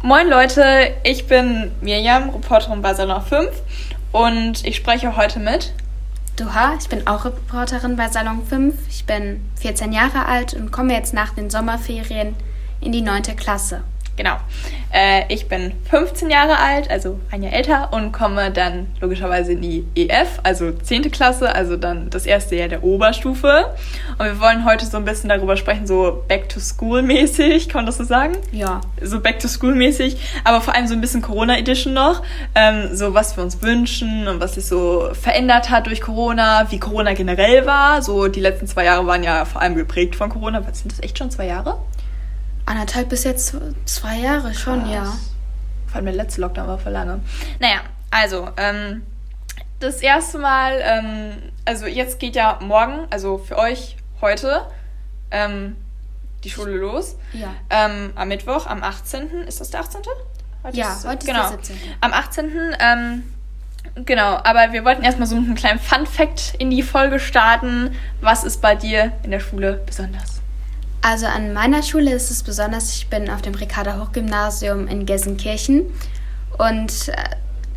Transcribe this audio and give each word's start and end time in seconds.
Moin 0.00 0.28
Leute, 0.28 0.94
ich 1.02 1.26
bin 1.26 1.72
Mirjam, 1.80 2.30
Reporterin 2.30 2.82
bei 2.82 2.94
Salon 2.94 3.20
5 3.20 3.50
und 4.12 4.64
ich 4.64 4.76
spreche 4.76 5.16
heute 5.16 5.40
mit 5.40 5.72
Duha. 6.36 6.76
Ich 6.80 6.88
bin 6.88 7.04
auch 7.08 7.24
Reporterin 7.24 7.96
bei 7.96 8.06
Salon 8.06 8.46
5. 8.46 8.76
Ich 8.88 9.06
bin 9.06 9.44
14 9.56 9.92
Jahre 9.92 10.26
alt 10.26 10.54
und 10.54 10.70
komme 10.70 10.94
jetzt 10.94 11.14
nach 11.14 11.34
den 11.34 11.50
Sommerferien 11.50 12.36
in 12.80 12.92
die 12.92 13.02
9. 13.02 13.22
Klasse. 13.34 13.82
Genau. 14.18 14.36
Äh, 14.92 15.32
ich 15.32 15.46
bin 15.46 15.72
15 15.90 16.28
Jahre 16.28 16.58
alt, 16.58 16.90
also 16.90 17.20
ein 17.30 17.44
Jahr 17.44 17.52
älter 17.52 17.92
und 17.92 18.10
komme 18.10 18.50
dann 18.50 18.88
logischerweise 19.00 19.52
in 19.52 19.62
die 19.62 19.86
EF, 19.94 20.40
also 20.42 20.72
10. 20.72 21.12
Klasse, 21.12 21.54
also 21.54 21.76
dann 21.76 22.10
das 22.10 22.26
erste 22.26 22.56
Jahr 22.56 22.66
der 22.66 22.82
Oberstufe. 22.82 23.66
Und 24.18 24.26
wir 24.26 24.40
wollen 24.40 24.64
heute 24.64 24.86
so 24.86 24.96
ein 24.96 25.04
bisschen 25.04 25.28
darüber 25.28 25.56
sprechen, 25.56 25.86
so 25.86 26.24
Back 26.26 26.48
to 26.48 26.58
School 26.58 27.02
mäßig, 27.02 27.68
kann 27.68 27.80
man 27.80 27.86
das 27.86 27.98
so 27.98 28.02
sagen? 28.02 28.36
Ja. 28.50 28.80
So 29.00 29.20
Back 29.20 29.38
to 29.38 29.46
School 29.46 29.76
mäßig, 29.76 30.16
aber 30.42 30.60
vor 30.60 30.74
allem 30.74 30.88
so 30.88 30.94
ein 30.94 31.00
bisschen 31.00 31.22
Corona 31.22 31.56
Edition 31.56 31.94
noch. 31.94 32.24
Ähm, 32.56 32.88
so 32.96 33.14
was 33.14 33.36
wir 33.36 33.44
uns 33.44 33.62
wünschen 33.62 34.26
und 34.26 34.40
was 34.40 34.56
sich 34.56 34.66
so 34.66 35.10
verändert 35.12 35.70
hat 35.70 35.86
durch 35.86 36.00
Corona, 36.00 36.66
wie 36.72 36.80
Corona 36.80 37.12
generell 37.12 37.66
war. 37.66 38.02
So 38.02 38.26
die 38.26 38.40
letzten 38.40 38.66
zwei 38.66 38.84
Jahre 38.84 39.06
waren 39.06 39.22
ja 39.22 39.44
vor 39.44 39.62
allem 39.62 39.76
geprägt 39.76 40.16
von 40.16 40.28
Corona. 40.28 40.66
Was 40.66 40.80
sind 40.80 40.90
das 40.90 41.00
echt 41.04 41.18
schon 41.18 41.30
zwei 41.30 41.46
Jahre? 41.46 41.78
Anderthalb 42.68 43.08
bis 43.08 43.24
jetzt 43.24 43.56
zwei 43.86 44.18
Jahre 44.18 44.52
schon, 44.52 44.82
Krass. 44.82 44.92
ja. 44.92 45.04
Vor 45.86 45.96
allem 45.96 46.04
der 46.04 46.14
letzte 46.14 46.42
Lockdown 46.42 46.68
war 46.68 46.78
für 46.78 46.90
lange. 46.90 47.20
Naja, 47.60 47.80
also, 48.10 48.50
ähm, 48.58 49.02
das 49.80 50.02
erste 50.02 50.38
Mal, 50.38 50.78
ähm, 50.82 51.32
also 51.64 51.86
jetzt 51.86 52.20
geht 52.20 52.36
ja 52.36 52.58
morgen, 52.60 53.06
also 53.08 53.38
für 53.38 53.56
euch 53.56 53.96
heute, 54.20 54.66
ähm, 55.30 55.76
die 56.44 56.50
Schule 56.50 56.72
los. 56.76 57.16
Ja. 57.32 57.54
Ähm, 57.70 58.12
am 58.14 58.28
Mittwoch, 58.28 58.66
am 58.66 58.82
18. 58.82 59.44
Ist 59.46 59.60
das 59.62 59.70
der 59.70 59.80
18.? 59.80 60.02
Heute 60.62 60.76
ja, 60.76 60.92
ist, 60.92 61.06
heute 61.06 61.26
genau, 61.26 61.44
ist 61.44 61.70
der 61.70 61.76
17. 61.76 61.94
Am 62.02 62.12
18. 62.12 62.52
Ähm, 62.80 63.22
genau, 64.04 64.40
aber 64.44 64.72
wir 64.72 64.84
wollten 64.84 65.04
erstmal 65.04 65.26
so 65.26 65.36
einen 65.36 65.54
kleinen 65.54 65.78
Fun-Fact 65.78 66.56
in 66.58 66.68
die 66.68 66.82
Folge 66.82 67.18
starten. 67.18 67.94
Was 68.20 68.44
ist 68.44 68.60
bei 68.60 68.74
dir 68.74 69.12
in 69.22 69.30
der 69.30 69.40
Schule 69.40 69.80
besonders? 69.86 70.37
Also 71.00 71.26
an 71.26 71.52
meiner 71.52 71.82
Schule 71.82 72.12
ist 72.12 72.30
es 72.30 72.42
besonders, 72.42 72.96
ich 72.96 73.08
bin 73.08 73.30
auf 73.30 73.40
dem 73.42 73.54
Ricarda 73.54 74.00
Hochgymnasium 74.00 74.88
in 74.88 75.06
Gelsenkirchen 75.06 75.92
und 76.58 77.08
äh, 77.08 77.14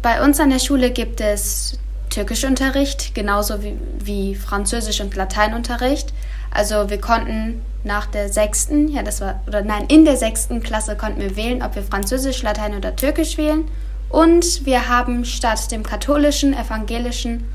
bei 0.01 0.23
uns 0.23 0.39
an 0.39 0.49
der 0.49 0.59
Schule 0.59 0.91
gibt 0.91 1.21
es 1.21 1.77
Türkischunterricht, 2.09 3.13
genauso 3.13 3.63
wie, 3.63 3.77
wie 3.99 4.35
Französisch- 4.35 5.01
und 5.01 5.15
Lateinunterricht. 5.15 6.13
Also 6.49 6.89
wir 6.89 6.99
konnten 6.99 7.61
nach 7.83 8.07
der 8.07 8.29
sechsten, 8.29 8.89
ja 8.89 9.03
das 9.03 9.21
war, 9.21 9.41
oder 9.47 9.61
nein, 9.61 9.85
in 9.87 10.03
der 10.03 10.17
sechsten 10.17 10.61
Klasse 10.61 10.95
konnten 10.97 11.21
wir 11.21 11.35
wählen, 11.35 11.61
ob 11.61 11.75
wir 11.75 11.83
Französisch, 11.83 12.41
Latein 12.41 12.75
oder 12.75 12.95
Türkisch 12.95 13.37
wählen. 13.37 13.65
Und 14.09 14.65
wir 14.65 14.89
haben 14.89 15.23
statt 15.23 15.71
dem 15.71 15.83
katholischen, 15.83 16.53
evangelischen 16.53 17.45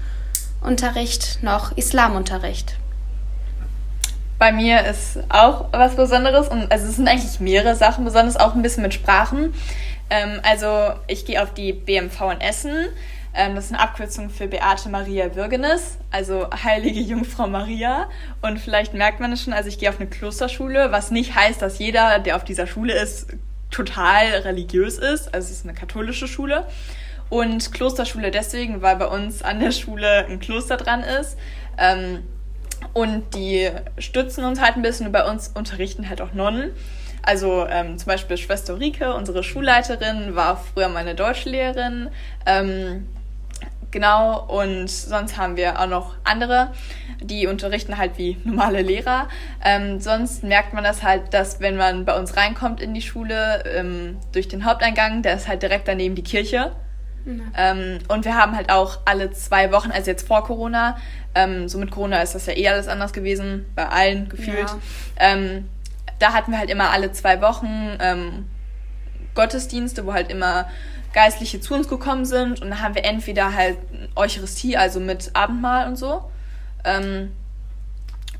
Unterricht 0.62 1.40
noch 1.42 1.76
Islamunterricht. 1.76 2.76
Bei 4.38 4.52
mir 4.52 4.84
ist 4.84 5.18
auch 5.30 5.68
was 5.72 5.96
Besonderes 5.96 6.48
und 6.48 6.70
also 6.70 6.86
es 6.86 6.96
sind 6.96 7.08
eigentlich 7.08 7.40
mehrere 7.40 7.74
Sachen 7.74 8.04
besonders, 8.04 8.36
auch 8.36 8.54
ein 8.54 8.62
bisschen 8.62 8.82
mit 8.82 8.92
Sprachen. 8.92 9.54
Ähm, 10.10 10.40
also 10.42 10.92
ich 11.06 11.24
gehe 11.24 11.42
auf 11.42 11.54
die 11.54 11.72
BMV 11.72 12.20
in 12.32 12.40
Essen. 12.40 12.86
Ähm, 13.34 13.54
das 13.54 13.66
ist 13.66 13.72
eine 13.72 13.82
Abkürzung 13.82 14.28
für 14.28 14.46
Beate 14.46 14.90
Maria 14.90 15.34
Würgenes, 15.34 15.98
also 16.10 16.48
Heilige 16.64 17.00
Jungfrau 17.00 17.46
Maria. 17.46 18.08
Und 18.42 18.58
vielleicht 18.58 18.92
merkt 18.92 19.20
man 19.20 19.32
es 19.32 19.42
schon, 19.42 19.54
also 19.54 19.68
ich 19.68 19.78
gehe 19.78 19.88
auf 19.88 20.00
eine 20.00 20.08
Klosterschule, 20.08 20.92
was 20.92 21.10
nicht 21.10 21.34
heißt, 21.34 21.60
dass 21.62 21.78
jeder, 21.78 22.18
der 22.18 22.36
auf 22.36 22.44
dieser 22.44 22.66
Schule 22.66 22.94
ist, 22.94 23.28
total 23.70 24.26
religiös 24.26 24.98
ist. 24.98 25.34
Also 25.34 25.46
es 25.46 25.58
ist 25.58 25.64
eine 25.64 25.74
katholische 25.74 26.28
Schule. 26.28 26.66
Und 27.28 27.72
Klosterschule 27.72 28.30
deswegen, 28.30 28.82
weil 28.82 28.96
bei 28.96 29.06
uns 29.06 29.42
an 29.42 29.60
der 29.60 29.72
Schule 29.72 30.26
ein 30.26 30.40
Kloster 30.40 30.76
dran 30.76 31.02
ist. 31.02 31.36
Ähm, 31.78 32.22
und 32.92 33.34
die 33.34 33.70
stützen 33.98 34.44
uns 34.44 34.60
halt 34.60 34.76
ein 34.76 34.82
bisschen 34.82 35.06
und 35.06 35.12
bei 35.12 35.28
uns 35.28 35.48
unterrichten 35.48 36.08
halt 36.08 36.20
auch 36.20 36.32
Nonnen. 36.32 36.72
Also 37.22 37.66
ähm, 37.68 37.98
zum 37.98 38.06
Beispiel 38.06 38.36
Schwester 38.36 38.78
Rike, 38.78 39.12
unsere 39.14 39.42
Schulleiterin, 39.42 40.36
war 40.36 40.56
früher 40.56 40.88
meine 40.88 41.16
Deutschlehrerin. 41.16 42.10
Ähm, 42.46 43.08
genau, 43.90 44.46
und 44.46 44.88
sonst 44.88 45.36
haben 45.36 45.56
wir 45.56 45.80
auch 45.80 45.88
noch 45.88 46.14
andere, 46.22 46.72
die 47.20 47.48
unterrichten 47.48 47.98
halt 47.98 48.16
wie 48.16 48.36
normale 48.44 48.82
Lehrer. 48.82 49.28
Ähm, 49.64 50.00
sonst 50.00 50.44
merkt 50.44 50.72
man 50.72 50.84
das 50.84 51.02
halt, 51.02 51.34
dass 51.34 51.58
wenn 51.60 51.76
man 51.76 52.04
bei 52.04 52.16
uns 52.16 52.36
reinkommt 52.36 52.80
in 52.80 52.94
die 52.94 53.02
Schule, 53.02 53.64
ähm, 53.74 54.18
durch 54.32 54.46
den 54.46 54.64
Haupteingang, 54.64 55.22
der 55.22 55.34
ist 55.34 55.48
halt 55.48 55.62
direkt 55.62 55.88
daneben 55.88 56.14
die 56.14 56.22
Kirche. 56.22 56.72
Ähm, 57.56 57.98
und 58.08 58.24
wir 58.24 58.36
haben 58.36 58.56
halt 58.56 58.70
auch 58.70 59.00
alle 59.04 59.32
zwei 59.32 59.72
Wochen, 59.72 59.90
also 59.90 60.10
jetzt 60.10 60.26
vor 60.26 60.44
Corona, 60.44 60.96
ähm, 61.34 61.68
so 61.68 61.78
mit 61.78 61.90
Corona 61.90 62.22
ist 62.22 62.34
das 62.34 62.46
ja 62.46 62.56
eh 62.56 62.68
alles 62.68 62.88
anders 62.88 63.12
gewesen, 63.12 63.66
bei 63.74 63.86
allen 63.88 64.28
gefühlt. 64.28 64.68
Ja. 64.68 64.78
Ähm, 65.18 65.68
da 66.18 66.32
hatten 66.32 66.50
wir 66.52 66.58
halt 66.58 66.70
immer 66.70 66.90
alle 66.90 67.12
zwei 67.12 67.40
Wochen 67.42 67.98
ähm, 68.00 68.46
Gottesdienste, 69.34 70.06
wo 70.06 70.14
halt 70.14 70.30
immer 70.30 70.66
Geistliche 71.12 71.60
zu 71.60 71.74
uns 71.74 71.88
gekommen 71.88 72.24
sind. 72.24 72.62
Und 72.62 72.70
da 72.70 72.80
haben 72.80 72.94
wir 72.94 73.04
entweder 73.04 73.54
halt 73.54 73.78
Eucharistie, 74.14 74.76
also 74.76 75.00
mit 75.00 75.30
Abendmahl 75.34 75.88
und 75.88 75.96
so. 75.96 76.30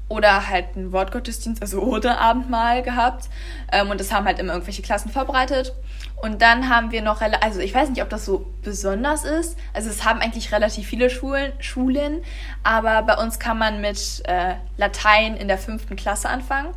Oder 0.09 0.49
halt 0.49 0.77
einen 0.77 0.93
Wortgottesdienst, 0.93 1.61
also 1.61 1.81
ohne 1.81 2.19
Abendmahl 2.19 2.83
gehabt. 2.83 3.29
Ähm, 3.73 3.91
und 3.91 4.01
das 4.01 4.13
haben 4.13 4.25
halt 4.25 4.39
immer 4.39 4.53
irgendwelche 4.53 4.83
Klassen 4.83 5.11
verbreitet. 5.11 5.75
Und 6.23 6.41
dann 6.43 6.69
haben 6.69 6.93
wir 6.93 7.03
noch, 7.03 7.21
also 7.21 7.61
ich 7.61 7.75
weiß 7.75 7.91
nicht, 7.91 8.03
ob 8.03 8.09
das 8.09 8.25
so 8.25 8.47
besonders 8.63 9.25
ist. 9.25 9.59
Also 9.75 9.91
es 9.91 10.05
haben 10.05 10.21
eigentlich 10.21 10.53
relativ 10.53 10.87
viele 10.87 11.11
Schulen, 11.11 11.53
Schulen 11.59 12.23
aber 12.63 13.03
bei 13.03 13.23
uns 13.23 13.39
kann 13.39 13.59
man 13.59 13.81
mit 13.81 14.23
äh, 14.27 14.55
Latein 14.77 15.37
in 15.37 15.49
der 15.49 15.59
fünften 15.59 15.97
Klasse 15.97 16.29
anfangen. 16.29 16.73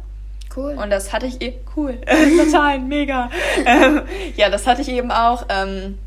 Cool. 0.55 0.73
Und 0.73 0.89
das 0.89 1.13
hatte 1.13 1.27
ich 1.27 1.41
eben, 1.41 1.57
cool, 1.75 2.01
Latein, 2.37 2.87
mega. 2.87 3.29
ähm, 3.65 4.01
ja, 4.35 4.49
das 4.49 4.65
hatte 4.67 4.81
ich 4.81 4.89
eben 4.89 5.11
auch. 5.11 5.45
Ähm, 5.49 5.99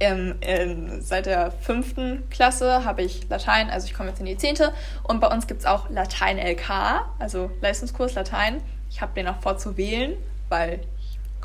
ähm, 0.00 0.36
ähm, 0.42 1.00
seit 1.00 1.26
der 1.26 1.50
fünften 1.50 2.28
Klasse 2.30 2.84
habe 2.84 3.02
ich 3.02 3.28
Latein, 3.28 3.70
also 3.70 3.86
ich 3.86 3.94
komme 3.94 4.10
jetzt 4.10 4.20
in 4.20 4.26
die 4.26 4.36
zehnte. 4.36 4.72
Und 5.02 5.20
bei 5.20 5.28
uns 5.28 5.46
gibt 5.46 5.60
es 5.60 5.66
auch 5.66 5.90
Latein 5.90 6.38
LK, 6.38 7.04
also 7.18 7.50
Leistungskurs 7.60 8.14
Latein. 8.14 8.62
Ich 8.90 9.00
habe 9.00 9.12
den 9.14 9.26
auch 9.26 9.40
vorzuwählen, 9.40 10.16
weil 10.48 10.80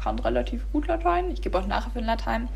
kann 0.03 0.19
relativ 0.19 0.69
gut 0.71 0.87
Latein. 0.87 1.31
Ich 1.31 1.41
gebe 1.41 1.57
auch 1.57 1.65
Nachhilfe 1.65 1.99
in 1.99 2.05
Latein. 2.05 2.49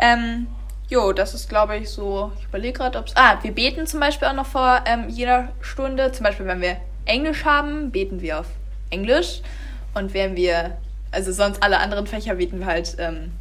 Ähm, 0.00 0.46
jo, 0.88 1.12
das 1.12 1.34
ist, 1.34 1.48
glaube 1.48 1.76
ich, 1.76 1.90
so. 1.90 2.32
Ich 2.38 2.44
überlege 2.46 2.78
gerade, 2.78 2.98
ob 2.98 3.06
es. 3.06 3.16
Ah, 3.16 3.38
wir 3.42 3.52
beten 3.52 3.86
zum 3.86 4.00
Beispiel 4.00 4.28
auch 4.28 4.34
noch 4.34 4.46
vor 4.46 4.82
ähm, 4.86 5.08
jeder 5.08 5.48
Stunde. 5.60 6.12
Zum 6.12 6.24
Beispiel, 6.24 6.46
wenn 6.46 6.60
wir 6.60 6.76
Englisch 7.04 7.44
haben, 7.44 7.90
beten 7.90 8.20
wir 8.20 8.40
auf 8.40 8.46
Englisch. 8.90 9.42
Und 9.94 10.14
wenn 10.14 10.36
wir. 10.36 10.76
Also 11.12 11.32
sonst 11.32 11.62
alle 11.62 11.78
anderen 11.78 12.06
Fächer 12.06 12.34
beten 12.34 12.60
wir 12.60 12.66
halt 12.66 12.96
ähm, 12.98 13.32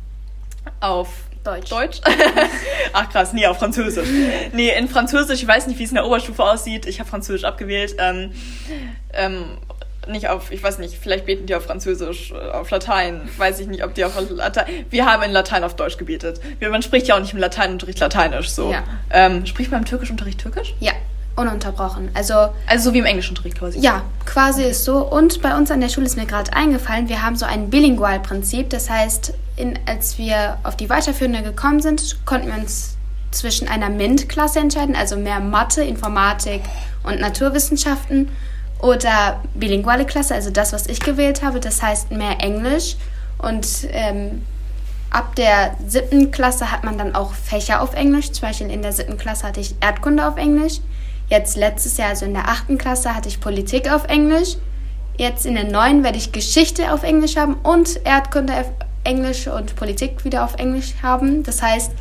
auf 0.80 1.26
Deutsch. 1.46 1.70
Deutsch? 1.70 2.02
Ach 2.94 3.10
krass, 3.10 3.34
nee, 3.34 3.46
auf 3.46 3.60
Französisch. 3.60 4.08
Nee, 4.54 4.72
in 4.78 4.88
Französisch, 4.88 5.42
ich 5.42 5.48
weiß 5.48 5.68
nicht, 5.68 5.80
wie 5.80 5.84
es 5.84 5.90
in 5.90 5.96
der 5.96 6.06
Oberstufe 6.06 6.44
aussieht. 6.44 6.86
Ich 6.86 7.00
habe 7.00 7.10
Französisch 7.10 7.44
abgewählt. 7.44 7.96
Ähm, 8.00 8.32
ähm, 9.14 9.58
nicht 10.08 10.30
auf, 10.30 10.52
ich 10.52 10.62
weiß 10.62 10.80
nicht, 10.80 10.96
vielleicht 10.96 11.26
beten 11.26 11.46
die 11.46 11.56
auf 11.56 11.64
Französisch, 11.64 12.32
äh, 12.32 12.52
auf 12.52 12.70
Latein, 12.70 13.22
weiß 13.38 13.60
ich 13.60 13.68
nicht, 13.68 13.84
ob 13.84 13.94
die 13.94 14.06
auf 14.06 14.14
Latein. 14.30 14.66
Wir 14.90 15.06
haben 15.06 15.24
in 15.24 15.32
Latein 15.32 15.64
auf 15.64 15.76
Deutsch 15.76 15.98
gebetet. 15.98 16.40
Man 16.62 16.82
spricht 16.82 17.08
ja 17.08 17.16
auch 17.16 17.20
nicht 17.20 17.34
im 17.34 17.40
Lateinunterricht 17.40 18.00
Lateinisch 18.00 18.50
so. 18.50 18.72
Ja. 18.72 18.84
Ähm, 19.10 19.46
spricht 19.46 19.72
man 19.72 19.82
im 19.82 19.86
Türkischunterricht 19.86 20.40
Türkisch? 20.40 20.74
Ja, 20.80 20.94
ununterbrochen. 21.36 22.10
Also, 22.14 22.50
also 22.68 22.90
so 22.90 22.94
wie 22.94 23.00
im 23.00 23.06
Englischunterricht 23.06 23.58
quasi. 23.58 23.80
Ja, 23.80 24.04
quasi 24.26 24.64
ist 24.64 24.86
so. 24.86 24.98
Und 24.98 25.42
bei 25.42 25.56
uns 25.56 25.72
an 25.72 25.82
der 25.82 25.90
Schule 25.90 26.06
ist 26.06 26.18
mir 26.18 26.26
gerade 26.26 26.54
eingefallen, 26.54 27.10
wir 27.10 27.24
haben 27.24 27.36
so 27.36 27.46
ein 27.46 27.70
Bilingual-Prinzip. 27.70 28.70
Das 28.70 28.90
heißt, 28.90 29.34
in, 29.56 29.80
als 29.86 30.18
wir 30.18 30.58
auf 30.64 30.76
die 30.76 30.90
Weiterführende 30.90 31.44
gekommen 31.44 31.82
sind, 31.82 32.26
konnten 32.26 32.48
wir 32.48 32.56
uns 32.56 32.98
zwischen 33.32 33.68
einer 33.68 33.90
MINT-Klasse 33.90 34.60
entscheiden, 34.60 34.96
also 34.96 35.18
mehr 35.18 35.40
Mathe, 35.40 35.84
Informatik 35.84 36.62
und 37.04 37.20
Naturwissenschaften 37.20 38.30
oder 38.80 39.42
bilinguale 39.54 40.06
Klasse, 40.06 40.36
also 40.36 40.50
das, 40.50 40.74
was 40.74 40.88
ich 40.88 41.00
gewählt 41.00 41.44
habe, 41.44 41.60
das 41.60 41.82
heißt 41.82 42.12
mehr 42.12 42.40
Englisch. 42.40 42.96
Und 43.38 43.68
ähm, 43.92 44.44
ab 45.10 45.36
der 45.36 45.76
siebten 45.86 46.32
Klasse 46.32 46.72
hat 46.72 46.84
man 46.84 46.98
dann 46.98 47.16
auch 47.16 47.34
Fächer 47.34 47.82
auf 47.82 47.94
Englisch. 47.94 48.32
Zum 48.32 48.48
Beispiel 48.48 48.70
in 48.70 48.82
der 48.82 48.94
siebten 48.94 49.18
Klasse 49.18 49.48
hatte 49.48 49.60
ich 49.60 49.76
Erdkunde 49.82 50.28
auf 50.28 50.38
Englisch. 50.38 50.80
Jetzt 51.30 51.58
letztes 51.58 51.98
Jahr, 51.98 52.10
also 52.10 52.26
in 52.26 52.34
der 52.34 52.48
achten 52.48 52.78
Klasse, 52.78 53.16
hatte 53.16 53.30
ich 53.30 53.40
Politik 53.40 53.92
auf 53.92 54.06
Englisch. 54.06 54.58
Jetzt 55.18 55.46
in 55.46 55.56
der 55.56 55.64
neuen 55.64 56.04
werde 56.04 56.18
ich 56.18 56.32
Geschichte 56.32 56.92
auf 56.92 57.04
Englisch 57.04 57.38
haben 57.38 57.56
und 57.64 58.06
Erdkunde 58.06 58.54
Englisch 59.06 59.48
und 59.48 59.76
Politik 59.76 60.26
wieder 60.26 60.44
auf 60.44 60.56
Englisch 60.56 60.94
haben. 61.02 61.44
Das 61.44 61.62
heißt, 61.62 61.92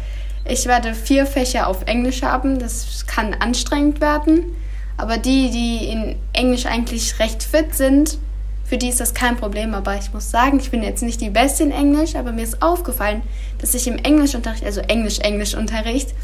ich 0.47 0.67
werde 0.67 0.95
vier 0.95 1.27
Fächer 1.27 1.69
auf 1.69 1.83
Englisch 1.87 2.23
haben. 2.23 2.59
Das 2.59 3.07
kann 3.07 3.35
anstrengend 3.35 4.01
werden. 4.01 4.57
Aber 4.97 5.19
die, 5.19 5.51
die 5.51 5.89
in 5.89 6.17
Englisch 6.33 6.67
eigentlich 6.67 7.19
recht 7.19 7.43
fit 7.43 7.75
sind, 7.75 8.19
für 8.65 8.79
die 8.79 8.89
ist 8.89 9.01
das 9.01 9.13
kein 9.13 9.37
Problem, 9.37 9.75
aber 9.75 9.95
ich 9.97 10.13
muss 10.13 10.31
sagen, 10.31 10.59
ich 10.59 10.71
bin 10.71 10.83
jetzt 10.83 11.03
nicht 11.03 11.21
die 11.21 11.31
Beste 11.31 11.65
in 11.65 11.71
Englisch, 11.71 12.15
aber 12.15 12.33
mir 12.33 12.43
ist 12.43 12.63
aufgefallen, 12.63 13.23
dass 13.59 13.75
ich 13.75 13.87
im 13.87 13.99
Englischunterricht, 13.99 14.65
also 14.65 14.81
Englisch-Englisch-Unterricht, 14.81 16.15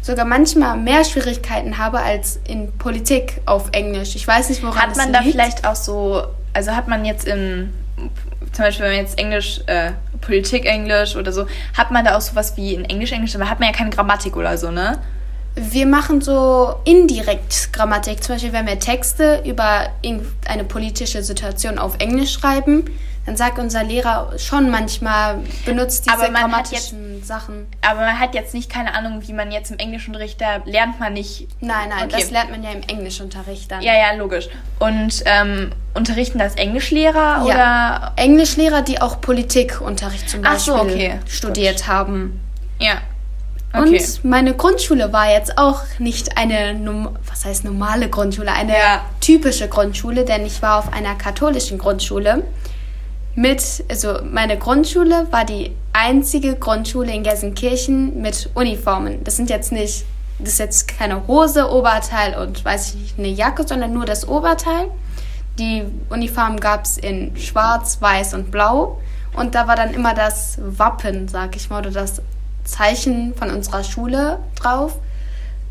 sogar 0.00 0.24
manchmal 0.24 0.76
mehr 0.76 1.04
Schwierigkeiten 1.04 1.78
habe 1.78 2.00
als 2.00 2.38
in 2.46 2.72
Politik 2.78 3.40
auf 3.46 3.68
Englisch. 3.72 4.16
Ich 4.16 4.26
weiß 4.26 4.48
nicht, 4.48 4.62
woran 4.62 4.80
Hat 4.80 4.96
man 4.96 5.12
da 5.12 5.22
vielleicht 5.22 5.66
auch 5.66 5.76
so, 5.76 6.24
also 6.52 6.72
hat 6.72 6.88
man 6.88 7.04
jetzt 7.04 7.26
in, 7.26 7.72
zum 8.52 8.64
Beispiel 8.64 8.86
wenn 8.86 8.92
man 8.92 9.04
jetzt 9.04 9.18
Englisch, 9.18 9.60
äh, 9.66 9.92
Politik 10.24 10.66
Englisch 10.66 11.16
oder 11.16 11.32
so, 11.32 11.46
hat 11.76 11.90
man 11.90 12.04
da 12.04 12.16
auch 12.16 12.20
sowas 12.20 12.56
wie 12.56 12.74
in 12.74 12.84
Englisch 12.84 13.12
Englisch, 13.12 13.34
aber 13.34 13.48
hat 13.50 13.60
man 13.60 13.68
ja 13.68 13.74
keine 13.74 13.90
Grammatik 13.90 14.36
oder 14.36 14.56
so, 14.58 14.70
ne? 14.70 14.98
Wir 15.56 15.86
machen 15.86 16.20
so 16.20 16.74
indirekt 16.84 17.72
Grammatik. 17.72 18.24
Zum 18.24 18.34
Beispiel, 18.34 18.52
wenn 18.52 18.66
wir 18.66 18.80
Texte 18.80 19.42
über 19.44 19.90
eine 20.48 20.64
politische 20.64 21.22
Situation 21.22 21.78
auf 21.78 21.94
Englisch 22.00 22.32
schreiben, 22.32 22.86
dann 23.26 23.36
sagt 23.36 23.58
unser 23.58 23.82
Lehrer 23.82 24.32
schon 24.38 24.70
manchmal, 24.70 25.38
benutzt 25.64 26.06
diese 26.06 26.30
grammatischen 26.30 27.16
jetzt, 27.16 27.26
Sachen. 27.26 27.66
Aber 27.80 28.00
man 28.00 28.20
hat 28.20 28.34
jetzt 28.34 28.52
nicht 28.52 28.70
keine 28.70 28.94
Ahnung, 28.94 29.22
wie 29.26 29.32
man 29.32 29.50
jetzt 29.50 29.70
im 29.70 29.78
Englischunterricht, 29.78 30.40
da 30.40 30.56
lernt 30.66 31.00
man 31.00 31.14
nicht. 31.14 31.48
Nein, 31.60 31.88
nein, 31.88 32.04
okay. 32.04 32.16
das 32.18 32.30
lernt 32.30 32.50
man 32.50 32.62
ja 32.62 32.70
im 32.70 32.82
Englischunterricht 32.82 33.70
dann. 33.70 33.80
Ja, 33.80 33.94
ja, 33.94 34.12
logisch. 34.14 34.48
Und 34.78 35.22
ähm, 35.24 35.72
unterrichten 35.94 36.38
das 36.38 36.56
Englischlehrer 36.56 37.14
ja. 37.16 37.42
oder? 37.44 38.12
Englischlehrer, 38.16 38.82
die 38.82 39.00
auch 39.00 39.20
Politikunterricht 39.22 40.28
zum 40.28 40.42
Beispiel 40.42 40.74
so, 40.74 40.80
okay. 40.80 41.18
studiert 41.26 41.76
Gut. 41.76 41.86
haben. 41.86 42.40
Ja. 42.78 42.98
Okay. 43.72 43.88
Und 43.88 44.24
meine 44.24 44.54
Grundschule 44.54 45.12
war 45.12 45.32
jetzt 45.32 45.58
auch 45.58 45.80
nicht 45.98 46.36
eine, 46.38 47.10
was 47.26 47.44
heißt 47.44 47.64
normale 47.64 48.08
Grundschule, 48.08 48.52
eine 48.52 48.72
ja. 48.72 49.04
typische 49.20 49.66
Grundschule, 49.66 50.24
denn 50.24 50.46
ich 50.46 50.62
war 50.62 50.78
auf 50.78 50.92
einer 50.92 51.16
katholischen 51.16 51.78
Grundschule. 51.78 52.44
Mit, 53.36 53.84
also 53.90 54.18
meine 54.30 54.58
Grundschule 54.58 55.26
war 55.30 55.44
die 55.44 55.74
einzige 55.92 56.54
Grundschule 56.54 57.12
in 57.12 57.24
Gelsenkirchen 57.24 58.20
mit 58.20 58.48
Uniformen. 58.54 59.24
Das 59.24 59.36
sind 59.36 59.50
jetzt 59.50 59.72
nicht, 59.72 60.04
das 60.38 60.50
ist 60.50 60.58
jetzt 60.58 60.88
keine 60.88 61.26
Hose, 61.26 61.70
Oberteil 61.70 62.36
und 62.38 62.64
weiß 62.64 62.94
ich 62.94 63.00
nicht, 63.00 63.18
eine 63.18 63.28
Jacke, 63.28 63.66
sondern 63.66 63.92
nur 63.92 64.04
das 64.04 64.28
Oberteil. 64.28 64.88
Die 65.58 65.84
Uniform 66.10 66.58
gab 66.58 66.84
es 66.84 66.96
in 66.96 67.36
schwarz, 67.36 68.00
weiß 68.00 68.34
und 68.34 68.50
blau. 68.50 69.00
Und 69.36 69.54
da 69.54 69.66
war 69.66 69.74
dann 69.74 69.94
immer 69.94 70.14
das 70.14 70.58
Wappen, 70.60 71.26
sag 71.26 71.56
ich 71.56 71.70
mal, 71.70 71.80
oder 71.80 71.90
das 71.90 72.22
Zeichen 72.64 73.34
von 73.34 73.50
unserer 73.50 73.82
Schule 73.82 74.38
drauf. 74.54 74.98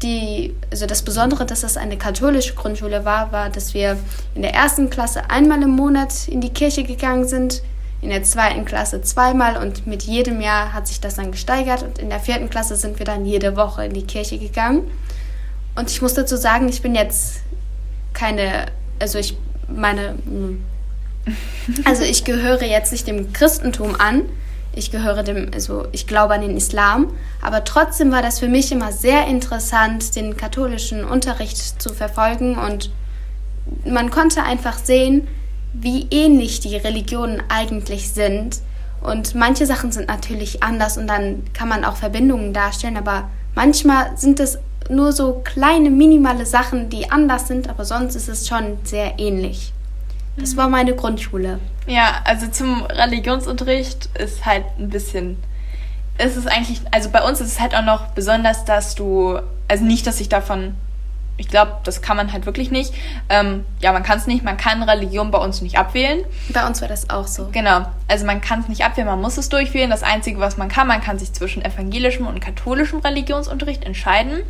Die, 0.03 0.53
also 0.69 0.85
das 0.85 1.01
Besondere, 1.01 1.45
dass 1.45 1.63
es 1.63 1.77
eine 1.77 1.97
katholische 1.97 2.53
Grundschule 2.55 3.05
war, 3.05 3.31
war, 3.31 3.49
dass 3.49 3.73
wir 3.73 3.97
in 4.35 4.41
der 4.41 4.53
ersten 4.53 4.89
Klasse 4.89 5.29
einmal 5.29 5.61
im 5.63 5.71
Monat 5.71 6.27
in 6.27 6.41
die 6.41 6.49
Kirche 6.49 6.83
gegangen 6.83 7.25
sind, 7.25 7.63
in 8.01 8.09
der 8.09 8.23
zweiten 8.23 8.65
Klasse 8.65 9.01
zweimal 9.01 9.55
und 9.55 9.87
mit 9.87 10.03
jedem 10.03 10.41
Jahr 10.41 10.73
hat 10.73 10.87
sich 10.87 10.99
das 10.99 11.15
dann 11.15 11.31
gesteigert 11.31 11.83
und 11.83 11.99
in 11.99 12.09
der 12.09 12.19
vierten 12.19 12.49
Klasse 12.49 12.75
sind 12.75 12.99
wir 12.99 13.05
dann 13.05 13.25
jede 13.25 13.55
Woche 13.55 13.85
in 13.85 13.93
die 13.93 14.03
Kirche 14.03 14.37
gegangen. 14.37 14.91
Und 15.75 15.89
ich 15.89 16.01
muss 16.01 16.13
dazu 16.13 16.35
sagen, 16.35 16.67
ich 16.67 16.81
bin 16.81 16.95
jetzt 16.95 17.41
keine, 18.11 18.65
also 18.99 19.17
ich 19.19 19.37
meine, 19.69 20.15
hm, 20.25 20.65
also 21.85 22.03
ich 22.03 22.25
gehöre 22.25 22.63
jetzt 22.63 22.91
nicht 22.91 23.07
dem 23.07 23.31
Christentum 23.31 23.95
an, 23.97 24.23
ich 24.75 24.91
gehöre 24.91 25.23
dem, 25.23 25.51
also 25.53 25.85
ich 25.91 26.07
glaube 26.07 26.33
an 26.33 26.41
den 26.41 26.57
Islam, 26.57 27.13
aber 27.41 27.63
trotzdem 27.63 28.11
war 28.11 28.21
das 28.21 28.39
für 28.39 28.47
mich 28.47 28.71
immer 28.71 28.91
sehr 28.91 29.27
interessant, 29.27 30.15
den 30.15 30.35
katholischen 30.37 31.03
Unterricht 31.05 31.81
zu 31.81 31.93
verfolgen 31.93 32.57
und 32.57 32.91
man 33.85 34.09
konnte 34.09 34.43
einfach 34.43 34.77
sehen, 34.77 35.27
wie 35.73 36.07
ähnlich 36.11 36.59
die 36.59 36.75
Religionen 36.75 37.41
eigentlich 37.49 38.11
sind. 38.11 38.59
Und 39.01 39.35
manche 39.35 39.65
Sachen 39.65 39.91
sind 39.91 40.07
natürlich 40.07 40.63
anders 40.63 40.97
und 40.97 41.07
dann 41.07 41.43
kann 41.53 41.67
man 41.67 41.83
auch 41.83 41.97
Verbindungen 41.97 42.53
darstellen, 42.53 42.97
aber 42.97 43.29
manchmal 43.53 44.17
sind 44.17 44.39
es 44.39 44.59
nur 44.89 45.11
so 45.11 45.41
kleine, 45.43 45.89
minimale 45.89 46.45
Sachen, 46.45 46.89
die 46.89 47.11
anders 47.11 47.47
sind, 47.47 47.69
aber 47.69 47.85
sonst 47.85 48.15
ist 48.15 48.29
es 48.29 48.47
schon 48.47 48.77
sehr 48.83 49.19
ähnlich. 49.19 49.73
Das 50.37 50.57
war 50.57 50.69
meine 50.69 50.95
Grundschule. 50.95 51.59
Ja, 51.85 52.21
also 52.23 52.47
zum 52.47 52.83
Religionsunterricht 52.85 54.09
ist 54.17 54.45
halt 54.45 54.65
ein 54.79 54.89
bisschen. 54.89 55.41
Es 56.17 56.37
ist 56.37 56.47
eigentlich, 56.47 56.81
also 56.91 57.09
bei 57.09 57.23
uns 57.23 57.41
ist 57.41 57.53
es 57.53 57.59
halt 57.59 57.75
auch 57.75 57.83
noch 57.83 58.07
besonders, 58.11 58.65
dass 58.65 58.95
du, 58.95 59.39
also 59.67 59.83
nicht, 59.83 60.05
dass 60.05 60.19
ich 60.21 60.29
davon, 60.29 60.75
ich 61.37 61.47
glaube, 61.47 61.77
das 61.83 62.01
kann 62.03 62.15
man 62.15 62.31
halt 62.31 62.45
wirklich 62.45 62.69
nicht. 62.69 62.93
Ähm, 63.27 63.65
ja, 63.79 63.91
man 63.91 64.03
kann 64.03 64.19
es 64.19 64.27
nicht, 64.27 64.43
man 64.43 64.55
kann 64.55 64.83
Religion 64.83 65.31
bei 65.31 65.39
uns 65.39 65.61
nicht 65.61 65.77
abwählen. 65.77 66.23
Bei 66.49 66.65
uns 66.67 66.81
war 66.81 66.87
das 66.87 67.09
auch 67.09 67.25
so. 67.25 67.49
Genau, 67.51 67.85
also 68.07 68.25
man 68.25 68.39
kann 68.41 68.61
es 68.61 68.67
nicht 68.69 68.85
abwählen, 68.85 69.07
man 69.07 69.19
muss 69.19 69.37
es 69.37 69.49
durchwählen. 69.49 69.89
Das 69.89 70.03
Einzige, 70.03 70.39
was 70.39 70.57
man 70.57 70.69
kann, 70.69 70.87
man 70.87 71.01
kann 71.01 71.17
sich 71.17 71.33
zwischen 71.33 71.65
evangelischem 71.65 72.27
und 72.27 72.39
katholischem 72.39 72.99
Religionsunterricht 72.99 73.83
entscheiden. 73.83 74.43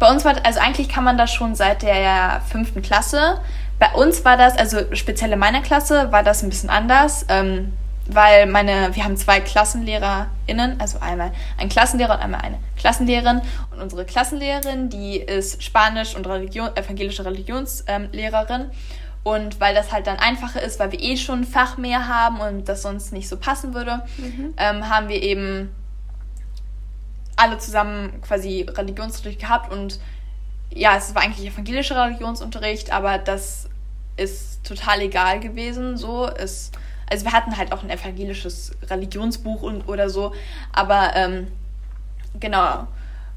Bei 0.00 0.10
uns 0.10 0.24
war, 0.24 0.34
also 0.44 0.60
eigentlich 0.60 0.88
kann 0.88 1.04
man 1.04 1.16
das 1.16 1.32
schon 1.32 1.54
seit 1.54 1.82
der 1.82 2.42
fünften 2.48 2.82
Klasse. 2.82 3.40
Bei 3.78 3.92
uns 3.92 4.24
war 4.24 4.36
das, 4.36 4.56
also 4.56 4.78
speziell 4.94 5.32
in 5.32 5.38
meiner 5.38 5.62
Klasse, 5.62 6.10
war 6.10 6.22
das 6.22 6.42
ein 6.42 6.48
bisschen 6.48 6.70
anders, 6.70 7.24
ähm, 7.28 7.72
weil 8.06 8.46
meine, 8.46 8.94
wir 8.94 9.04
haben 9.04 9.16
zwei 9.16 9.40
KlassenlehrerInnen, 9.40 10.80
also 10.80 10.98
einmal 11.00 11.32
ein 11.58 11.68
Klassenlehrer 11.68 12.14
und 12.14 12.20
einmal 12.20 12.40
eine 12.40 12.58
Klassenlehrerin. 12.76 13.42
Und 13.70 13.82
unsere 13.82 14.04
Klassenlehrerin, 14.04 14.88
die 14.88 15.18
ist 15.18 15.62
Spanisch- 15.62 16.16
und 16.16 16.26
Religion, 16.26 16.70
evangelische 16.74 17.24
Religionslehrerin. 17.24 18.60
Ähm, 18.62 18.70
und 19.24 19.60
weil 19.60 19.74
das 19.74 19.92
halt 19.92 20.06
dann 20.06 20.16
einfacher 20.16 20.62
ist, 20.62 20.80
weil 20.80 20.92
wir 20.92 21.02
eh 21.02 21.16
schon 21.18 21.40
ein 21.40 21.44
Fach 21.44 21.76
mehr 21.76 22.08
haben 22.08 22.40
und 22.40 22.68
das 22.68 22.80
sonst 22.80 23.12
nicht 23.12 23.28
so 23.28 23.36
passen 23.36 23.74
würde, 23.74 24.02
mhm. 24.16 24.54
ähm, 24.56 24.88
haben 24.88 25.08
wir 25.08 25.22
eben 25.22 25.70
alle 27.36 27.58
zusammen 27.58 28.20
quasi 28.22 28.66
Religionsunterricht 28.68 29.40
gehabt 29.40 29.70
und 29.70 30.00
ja, 30.74 30.96
es 30.96 31.14
war 31.14 31.22
eigentlich 31.22 31.46
evangelischer 31.46 32.04
Religionsunterricht, 32.04 32.92
aber 32.92 33.18
das 33.18 33.68
ist 34.16 34.64
total 34.64 35.00
egal 35.00 35.40
gewesen. 35.40 35.96
So 35.96 36.26
es, 36.26 36.70
also 37.10 37.24
wir 37.24 37.32
hatten 37.32 37.56
halt 37.56 37.72
auch 37.72 37.82
ein 37.82 37.90
evangelisches 37.90 38.72
Religionsbuch 38.88 39.62
und 39.62 39.88
oder 39.88 40.10
so, 40.10 40.32
aber 40.72 41.12
ähm, 41.14 41.48
genau. 42.38 42.86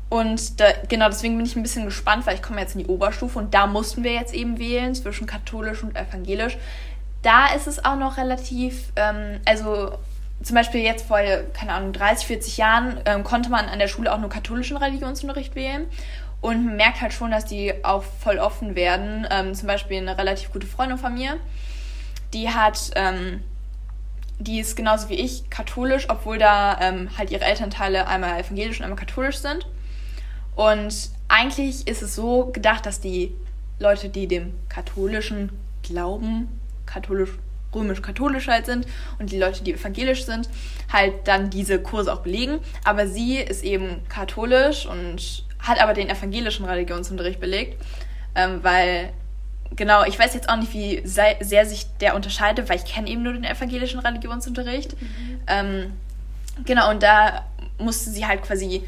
Und 0.09 0.59
da, 0.59 0.65
genau 0.89 1.07
deswegen 1.07 1.37
bin 1.37 1.45
ich 1.45 1.55
ein 1.55 1.63
bisschen 1.63 1.85
gespannt, 1.85 2.25
weil 2.27 2.35
ich 2.35 2.41
komme 2.41 2.59
jetzt 2.59 2.75
in 2.75 2.83
die 2.83 2.87
Oberstufe 2.87 3.39
und 3.39 3.53
da 3.53 3.65
mussten 3.65 4.03
wir 4.03 4.11
jetzt 4.11 4.33
eben 4.33 4.59
wählen 4.59 4.93
zwischen 4.93 5.25
katholisch 5.25 5.83
und 5.83 5.95
evangelisch. 5.95 6.57
Da 7.21 7.53
ist 7.55 7.67
es 7.67 7.85
auch 7.85 7.95
noch 7.95 8.17
relativ, 8.17 8.91
ähm, 8.97 9.39
also 9.45 9.97
zum 10.43 10.55
Beispiel 10.55 10.81
jetzt 10.81 11.05
vor, 11.05 11.19
keine 11.53 11.73
Ahnung, 11.73 11.93
30, 11.93 12.27
40 12.27 12.57
Jahren 12.57 13.00
ähm, 13.05 13.23
konnte 13.23 13.50
man 13.50 13.69
an 13.69 13.79
der 13.79 13.88
Schule 13.88 14.11
auch 14.11 14.17
nur 14.17 14.29
katholischen 14.29 14.75
Religionsunterricht 14.75 15.55
wählen. 15.55 15.85
Und 16.41 16.65
man 16.65 16.75
merkt 16.75 17.01
halt 17.01 17.13
schon, 17.13 17.31
dass 17.31 17.45
die 17.45 17.74
auch 17.86 18.03
voll 18.03 18.39
offen 18.39 18.75
werden. 18.75 19.27
Ähm, 19.29 19.53
zum 19.53 19.67
Beispiel 19.67 19.98
eine 19.98 20.17
relativ 20.17 20.51
gute 20.51 20.67
Freundin 20.67 20.98
von 20.98 21.13
mir, 21.13 21.38
die 22.33 22.50
hat, 22.50 22.91
ähm, 22.95 23.41
die 24.39 24.60
ist 24.60 24.75
genauso 24.75 25.10
wie 25.10 25.15
ich 25.15 25.50
katholisch, 25.51 26.10
obwohl 26.10 26.39
da 26.39 26.79
ähm, 26.81 27.10
halt 27.17 27.29
ihre 27.29 27.45
Elternteile 27.45 28.07
einmal 28.07 28.39
evangelisch 28.39 28.79
und 28.79 28.83
einmal 28.86 29.00
katholisch 29.00 29.38
sind. 29.38 29.67
Und 30.55 31.12
eigentlich 31.27 31.88
ist 31.88 32.01
es 32.01 32.15
so 32.15 32.48
gedacht, 32.48 32.86
dass 32.86 33.00
die 33.00 33.33
Leute, 33.79 34.10
die 34.10 34.27
dem 34.27 34.53
katholischen 34.67 35.51
Glauben, 35.83 36.50
katholisch, 36.86 37.31
römisch-katholisch 37.74 38.48
halt 38.48 38.65
sind 38.65 38.86
und 39.17 39.31
die 39.31 39.39
Leute, 39.39 39.63
die 39.63 39.74
evangelisch 39.74 40.25
sind, 40.25 40.50
halt 40.91 41.27
dann 41.27 41.50
diese 41.50 41.79
Kurse 41.79 42.12
auch 42.13 42.19
belegen. 42.19 42.60
Aber 42.83 43.07
sie 43.07 43.38
ist 43.38 43.63
eben 43.63 44.01
katholisch 44.10 44.86
und 44.86 45.45
hat 45.62 45.80
aber 45.80 45.94
den 45.94 46.10
evangelischen 46.10 46.65
Religionsunterricht 46.65 47.39
belegt, 47.39 47.82
ähm, 48.36 48.63
weil 48.63 49.13
genau, 49.75 50.03
ich 50.03 50.18
weiß 50.18 50.34
jetzt 50.34 50.50
auch 50.50 50.58
nicht, 50.58 50.74
wie 50.74 51.01
sehr, 51.06 51.65
sich 51.65 51.88
der 52.00 52.15
unterscheidet, 52.15 52.70
weil 52.70 52.77
ich 52.77 52.86
kenne 52.86 53.10
eben 53.10 53.24
nur 53.24 53.34
den 53.34 53.44
evangelischen 53.44 54.00
Religionsunterricht. 54.00 55.00
Mhm. 55.01 55.39
Ähm, 55.48 55.94
genau, 56.65 56.89
und 56.89 57.03
da 57.03 57.46
musste 57.77 58.10
sie 58.10 58.25
halt 58.25 58.44
quasi, 58.44 58.84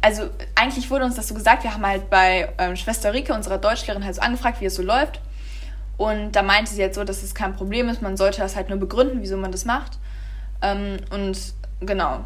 also 0.00 0.28
eigentlich 0.54 0.90
wurde 0.90 1.04
uns 1.04 1.16
das 1.16 1.28
so 1.28 1.34
gesagt, 1.34 1.64
wir 1.64 1.74
haben 1.74 1.86
halt 1.86 2.10
bei 2.10 2.52
ähm, 2.58 2.76
Schwester 2.76 3.12
Rike, 3.12 3.34
unserer 3.34 3.58
Deutschlehrerin, 3.58 4.04
halt 4.04 4.14
so 4.14 4.20
angefragt, 4.20 4.60
wie 4.60 4.66
es 4.66 4.74
so 4.74 4.82
läuft. 4.82 5.20
Und 5.96 6.32
da 6.32 6.42
meinte 6.42 6.70
sie 6.70 6.80
jetzt 6.80 6.94
so, 6.94 7.04
dass 7.04 7.22
es 7.22 7.34
kein 7.34 7.54
Problem 7.54 7.88
ist, 7.90 8.00
man 8.00 8.16
sollte 8.16 8.40
das 8.40 8.56
halt 8.56 8.70
nur 8.70 8.78
begründen, 8.78 9.20
wieso 9.20 9.36
man 9.36 9.52
das 9.52 9.66
macht. 9.66 9.98
Ähm, 10.62 10.98
und 11.10 11.38
genau, 11.80 12.24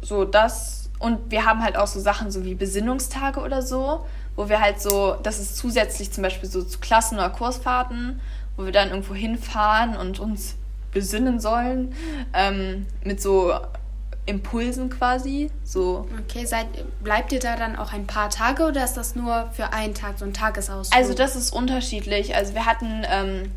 so 0.00 0.24
das 0.24 0.79
und 1.00 1.30
wir 1.30 1.46
haben 1.46 1.64
halt 1.64 1.76
auch 1.76 1.86
so 1.86 1.98
Sachen 1.98 2.30
so 2.30 2.44
wie 2.44 2.54
Besinnungstage 2.54 3.40
oder 3.40 3.62
so, 3.62 4.06
wo 4.36 4.48
wir 4.48 4.60
halt 4.60 4.80
so, 4.80 5.16
das 5.22 5.40
ist 5.40 5.56
zusätzlich 5.56 6.12
zum 6.12 6.22
Beispiel 6.22 6.48
so 6.48 6.62
zu 6.62 6.78
Klassen- 6.78 7.16
oder 7.16 7.30
Kursfahrten, 7.30 8.20
wo 8.56 8.66
wir 8.66 8.72
dann 8.72 8.90
irgendwo 8.90 9.14
hinfahren 9.14 9.96
und 9.96 10.20
uns 10.20 10.56
besinnen 10.92 11.40
sollen, 11.40 11.94
ähm, 12.34 12.86
mit 13.02 13.22
so 13.22 13.54
Impulsen 14.26 14.90
quasi. 14.90 15.50
So. 15.64 16.06
Okay, 16.26 16.44
seid, 16.44 16.66
bleibt 17.02 17.32
ihr 17.32 17.40
da 17.40 17.56
dann 17.56 17.76
auch 17.76 17.92
ein 17.94 18.06
paar 18.06 18.28
Tage 18.28 18.64
oder 18.64 18.84
ist 18.84 18.94
das 18.94 19.16
nur 19.16 19.48
für 19.52 19.72
einen 19.72 19.94
Tag 19.94 20.18
so 20.18 20.26
ein 20.26 20.34
Tagesausflug? 20.34 20.96
Also 20.96 21.14
das 21.14 21.34
ist 21.34 21.50
unterschiedlich. 21.50 22.34
Also 22.36 22.54
wir 22.54 22.66
hatten 22.66 23.04
ähm, 23.10 23.52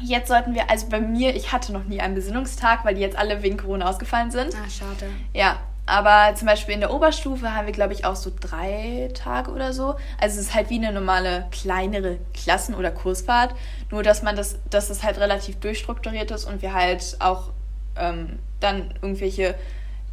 jetzt 0.00 0.28
sollten 0.28 0.54
wir, 0.54 0.70
also 0.70 0.86
bei 0.88 1.00
mir, 1.00 1.34
ich 1.34 1.52
hatte 1.52 1.72
noch 1.72 1.84
nie 1.84 2.00
einen 2.00 2.14
Besinnungstag, 2.14 2.84
weil 2.84 2.94
die 2.94 3.00
jetzt 3.00 3.16
alle 3.16 3.42
wegen 3.42 3.56
Corona 3.56 3.88
ausgefallen 3.88 4.30
sind. 4.30 4.54
Ah, 4.54 4.70
schade. 4.70 5.10
Ja, 5.34 5.58
aber 5.86 6.34
zum 6.34 6.46
Beispiel 6.46 6.74
in 6.74 6.80
der 6.80 6.92
Oberstufe 6.92 7.54
haben 7.54 7.66
wir, 7.66 7.72
glaube 7.72 7.92
ich, 7.92 8.04
auch 8.04 8.16
so 8.16 8.32
drei 8.38 9.08
Tage 9.14 9.52
oder 9.52 9.72
so. 9.72 9.94
Also 10.20 10.40
es 10.40 10.48
ist 10.48 10.54
halt 10.54 10.68
wie 10.68 10.76
eine 10.76 10.92
normale 10.92 11.46
kleinere 11.52 12.18
Klassen- 12.34 12.74
oder 12.74 12.90
Kursfahrt. 12.90 13.54
Nur 13.92 14.02
dass 14.02 14.24
man 14.24 14.34
das, 14.34 14.58
dass 14.68 14.90
es 14.90 15.04
halt 15.04 15.18
relativ 15.18 15.60
durchstrukturiert 15.60 16.32
ist 16.32 16.44
und 16.44 16.60
wir 16.60 16.74
halt 16.74 17.16
auch 17.20 17.50
ähm, 17.96 18.40
dann 18.58 18.94
irgendwelche 19.00 19.54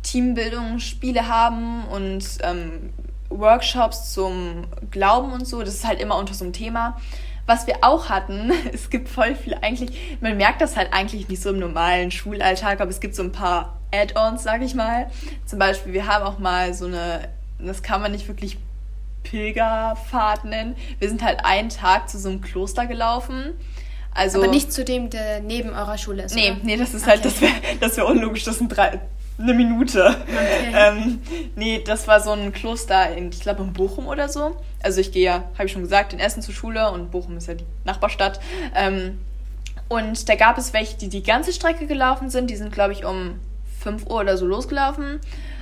Teambildungsspiele 0.04 1.28
haben 1.28 1.86
und 1.86 2.24
ähm, 2.44 2.94
Workshops 3.30 4.14
zum 4.14 4.68
Glauben 4.92 5.34
und 5.34 5.48
so. 5.48 5.62
Das 5.62 5.74
ist 5.74 5.88
halt 5.88 6.00
immer 6.00 6.18
unter 6.18 6.36
so 6.36 6.44
einem 6.44 6.54
Thema. 6.54 6.98
Was 7.48 7.66
wir 7.66 7.78
auch 7.82 8.10
hatten, 8.10 8.52
es 8.74 8.92
gibt 8.92 9.10
voll 9.10 9.34
viel 9.34 9.56
eigentlich, 9.60 10.20
man 10.22 10.38
merkt 10.38 10.62
das 10.62 10.78
halt 10.78 10.94
eigentlich 10.94 11.30
nicht 11.30 11.42
so 11.42 11.50
im 11.50 11.58
normalen 11.58 12.12
Schulalltag, 12.12 12.80
aber 12.80 12.92
es 12.92 13.00
gibt 13.00 13.16
so 13.16 13.24
ein 13.24 13.32
paar 13.32 13.80
Add-ons, 13.94 14.44
sag 14.44 14.62
ich 14.62 14.74
mal. 14.74 15.08
Zum 15.46 15.60
Beispiel, 15.60 15.94
wir 15.94 16.08
haben 16.08 16.26
auch 16.26 16.40
mal 16.40 16.74
so 16.74 16.86
eine, 16.86 17.30
das 17.60 17.84
kann 17.84 18.02
man 18.02 18.12
nicht 18.12 18.28
wirklich 18.28 18.58
Pilgerfahrt 19.24 20.46
nennen. 20.46 20.76
Wir 21.00 21.10
sind 21.10 21.24
halt 21.24 21.46
einen 21.46 21.70
Tag 21.70 22.10
zu 22.10 22.20
so 22.20 22.30
einem 22.30 22.42
Kloster 22.42 22.86
gelaufen. 22.88 23.54
Also, 24.14 24.40
aber 24.40 24.48
nicht 24.48 24.72
zu 24.72 24.84
dem, 24.84 25.10
der 25.10 25.40
neben 25.40 25.70
eurer 25.70 25.98
Schule 25.98 26.24
ist. 26.24 26.36
Nee, 26.36 26.52
oder? 26.52 26.60
nee, 26.64 26.78
das 26.78 26.94
ist 26.94 27.08
halt, 27.08 27.26
okay. 27.26 27.48
halt, 27.48 27.54
das 27.54 27.64
wäre 27.64 27.78
das 27.80 27.98
wär 27.98 28.06
unlogisch, 28.06 28.44
das 28.44 28.60
sind 28.60 28.70
drei, 28.70 29.00
eine 29.40 29.54
Minute. 29.54 30.04
Okay. 30.08 30.72
Ähm, 30.76 31.22
nee, 31.56 31.84
das 31.86 32.08
war 32.08 32.20
so 32.20 32.32
ein 32.32 32.52
Kloster 32.52 33.16
in, 33.16 33.30
ich 33.30 33.42
glaube, 33.42 33.62
in 33.62 33.74
Bochum 33.74 34.08
oder 34.08 34.28
so. 34.28 34.56
Also 34.82 35.02
ich 35.02 35.12
gehe 35.12 35.24
ja, 35.24 35.44
habe 35.54 35.66
ich 35.66 35.72
schon 35.72 35.84
gesagt, 35.84 36.14
in 36.14 36.20
Essen 36.20 36.42
zur 36.42 36.54
Schule 36.54 36.92
und 36.92 37.12
Bochum 37.12 37.38
ist 37.38 37.48
ja 37.48 37.54
die 37.54 37.66
Nachbarstadt. 37.86 38.40
Ähm, 38.76 39.20
und 39.88 40.28
da 40.30 40.36
gab 40.36 40.58
es 40.58 40.74
welche, 40.74 40.98
die 40.98 41.10
die 41.10 41.22
ganze 41.22 41.54
Strecke 41.54 41.86
gelaufen 41.86 42.32
sind. 42.32 42.50
Die 42.50 42.56
sind, 42.56 42.72
glaube 42.72 42.94
ich, 42.94 43.06
um 43.06 43.40
5 43.84 44.08
Uhr 44.08 44.22
oder 44.22 44.38
so 44.38 44.46
losgelaufen. 44.46 45.20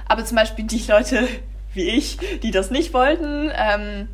Aber 0.07 0.23
zum 0.25 0.37
Beispiel 0.37 0.65
die 0.65 0.83
Leute 0.87 1.27
wie 1.73 1.89
ich, 1.89 2.17
die 2.41 2.51
das 2.51 2.69
nicht 2.69 2.93
wollten, 2.93 3.49
ähm, 3.53 4.07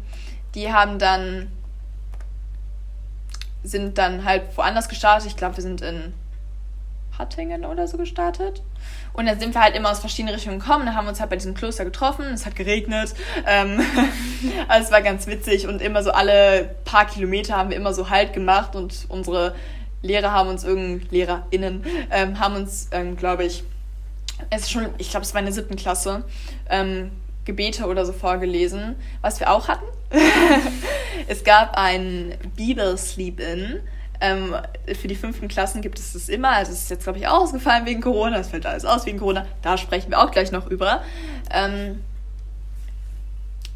die 0.56 0.72
haben 0.72 1.00
dann 1.00 1.52
sind 3.64 3.98
dann 3.98 4.24
halt 4.24 4.56
woanders 4.56 4.88
gestartet. 4.88 5.28
Ich 5.28 5.36
glaube, 5.36 5.58
wir 5.58 5.64
sind 5.64 5.82
in 5.82 6.14
Hattingen 7.18 7.66
oder 7.66 7.88
so 7.88 7.98
gestartet. 7.98 8.62
Und 9.14 9.26
dann 9.26 9.40
sind 9.40 9.54
wir 9.54 9.62
halt 9.62 9.76
immer 9.76 9.92
aus 9.92 10.00
verschiedenen 10.00 10.36
Richtungen 10.36 10.60
gekommen. 10.60 10.86
Dann 10.86 10.96
haben 10.96 11.06
wir 11.06 11.10
uns 11.10 11.20
halt 11.20 11.30
bei 11.30 11.36
diesem 11.36 11.54
Kloster 11.54 11.84
getroffen. 11.84 12.26
Es 12.26 12.46
hat 12.46 12.56
geregnet. 12.56 13.14
Ähm, 13.46 13.82
also 14.68 14.86
es 14.86 14.92
war 14.92 15.02
ganz 15.02 15.28
witzig. 15.28 15.68
Und 15.68 15.82
immer 15.82 16.04
so 16.04 16.12
alle 16.12 16.76
paar 16.86 17.06
Kilometer 17.06 17.58
haben 17.58 17.70
wir 17.70 17.78
immer 17.78 17.94
so 17.94 18.10
Halt 18.10 18.34
gemacht. 18.34 18.76
Und 18.76 19.06
unsere 19.10 19.56
Lehrer 20.02 20.32
haben 20.32 20.50
uns 20.50 20.64
irgendwie, 20.64 21.08
LehrerInnen, 21.18 21.84
ähm, 22.12 22.40
haben 22.40 22.56
uns, 22.56 22.90
ähm, 22.92 23.18
glaube 23.18 23.44
ich, 23.46 23.64
es 24.50 24.64
ist 24.64 24.72
schon, 24.72 24.90
ich 24.98 25.10
glaube, 25.10 25.26
es 25.26 25.34
war 25.34 25.40
in 25.40 25.46
der 25.46 25.54
siebten 25.54 25.76
Klasse, 25.76 26.24
ähm, 26.70 27.12
Gebete 27.46 27.86
oder 27.88 28.06
so 28.06 28.14
vorgelesen. 28.14 28.96
Was 29.22 29.40
wir 29.40 29.52
auch 29.52 29.68
hatten, 29.68 29.86
es 31.28 31.44
gab 31.44 31.78
ein 31.78 32.36
Bibel 32.56 32.98
Sleep-In. 32.98 33.80
Ähm, 34.20 34.56
für 35.00 35.08
die 35.08 35.16
fünften 35.16 35.48
Klassen 35.48 35.82
gibt 35.82 36.00
es 36.00 36.14
das 36.14 36.28
immer. 36.28 36.50
Also 36.50 36.72
es 36.72 36.84
ist 36.84 36.90
jetzt, 36.90 37.04
glaube 37.04 37.20
ich, 37.20 37.28
auch 37.28 37.42
ausgefallen 37.44 37.86
wegen 37.86 38.02
Corona. 38.02 38.38
Es 38.38 38.50
fällt 38.50 38.66
alles 38.66 38.84
aus 38.84 39.06
wegen 39.06 39.20
Corona. 39.20 39.46
Da 39.62 39.78
sprechen 39.78 40.12
wir 40.12 40.20
auch 40.20 40.32
gleich 40.32 40.52
noch 40.52 40.68
über. 40.68 41.04
Ähm, 41.52 42.04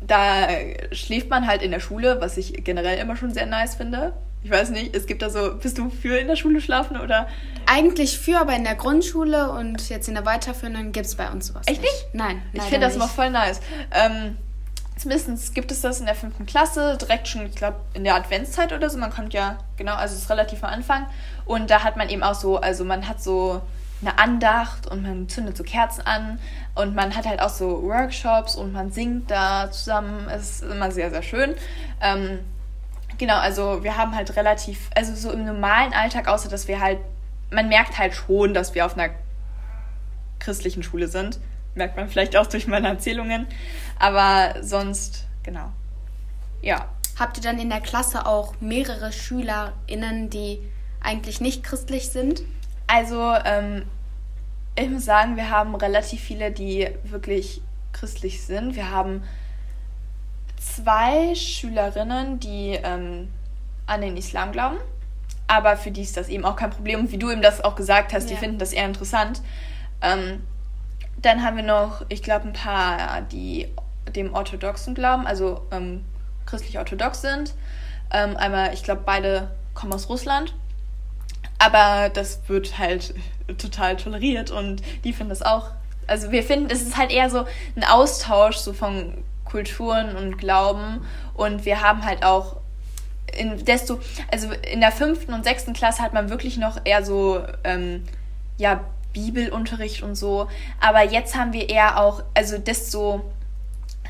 da 0.06 0.48
schläft 0.92 1.30
man 1.30 1.48
halt 1.48 1.62
in 1.62 1.72
der 1.72 1.80
Schule, 1.80 2.20
was 2.20 2.38
ich 2.38 2.64
generell 2.64 2.98
immer 2.98 3.16
schon 3.16 3.34
sehr 3.34 3.46
nice 3.46 3.76
finde. 3.76 4.14
Ich 4.44 4.50
weiß 4.50 4.72
nicht, 4.72 4.96
es 4.96 5.06
gibt 5.06 5.22
da 5.22 5.30
so, 5.30 5.56
bist 5.56 5.78
du 5.78 5.90
für 5.90 6.18
in 6.18 6.28
der 6.28 6.36
Schule 6.36 6.62
schlafen 6.62 7.00
oder? 7.00 7.28
Eigentlich 7.68 8.18
für, 8.18 8.40
aber 8.40 8.56
in 8.56 8.64
der 8.64 8.76
Grundschule 8.76 9.52
und 9.52 9.90
jetzt 9.90 10.08
in 10.08 10.16
der 10.16 10.26
weiterführenden 10.26 10.92
gibt 10.92 11.06
es 11.06 11.16
bei 11.16 11.30
uns 11.30 11.48
sowas. 11.48 11.68
Echt 11.68 11.82
nicht? 11.82 12.08
Nein. 12.14 12.42
Ich 12.54 12.64
finde 12.64 12.88
das 12.88 12.96
immer 12.96 13.08
voll 13.08 13.30
nice. 13.30 13.62
Ähm, 13.92 14.38
zumindest 14.98 15.54
gibt 15.54 15.72
es 15.72 15.82
das 15.82 16.00
in 16.00 16.08
der 16.08 16.16
fünften 16.16 16.48
Klasse, 16.48 16.98
direkt 16.98 17.28
schon, 17.28 17.46
ich 17.46 17.56
glaube, 17.56 17.78
in 17.94 18.04
der 18.04 18.16
Adventszeit 18.16 18.74
oder 18.74 18.90
so. 18.90 18.98
Man 18.98 19.12
kommt 19.12 19.34
ja, 19.34 19.60
genau, 19.78 19.94
also 19.94 20.16
es 20.16 20.24
ist 20.24 20.30
relativ 20.32 20.64
am 20.64 20.72
Anfang. 20.72 21.06
Und 21.46 21.70
da 21.70 21.84
hat 21.84 21.96
man 21.96 22.10
eben 22.10 22.24
auch 22.24 22.36
so, 22.36 22.58
also 22.58 22.84
man 22.84 23.08
hat 23.08 23.22
so 23.22 23.62
eine 24.02 24.18
Andacht 24.18 24.88
und 24.88 25.04
man 25.04 25.30
zündet 25.30 25.56
so 25.56 25.64
Kerzen 25.64 26.02
an 26.02 26.40
und 26.74 26.96
man 26.96 27.16
hat 27.16 27.28
halt 27.28 27.40
auch 27.40 27.50
so 27.50 27.84
Workshops 27.84 28.56
und 28.56 28.74
man 28.74 28.92
singt 28.92 29.30
da 29.30 29.70
zusammen. 29.70 30.28
Es 30.30 30.50
ist 30.50 30.64
immer 30.64 30.92
sehr, 30.92 31.12
sehr 31.12 31.22
schön. 31.22 31.54
Ähm, 32.02 32.40
Genau, 33.22 33.38
also 33.38 33.84
wir 33.84 33.98
haben 33.98 34.16
halt 34.16 34.36
relativ, 34.36 34.90
also 34.96 35.14
so 35.14 35.32
im 35.32 35.46
normalen 35.46 35.94
Alltag, 35.94 36.28
außer 36.28 36.50
dass 36.50 36.68
wir 36.68 36.80
halt, 36.80 36.98
man 37.52 37.70
merkt 37.70 38.00
halt 38.00 38.16
schon, 38.16 38.56
dass 38.56 38.74
wir 38.74 38.84
auf 38.84 38.98
einer 38.98 39.14
christlichen 40.40 40.82
Schule 40.82 41.08
sind. 41.08 41.40
Merkt 41.76 41.98
man 41.98 42.10
vielleicht 42.10 42.36
auch 42.36 42.48
durch 42.48 42.66
meine 42.66 42.88
Erzählungen. 42.88 43.46
Aber 44.00 44.56
sonst, 44.64 45.28
genau. 45.44 45.72
Ja. 46.64 46.90
Habt 47.20 47.38
ihr 47.38 47.44
dann 47.44 47.60
in 47.60 47.70
der 47.70 47.80
Klasse 47.80 48.26
auch 48.26 48.56
mehrere 48.60 49.12
SchülerInnen, 49.12 50.32
die 50.32 50.58
eigentlich 51.00 51.42
nicht 51.42 51.62
christlich 51.62 52.10
sind? 52.10 52.42
Also, 52.88 53.36
ähm, 53.46 53.84
ich 54.76 54.90
muss 54.90 55.06
sagen, 55.06 55.36
wir 55.36 55.52
haben 55.52 55.76
relativ 55.76 56.22
viele, 56.22 56.50
die 56.50 56.90
wirklich 57.04 57.62
christlich 57.92 58.42
sind. 58.42 58.76
Wir 58.76 58.90
haben 58.90 59.22
zwei 60.62 61.36
Schülerinnen, 61.36 62.40
die 62.40 62.80
ähm, 62.82 63.30
an 63.88 64.02
den 64.02 64.16
Islam 64.16 64.52
glauben. 64.52 64.78
Aber 65.48 65.76
für 65.76 65.92
die 65.92 66.02
ist 66.02 66.16
das 66.16 66.30
eben 66.30 66.46
auch 66.46 66.56
kein 66.56 66.70
Problem. 66.70 67.02
Und 67.02 67.12
wie 67.12 67.18
du 67.18 67.30
eben 67.30 67.42
das 67.42 67.64
auch 67.64 67.76
gesagt 67.76 68.14
hast, 68.14 68.30
ja. 68.30 68.36
die 68.36 68.40
finden 68.40 68.58
das 68.58 68.72
eher 68.72 68.86
interessant. 68.86 69.42
Ähm, 70.02 70.42
dann 71.22 71.44
haben 71.44 71.58
wir 71.58 71.64
noch, 71.64 72.06
ich 72.10 72.24
glaube, 72.24 72.48
ein 72.48 72.54
paar, 72.54 73.22
die 73.22 73.68
dem 74.16 74.34
orthodoxen 74.34 74.96
glauben, 74.96 75.28
also 75.28 75.66
ähm, 75.72 76.06
christlich-orthodox 76.46 77.22
sind. 77.22 77.54
Ähm, 78.12 78.38
einmal, 78.38 78.74
ich 78.74 78.84
glaube, 78.84 79.02
beide 79.06 79.52
kommen 79.74 79.94
aus 79.94 80.10
Russland. 80.10 80.56
Aber 81.60 82.10
das 82.10 82.48
wird 82.48 82.78
halt 82.78 83.14
total 83.58 83.98
toleriert 83.98 84.52
und 84.52 84.82
die 85.04 85.14
finden 85.14 85.30
das 85.30 85.42
auch. 85.42 85.72
Also 86.08 86.32
wir 86.32 86.44
finden, 86.44 86.70
es 86.70 86.82
ist 86.82 86.98
halt 86.98 87.12
eher 87.12 87.30
so 87.30 87.46
ein 87.76 87.84
Austausch 87.84 88.58
so 88.58 88.74
von 88.74 89.24
Kulturen 89.52 90.16
und 90.16 90.38
Glauben. 90.38 91.06
Und 91.34 91.66
wir 91.66 91.82
haben 91.82 92.06
halt 92.06 92.24
auch 92.24 92.58
in 93.38 93.64
desto, 93.64 94.00
also 94.32 94.52
in 94.72 94.82
der 94.82 94.92
fünften 94.92 95.34
und 95.34 95.44
sechsten 95.44 95.74
Klasse 95.74 96.02
hat 96.02 96.14
man 96.14 96.30
wirklich 96.30 96.58
noch 96.58 96.80
eher 96.84 97.04
so, 97.04 97.44
ähm, 97.64 98.04
ja, 98.58 98.84
Bibelunterricht 99.14 100.04
und 100.04 100.16
so. 100.16 100.48
Aber 100.80 101.04
jetzt 101.04 101.36
haben 101.36 101.54
wir 101.54 101.70
eher 101.70 102.00
auch, 102.00 102.24
also 102.34 102.58
desto, 102.58 103.22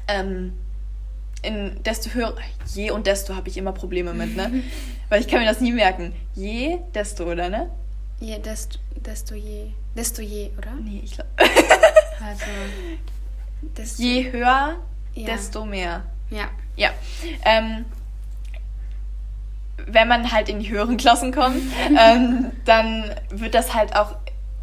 ähm, 0.07 0.53
in 1.41 1.81
desto 1.83 2.12
höher, 2.12 2.36
je 2.67 2.91
und 2.91 3.07
desto 3.07 3.36
habe 3.36 3.50
ich 3.50 3.57
immer 3.57 3.71
Probleme 3.71 4.13
mit, 4.13 4.36
ne? 4.36 4.63
Weil 5.10 5.21
ich 5.21 5.27
kann 5.27 5.39
mir 5.39 5.48
das 5.48 5.60
nie 5.60 5.71
merken. 5.71 6.13
Je, 6.36 6.77
desto, 6.93 7.29
oder, 7.29 7.50
ne? 7.50 7.69
Je, 8.19 8.38
desto, 8.39 8.77
desto 8.95 9.36
je. 9.36 9.71
Desto 9.95 10.21
je, 10.21 10.51
oder? 10.57 10.71
Nee, 10.81 11.01
ich 11.03 11.13
glaube. 11.13 11.29
also, 11.38 12.45
desto. 13.77 14.01
Je 14.01 14.31
höher, 14.31 14.77
ja. 15.13 15.25
desto 15.25 15.65
mehr. 15.65 16.03
Ja. 16.29 16.45
Ja. 16.75 16.89
Ähm, 17.45 17.85
wenn 19.87 20.07
man 20.07 20.31
halt 20.31 20.49
in 20.49 20.59
die 20.59 20.69
höheren 20.69 20.97
Klassen 20.97 21.31
kommt, 21.31 21.61
ähm, 21.99 22.51
dann 22.65 23.15
wird 23.29 23.55
das 23.55 23.73
halt 23.73 23.95
auch 23.95 24.15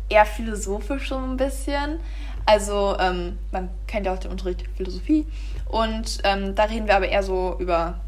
eher 0.08 0.24
philosophisch 0.24 1.08
so 1.08 1.16
ein 1.16 1.36
bisschen. 1.36 2.00
Also 2.46 2.96
ähm, 2.98 3.38
man 3.52 3.68
kennt 3.86 4.06
ja 4.06 4.14
auch 4.14 4.18
den 4.18 4.30
Unterricht 4.30 4.64
Philosophie 4.76 5.26
und 5.66 6.18
ähm, 6.24 6.54
da 6.54 6.64
reden 6.64 6.86
wir 6.86 6.96
aber 6.96 7.08
eher 7.08 7.22
so 7.22 7.56
über, 7.58 8.00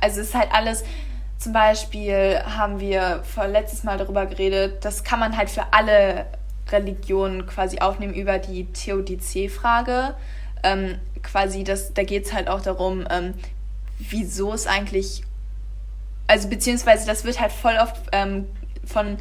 also 0.00 0.20
es 0.20 0.28
ist 0.28 0.34
halt 0.34 0.52
alles, 0.52 0.84
zum 1.36 1.52
Beispiel 1.52 2.40
haben 2.44 2.78
wir 2.78 3.22
vor 3.24 3.48
letztes 3.48 3.82
Mal 3.82 3.98
darüber 3.98 4.26
geredet, 4.26 4.84
das 4.84 5.02
kann 5.02 5.18
man 5.18 5.36
halt 5.36 5.50
für 5.50 5.72
alle 5.72 6.26
Religionen 6.70 7.46
quasi 7.46 7.80
aufnehmen 7.80 8.14
über 8.14 8.38
die 8.38 8.66
Theodizee-Frage. 8.66 10.14
Ähm, 10.62 10.98
quasi, 11.22 11.64
das, 11.64 11.94
da 11.94 12.02
geht 12.02 12.26
es 12.26 12.32
halt 12.32 12.48
auch 12.48 12.60
darum, 12.60 13.06
ähm, 13.10 13.34
wieso 13.98 14.52
es 14.52 14.66
eigentlich, 14.66 15.22
also 16.26 16.48
beziehungsweise 16.48 17.06
das 17.06 17.24
wird 17.24 17.40
halt 17.40 17.52
voll 17.52 17.76
oft 17.80 17.96
ähm, 18.12 18.46
von 18.84 19.18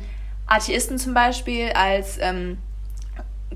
Atheisten 0.48 0.98
zum 0.98 1.14
Beispiel 1.14 1.72
als 1.74 2.18
ähm, 2.20 2.58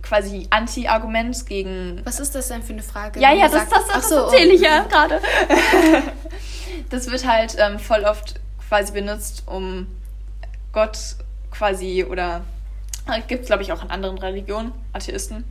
quasi 0.02 0.48
Anti-Argument 0.50 1.46
gegen. 1.46 2.02
Was 2.04 2.20
ist 2.20 2.36
das 2.36 2.50
denn 2.50 2.62
für 2.62 2.74
eine 2.74 2.84
Frage? 2.84 3.20
Ja, 3.20 3.32
ja, 3.34 3.48
das, 3.48 3.70
das, 3.70 3.86
das, 3.86 3.88
das 3.88 4.10
so, 4.10 4.16
erzähle 4.16 4.54
ich 4.54 4.62
ja 4.62 4.84
gerade. 4.84 5.22
das 6.90 7.10
wird 7.10 7.26
halt 7.26 7.56
ähm, 7.58 7.80
voll 7.80 8.04
oft 8.04 8.40
quasi 8.68 8.92
benutzt, 8.92 9.44
um 9.46 9.88
Gott 10.72 10.98
quasi 11.52 12.04
oder 12.04 12.42
gibt 13.28 13.42
es 13.42 13.48
glaube 13.48 13.62
ich 13.62 13.72
auch 13.72 13.84
in 13.84 13.92
anderen 13.92 14.18
Religionen, 14.18 14.72
Atheisten, 14.94 15.44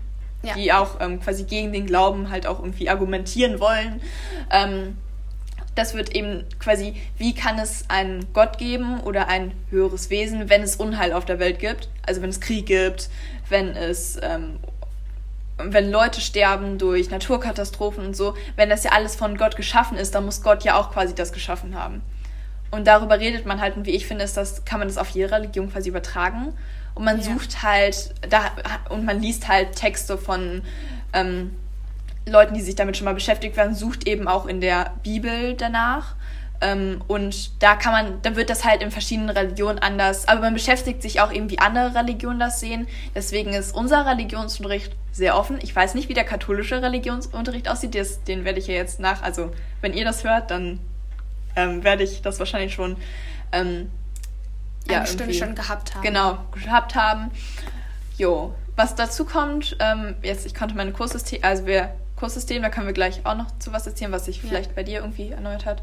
ja. 0.42 0.54
die 0.54 0.72
auch 0.72 1.00
ähm, 1.00 1.20
quasi 1.20 1.44
gegen 1.44 1.72
den 1.72 1.86
Glauben 1.86 2.30
halt 2.30 2.46
auch 2.46 2.58
irgendwie 2.58 2.88
argumentieren 2.88 3.60
wollen. 3.60 4.00
Ähm, 4.50 4.96
das 5.74 5.94
wird 5.94 6.14
eben 6.14 6.44
quasi, 6.58 6.94
wie 7.16 7.34
kann 7.34 7.58
es 7.58 7.88
einen 7.88 8.32
Gott 8.34 8.58
geben 8.58 9.00
oder 9.00 9.28
ein 9.28 9.52
höheres 9.70 10.10
Wesen, 10.10 10.50
wenn 10.50 10.62
es 10.62 10.76
Unheil 10.76 11.12
auf 11.12 11.24
der 11.24 11.38
Welt 11.38 11.58
gibt? 11.58 11.88
Also 12.06 12.20
wenn 12.20 12.30
es 12.30 12.40
Krieg 12.40 12.66
gibt, 12.66 13.08
wenn 13.48 13.68
es, 13.68 14.18
ähm, 14.22 14.58
wenn 15.56 15.90
Leute 15.90 16.20
sterben 16.20 16.76
durch 16.76 17.10
Naturkatastrophen 17.10 18.04
und 18.04 18.16
so, 18.16 18.34
wenn 18.56 18.68
das 18.68 18.84
ja 18.84 18.92
alles 18.92 19.16
von 19.16 19.38
Gott 19.38 19.56
geschaffen 19.56 19.96
ist, 19.96 20.14
dann 20.14 20.24
muss 20.26 20.42
Gott 20.42 20.64
ja 20.64 20.78
auch 20.78 20.92
quasi 20.92 21.14
das 21.14 21.32
geschaffen 21.32 21.74
haben. 21.74 22.02
Und 22.70 22.86
darüber 22.86 23.20
redet 23.20 23.46
man 23.46 23.60
halt, 23.60 23.76
und 23.76 23.86
wie 23.86 23.90
ich 23.90 24.06
finde, 24.06 24.24
ist 24.24 24.36
das, 24.36 24.64
kann 24.64 24.78
man 24.78 24.88
das 24.88 24.98
auf 24.98 25.10
jede 25.10 25.30
Religion 25.30 25.70
quasi 25.70 25.90
übertragen. 25.90 26.54
Und 26.94 27.04
man 27.04 27.18
ja. 27.18 27.24
sucht 27.24 27.62
halt, 27.62 28.14
da, 28.28 28.52
und 28.90 29.04
man 29.04 29.20
liest 29.20 29.48
halt 29.48 29.74
Texte 29.74 30.18
von 30.18 30.62
ähm, 31.12 31.56
Leuten, 32.26 32.54
die 32.54 32.60
sich 32.60 32.74
damit 32.74 32.96
schon 32.96 33.06
mal 33.06 33.14
beschäftigt 33.14 33.56
werden, 33.56 33.74
sucht 33.74 34.06
eben 34.06 34.28
auch 34.28 34.46
in 34.46 34.60
der 34.60 34.92
Bibel 35.02 35.54
danach. 35.54 36.14
Ähm, 36.60 37.02
und 37.08 37.60
da 37.60 37.74
kann 37.74 37.92
man, 37.92 38.22
da 38.22 38.36
wird 38.36 38.48
das 38.48 38.64
halt 38.64 38.82
in 38.82 38.92
verschiedenen 38.92 39.30
Religionen 39.30 39.80
anders, 39.80 40.28
aber 40.28 40.42
man 40.42 40.54
beschäftigt 40.54 41.02
sich 41.02 41.20
auch 41.20 41.32
eben, 41.32 41.50
wie 41.50 41.58
andere 41.58 41.94
Religionen 41.94 42.38
das 42.38 42.60
sehen. 42.60 42.86
Deswegen 43.16 43.52
ist 43.52 43.74
unser 43.74 44.06
Religionsunterricht 44.06 44.92
sehr 45.10 45.36
offen. 45.36 45.58
Ich 45.62 45.74
weiß 45.74 45.94
nicht, 45.94 46.08
wie 46.08 46.14
der 46.14 46.24
katholische 46.24 46.80
Religionsunterricht 46.80 47.68
aussieht. 47.68 47.96
Das, 47.96 48.22
den 48.22 48.44
werde 48.44 48.60
ich 48.60 48.68
ja 48.68 48.74
jetzt 48.74 49.00
nach, 49.00 49.22
also 49.22 49.52
wenn 49.80 49.92
ihr 49.92 50.04
das 50.04 50.22
hört, 50.22 50.52
dann 50.52 50.78
ähm, 51.56 51.82
werde 51.82 52.04
ich 52.04 52.22
das 52.22 52.38
wahrscheinlich 52.38 52.74
schon 52.74 52.96
ähm, 53.50 53.90
ja, 54.88 54.98
eine 54.98 55.06
Stunde 55.06 55.34
schon 55.34 55.54
gehabt 55.54 55.94
haben. 55.94 56.02
Genau, 56.02 56.38
gehabt 56.52 56.94
haben. 56.94 57.30
Jo, 58.16 58.54
was 58.76 58.94
dazu 58.94 59.24
kommt, 59.24 59.76
ähm, 59.80 60.16
jetzt, 60.22 60.46
ich 60.46 60.54
konnte 60.54 60.74
meine 60.74 60.92
Kurssystem, 60.92 61.40
also 61.42 61.66
wir 61.66 61.94
Kurssystem, 62.16 62.62
da 62.62 62.68
können 62.68 62.86
wir 62.86 62.94
gleich 62.94 63.26
auch 63.26 63.36
noch 63.36 63.58
zu 63.58 63.72
was 63.72 63.86
erzählen, 63.86 64.12
was 64.12 64.26
sich 64.26 64.42
ja. 64.42 64.48
vielleicht 64.48 64.74
bei 64.74 64.82
dir 64.82 65.00
irgendwie 65.00 65.30
erneuert 65.30 65.66
hat. 65.66 65.82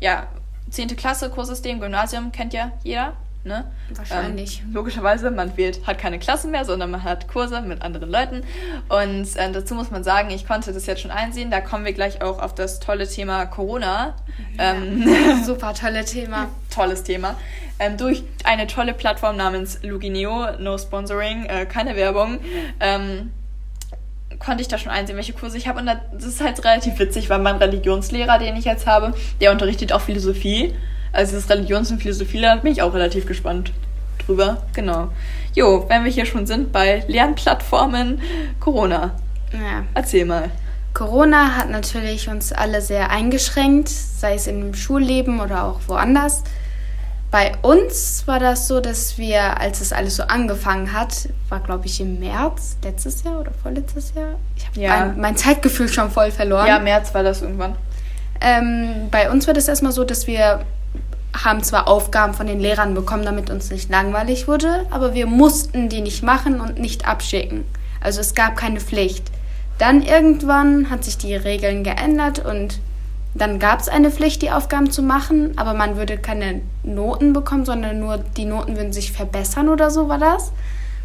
Ja, 0.00 0.26
10. 0.70 0.96
Klasse, 0.96 1.30
Kurssystem, 1.30 1.80
Gymnasium 1.80 2.32
kennt 2.32 2.52
ja 2.52 2.72
jeder. 2.82 3.12
Ne? 3.46 3.64
Wahrscheinlich. 3.94 4.62
Ähm, 4.62 4.72
logischerweise, 4.74 5.30
man 5.30 5.56
wählt, 5.56 5.86
hat 5.86 5.98
keine 5.98 6.18
Klassen 6.18 6.50
mehr, 6.50 6.64
sondern 6.64 6.90
man 6.90 7.04
hat 7.04 7.28
Kurse 7.28 7.60
mit 7.60 7.80
anderen 7.80 8.10
Leuten. 8.10 8.42
Und 8.88 9.36
äh, 9.36 9.52
dazu 9.52 9.76
muss 9.76 9.92
man 9.92 10.02
sagen, 10.02 10.30
ich 10.30 10.48
konnte 10.48 10.72
das 10.72 10.86
jetzt 10.86 11.00
schon 11.00 11.12
einsehen. 11.12 11.52
Da 11.52 11.60
kommen 11.60 11.84
wir 11.84 11.92
gleich 11.92 12.22
auch 12.22 12.40
auf 12.42 12.56
das 12.56 12.80
tolle 12.80 13.06
Thema 13.06 13.46
Corona. 13.46 14.16
Ja, 14.58 14.74
ähm, 14.74 15.08
super 15.44 15.74
tolle 15.74 16.04
Thema. 16.04 16.48
Tolles 16.74 17.04
Thema. 17.04 17.36
Ähm, 17.78 17.96
durch 17.96 18.24
eine 18.42 18.66
tolle 18.66 18.94
Plattform 18.94 19.36
namens 19.36 19.78
Lugineo, 19.84 20.58
no 20.58 20.76
sponsoring, 20.76 21.44
äh, 21.44 21.66
keine 21.66 21.94
Werbung. 21.94 22.40
Ähm, 22.80 23.30
konnte 24.40 24.60
ich 24.60 24.66
da 24.66 24.76
schon 24.76 24.90
einsehen, 24.90 25.16
welche 25.16 25.34
Kurse 25.34 25.56
ich 25.56 25.68
habe. 25.68 25.78
Und 25.78 25.86
das 25.86 26.24
ist 26.24 26.40
halt 26.40 26.64
relativ 26.64 26.98
witzig, 26.98 27.30
weil 27.30 27.38
mein 27.38 27.56
Religionslehrer, 27.56 28.40
den 28.40 28.56
ich 28.56 28.64
jetzt 28.64 28.88
habe, 28.88 29.14
der 29.40 29.52
unterrichtet 29.52 29.92
auch 29.92 30.00
Philosophie. 30.00 30.74
Also 31.16 31.36
das 31.36 31.48
Religions- 31.48 31.90
und 31.90 32.02
Philosophielehrer 32.02 32.58
bin 32.58 32.72
ich 32.72 32.82
auch 32.82 32.92
relativ 32.92 33.24
gespannt 33.24 33.72
drüber. 34.26 34.62
Genau. 34.74 35.08
Jo, 35.54 35.86
wenn 35.88 36.04
wir 36.04 36.10
hier 36.10 36.26
schon 36.26 36.46
sind 36.46 36.72
bei 36.72 37.04
Lernplattformen, 37.08 38.20
Corona. 38.60 39.12
Ja. 39.52 39.84
Erzähl 39.94 40.26
mal. 40.26 40.50
Corona 40.92 41.56
hat 41.56 41.70
natürlich 41.70 42.28
uns 42.28 42.52
alle 42.52 42.82
sehr 42.82 43.10
eingeschränkt, 43.10 43.88
sei 43.88 44.34
es 44.34 44.46
im 44.46 44.74
Schulleben 44.74 45.40
oder 45.40 45.64
auch 45.64 45.80
woanders. 45.86 46.42
Bei 47.30 47.52
uns 47.62 48.26
war 48.26 48.38
das 48.38 48.68
so, 48.68 48.80
dass 48.80 49.16
wir, 49.16 49.58
als 49.58 49.80
es 49.80 49.92
alles 49.92 50.16
so 50.16 50.24
angefangen 50.24 50.92
hat, 50.92 51.30
war 51.48 51.60
glaube 51.60 51.86
ich 51.86 52.00
im 52.00 52.20
März 52.20 52.76
letztes 52.84 53.24
Jahr 53.24 53.40
oder 53.40 53.52
vorletztes 53.62 54.12
Jahr. 54.14 54.36
Ich 54.56 54.66
habe 54.66 54.80
ja. 54.80 55.14
mein 55.16 55.36
Zeitgefühl 55.36 55.88
schon 55.88 56.10
voll 56.10 56.30
verloren. 56.30 56.66
Ja, 56.66 56.78
März 56.78 57.14
war 57.14 57.22
das 57.22 57.40
irgendwann. 57.42 57.74
Ähm, 58.40 59.08
bei 59.10 59.30
uns 59.30 59.46
war 59.46 59.54
das 59.54 59.66
erstmal 59.68 59.92
so, 59.92 60.04
dass 60.04 60.26
wir 60.26 60.60
haben 61.44 61.62
zwar 61.62 61.88
Aufgaben 61.88 62.34
von 62.34 62.46
den 62.46 62.60
Lehrern 62.60 62.94
bekommen, 62.94 63.24
damit 63.24 63.50
uns 63.50 63.70
nicht 63.70 63.90
langweilig 63.90 64.48
wurde, 64.48 64.86
aber 64.90 65.14
wir 65.14 65.26
mussten 65.26 65.88
die 65.88 66.00
nicht 66.00 66.22
machen 66.22 66.60
und 66.60 66.78
nicht 66.78 67.06
abschicken. 67.06 67.64
Also 68.00 68.20
es 68.20 68.34
gab 68.34 68.56
keine 68.56 68.80
Pflicht. 68.80 69.30
Dann 69.78 70.02
irgendwann 70.02 70.90
hat 70.90 71.04
sich 71.04 71.18
die 71.18 71.34
Regeln 71.34 71.84
geändert 71.84 72.44
und 72.44 72.80
dann 73.34 73.58
gab 73.58 73.80
es 73.80 73.88
eine 73.88 74.10
Pflicht, 74.10 74.40
die 74.40 74.50
Aufgaben 74.50 74.90
zu 74.90 75.02
machen, 75.02 75.52
aber 75.56 75.74
man 75.74 75.96
würde 75.96 76.16
keine 76.16 76.62
Noten 76.82 77.34
bekommen, 77.34 77.66
sondern 77.66 78.00
nur 78.00 78.18
die 78.18 78.46
Noten 78.46 78.76
würden 78.76 78.94
sich 78.94 79.12
verbessern 79.12 79.68
oder 79.68 79.90
so 79.90 80.08
war 80.08 80.18
das. 80.18 80.52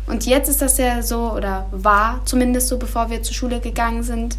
Und 0.07 0.25
jetzt 0.25 0.49
ist 0.49 0.61
das 0.61 0.77
ja 0.77 1.01
so, 1.01 1.33
oder 1.33 1.67
war 1.71 2.21
zumindest 2.25 2.69
so, 2.69 2.77
bevor 2.77 3.09
wir 3.09 3.21
zur 3.21 3.35
Schule 3.35 3.59
gegangen 3.59 4.03
sind, 4.03 4.37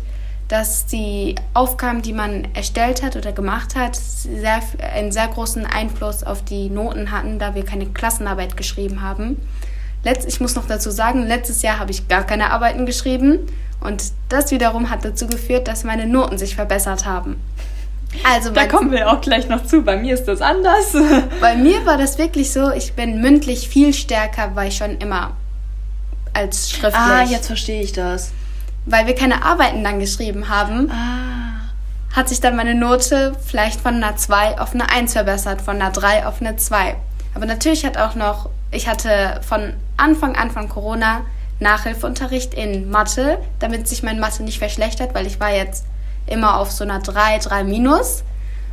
dass 0.52 0.84
die 0.84 1.34
Aufgaben, 1.54 2.02
die 2.02 2.12
man 2.12 2.46
erstellt 2.52 3.02
hat 3.02 3.16
oder 3.16 3.32
gemacht 3.32 3.74
hat, 3.74 3.96
sehr, 3.96 4.60
einen 4.94 5.10
sehr 5.10 5.26
großen 5.28 5.64
Einfluss 5.64 6.24
auf 6.24 6.44
die 6.44 6.68
Noten 6.68 7.10
hatten, 7.10 7.38
da 7.38 7.54
wir 7.54 7.64
keine 7.64 7.86
Klassenarbeit 7.86 8.58
geschrieben 8.58 9.00
haben. 9.00 9.40
Letzt, 10.04 10.28
ich 10.28 10.42
muss 10.42 10.54
noch 10.54 10.66
dazu 10.66 10.90
sagen, 10.90 11.26
letztes 11.26 11.62
Jahr 11.62 11.78
habe 11.78 11.90
ich 11.90 12.06
gar 12.06 12.24
keine 12.24 12.50
Arbeiten 12.50 12.84
geschrieben 12.84 13.38
und 13.80 14.12
das 14.28 14.50
wiederum 14.50 14.90
hat 14.90 15.06
dazu 15.06 15.26
geführt, 15.26 15.68
dass 15.68 15.84
meine 15.84 16.06
Noten 16.06 16.36
sich 16.36 16.54
verbessert 16.54 17.06
haben. 17.06 17.36
Also 18.22 18.50
da 18.50 18.66
kommen 18.66 18.90
wir 18.90 19.10
auch 19.10 19.22
gleich 19.22 19.48
noch 19.48 19.64
zu. 19.64 19.80
Bei 19.80 19.96
mir 19.96 20.12
ist 20.12 20.26
das 20.26 20.42
anders. 20.42 20.94
Bei 21.40 21.56
mir 21.56 21.86
war 21.86 21.96
das 21.96 22.18
wirklich 22.18 22.52
so, 22.52 22.70
ich 22.72 22.92
bin 22.92 23.22
mündlich 23.22 23.70
viel 23.70 23.94
stärker, 23.94 24.50
weil 24.52 24.68
ich 24.68 24.76
schon 24.76 24.98
immer 24.98 25.30
als 26.34 26.72
schriftlich. 26.72 26.94
Ah, 26.94 27.22
jetzt 27.22 27.46
verstehe 27.46 27.80
ich 27.80 27.94
das. 27.94 28.32
Weil 28.84 29.06
wir 29.06 29.14
keine 29.14 29.44
Arbeiten 29.44 29.84
dann 29.84 30.00
geschrieben 30.00 30.48
haben, 30.48 30.90
ah. 30.90 32.16
hat 32.16 32.28
sich 32.28 32.40
dann 32.40 32.56
meine 32.56 32.74
Note 32.74 33.36
vielleicht 33.44 33.80
von 33.80 33.94
einer 33.94 34.16
2 34.16 34.58
auf 34.58 34.74
eine 34.74 34.88
1 34.90 35.12
verbessert, 35.12 35.62
von 35.62 35.80
einer 35.80 35.90
3 35.90 36.26
auf 36.26 36.40
eine 36.40 36.56
2. 36.56 36.96
Aber 37.34 37.46
natürlich 37.46 37.84
hat 37.86 37.96
auch 37.96 38.14
noch, 38.14 38.50
ich 38.70 38.88
hatte 38.88 39.40
von 39.46 39.74
Anfang 39.96 40.36
an 40.36 40.50
von 40.50 40.68
Corona 40.68 41.22
Nachhilfeunterricht 41.60 42.54
in 42.54 42.90
Mathe, 42.90 43.38
damit 43.60 43.88
sich 43.88 44.02
mein 44.02 44.18
Mathe 44.18 44.42
nicht 44.42 44.58
verschlechtert, 44.58 45.14
weil 45.14 45.26
ich 45.26 45.40
war 45.40 45.54
jetzt 45.54 45.86
immer 46.26 46.58
auf 46.58 46.70
so 46.70 46.84
einer 46.84 46.98
3, 46.98 47.38
3 47.38 47.64
minus. 47.64 48.24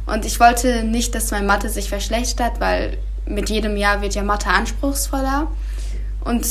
Und 0.06 0.26
ich 0.26 0.40
wollte 0.40 0.84
nicht, 0.84 1.14
dass 1.16 1.32
mein 1.32 1.46
Mathe 1.46 1.70
sich 1.70 1.90
verschlechtert, 1.90 2.60
weil 2.60 2.98
mit 3.26 3.50
jedem 3.50 3.78
Jahr 3.78 4.02
wird 4.02 4.16
ja 4.16 4.24
Mathe 4.24 4.50
anspruchsvoller. 4.50 5.48
Und 6.22 6.46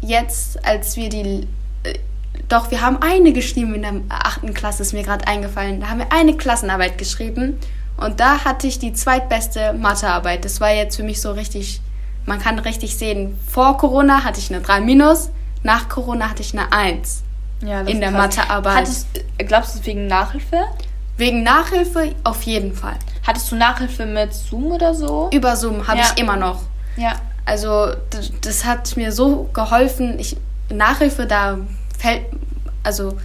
jetzt, 0.00 0.64
als 0.64 0.96
wir 0.96 1.08
die. 1.08 1.46
Äh, 2.52 2.54
doch, 2.54 2.70
wir 2.70 2.80
haben 2.80 3.00
eine 3.00 3.32
geschrieben 3.32 3.74
in 3.74 3.82
der 3.82 3.94
achten 4.08 4.54
Klasse, 4.54 4.82
ist 4.82 4.92
mir 4.92 5.02
gerade 5.02 5.26
eingefallen. 5.26 5.80
Da 5.80 5.88
haben 5.88 5.98
wir 5.98 6.12
eine 6.12 6.36
Klassenarbeit 6.36 6.98
geschrieben. 6.98 7.58
Und 7.96 8.20
da 8.20 8.44
hatte 8.44 8.66
ich 8.66 8.78
die 8.78 8.92
zweitbeste 8.92 9.72
Mathearbeit. 9.74 10.44
Das 10.44 10.60
war 10.60 10.70
jetzt 10.70 10.96
für 10.96 11.02
mich 11.02 11.20
so 11.20 11.32
richtig, 11.32 11.80
man 12.26 12.40
kann 12.40 12.58
richtig 12.58 12.96
sehen, 12.96 13.38
vor 13.46 13.76
Corona 13.76 14.24
hatte 14.24 14.40
ich 14.40 14.52
eine 14.52 14.62
3 14.62 14.80
minus, 14.80 15.30
nach 15.62 15.88
Corona 15.88 16.30
hatte 16.30 16.42
ich 16.42 16.52
eine 16.52 16.72
1 16.72 17.22
ja, 17.62 17.82
in 17.82 18.00
der 18.00 18.10
Mathearbeit. 18.10 18.76
Hattest, 18.76 19.06
glaubst 19.38 19.76
du 19.76 19.86
wegen 19.86 20.06
Nachhilfe? 20.06 20.64
Wegen 21.16 21.42
Nachhilfe 21.42 22.14
auf 22.24 22.42
jeden 22.42 22.74
Fall. 22.74 22.96
Hattest 23.24 23.52
du 23.52 23.56
Nachhilfe 23.56 24.06
mit 24.06 24.32
Zoom 24.32 24.72
oder 24.72 24.94
so? 24.94 25.30
Über 25.32 25.54
Zoom 25.54 25.86
habe 25.86 25.98
ja. 25.98 26.04
ich 26.04 26.20
immer 26.20 26.36
noch. 26.36 26.62
Ja. 26.96 27.12
Also 27.44 27.92
das, 28.10 28.32
das 28.40 28.64
hat 28.64 28.96
mir 28.96 29.12
so 29.12 29.48
geholfen. 29.52 30.18
Ich, 30.18 30.36
Nachhilfe, 30.70 31.26
da 31.26 31.58
fällt, 32.02 32.26
also 32.82 33.16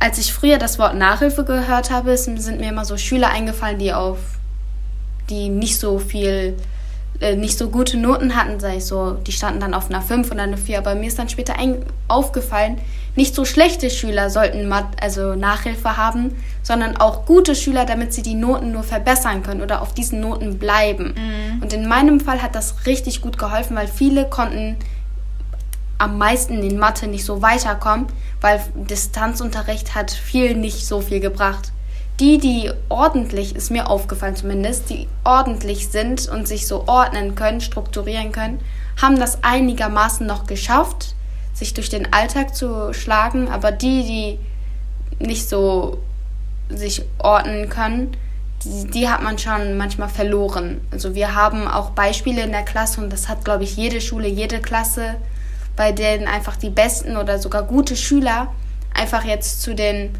als 0.00 0.18
ich 0.18 0.32
früher 0.32 0.58
das 0.58 0.78
Wort 0.78 0.94
Nachhilfe 0.94 1.44
gehört 1.44 1.90
habe, 1.90 2.16
sind 2.16 2.60
mir 2.60 2.70
immer 2.70 2.84
so 2.84 2.96
Schüler 2.96 3.30
eingefallen, 3.30 3.78
die 3.78 3.92
auf, 3.92 4.18
die 5.28 5.48
nicht 5.48 5.78
so 5.78 5.98
viel 5.98 6.56
äh, 7.20 7.36
nicht 7.36 7.58
so 7.58 7.68
gute 7.68 7.98
Noten 7.98 8.34
hatten, 8.34 8.58
sei 8.60 8.76
es 8.76 8.88
so, 8.88 9.12
die 9.12 9.32
standen 9.32 9.60
dann 9.60 9.74
auf 9.74 9.90
einer 9.90 10.00
5 10.00 10.30
oder 10.30 10.42
einer 10.42 10.56
4, 10.56 10.78
aber 10.78 10.94
mir 10.94 11.06
ist 11.08 11.18
dann 11.18 11.28
später 11.28 11.54
aufgefallen, 12.08 12.78
nicht 13.14 13.34
so 13.34 13.44
schlechte 13.44 13.90
Schüler 13.90 14.30
sollten 14.30 14.68
Mat 14.68 14.86
also 15.02 15.34
Nachhilfe 15.34 15.98
haben, 15.98 16.34
sondern 16.62 16.96
auch 16.96 17.26
gute 17.26 17.54
Schüler, 17.54 17.84
damit 17.84 18.14
sie 18.14 18.22
die 18.22 18.34
Noten 18.34 18.72
nur 18.72 18.84
verbessern 18.84 19.42
können 19.42 19.60
oder 19.60 19.82
auf 19.82 19.92
diesen 19.92 20.20
Noten 20.20 20.58
bleiben. 20.58 21.14
Mhm. 21.14 21.62
Und 21.62 21.72
in 21.74 21.86
meinem 21.86 22.20
Fall 22.20 22.40
hat 22.40 22.54
das 22.54 22.86
richtig 22.86 23.20
gut 23.20 23.36
geholfen, 23.36 23.76
weil 23.76 23.88
viele 23.88 24.24
konnten 24.30 24.76
am 26.00 26.18
meisten 26.18 26.62
in 26.62 26.78
Mathe 26.78 27.06
nicht 27.06 27.24
so 27.24 27.42
weiterkommen, 27.42 28.06
weil 28.40 28.60
Distanzunterricht 28.74 29.94
hat 29.94 30.10
viel 30.10 30.56
nicht 30.56 30.86
so 30.86 31.00
viel 31.00 31.20
gebracht 31.20 31.72
die, 32.20 32.38
die 32.38 32.70
ordentlich, 32.90 33.56
ist 33.56 33.70
mir 33.70 33.88
aufgefallen 33.88 34.36
zumindest, 34.36 34.90
die 34.90 35.08
ordentlich 35.24 35.88
sind 35.88 36.28
und 36.28 36.46
sich 36.46 36.66
so 36.66 36.86
ordnen 36.86 37.34
können, 37.34 37.62
strukturieren 37.62 38.30
können, 38.30 38.60
haben 39.00 39.18
das 39.18 39.42
einigermaßen 39.42 40.26
noch 40.26 40.46
geschafft, 40.46 41.14
sich 41.54 41.72
durch 41.72 41.88
den 41.88 42.12
Alltag 42.12 42.54
zu 42.54 42.92
schlagen. 42.92 43.48
Aber 43.48 43.72
die, 43.72 44.38
die 45.18 45.24
nicht 45.24 45.48
so 45.48 45.98
sich 46.68 47.02
ordnen 47.18 47.70
können, 47.70 48.16
die, 48.64 48.90
die 48.90 49.08
hat 49.08 49.22
man 49.22 49.38
schon 49.38 49.78
manchmal 49.78 50.10
verloren. 50.10 50.82
Also 50.90 51.14
wir 51.14 51.34
haben 51.34 51.66
auch 51.66 51.90
Beispiele 51.90 52.42
in 52.42 52.52
der 52.52 52.64
Klasse 52.64 53.00
und 53.00 53.10
das 53.10 53.28
hat, 53.28 53.44
glaube 53.46 53.64
ich, 53.64 53.76
jede 53.76 54.02
Schule, 54.02 54.28
jede 54.28 54.60
Klasse, 54.60 55.16
bei 55.80 55.92
denen 55.92 56.28
einfach 56.28 56.56
die 56.56 56.68
besten 56.68 57.16
oder 57.16 57.38
sogar 57.38 57.62
gute 57.62 57.96
Schüler 57.96 58.48
einfach 58.92 59.24
jetzt 59.24 59.62
zu 59.62 59.74
den 59.74 60.10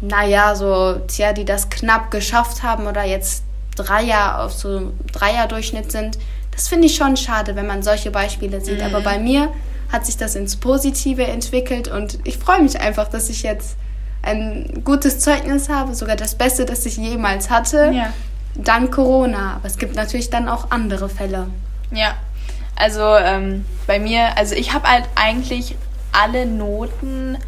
naja, 0.00 0.54
so, 0.54 1.00
tja, 1.08 1.32
die 1.32 1.44
das 1.44 1.68
knapp 1.68 2.12
geschafft 2.12 2.62
haben 2.62 2.86
oder 2.86 3.02
jetzt 3.02 3.42
Dreier, 3.74 4.44
auf 4.44 4.52
so 4.52 4.92
Dreier-Durchschnitt 5.12 5.90
sind. 5.90 6.16
Das 6.52 6.68
finde 6.68 6.86
ich 6.86 6.94
schon 6.94 7.16
schade, 7.16 7.56
wenn 7.56 7.66
man 7.66 7.82
solche 7.82 8.12
Beispiele 8.12 8.60
sieht. 8.60 8.78
Mhm. 8.78 8.86
Aber 8.86 9.00
bei 9.00 9.18
mir 9.18 9.48
hat 9.90 10.06
sich 10.06 10.16
das 10.16 10.36
ins 10.36 10.54
Positive 10.54 11.24
entwickelt 11.24 11.88
und 11.88 12.20
ich 12.22 12.38
freue 12.38 12.62
mich 12.62 12.80
einfach, 12.80 13.08
dass 13.08 13.30
ich 13.30 13.42
jetzt 13.42 13.76
ein 14.22 14.82
gutes 14.84 15.18
Zeugnis 15.18 15.68
habe, 15.68 15.92
sogar 15.96 16.14
das 16.14 16.36
Beste, 16.36 16.66
das 16.66 16.86
ich 16.86 16.98
jemals 16.98 17.50
hatte, 17.50 17.90
ja. 17.92 18.12
dank 18.54 18.92
Corona. 18.92 19.54
Aber 19.56 19.66
es 19.66 19.76
gibt 19.76 19.96
natürlich 19.96 20.30
dann 20.30 20.48
auch 20.48 20.70
andere 20.70 21.08
Fälle. 21.08 21.48
Ja, 21.90 22.14
also 22.80 23.16
ähm, 23.16 23.64
bei 23.86 23.98
mir, 23.98 24.36
also 24.36 24.54
ich 24.54 24.72
habe 24.72 24.88
halt 24.88 25.04
eigentlich 25.14 25.76
alle 26.12 26.46
Noten 26.46 27.38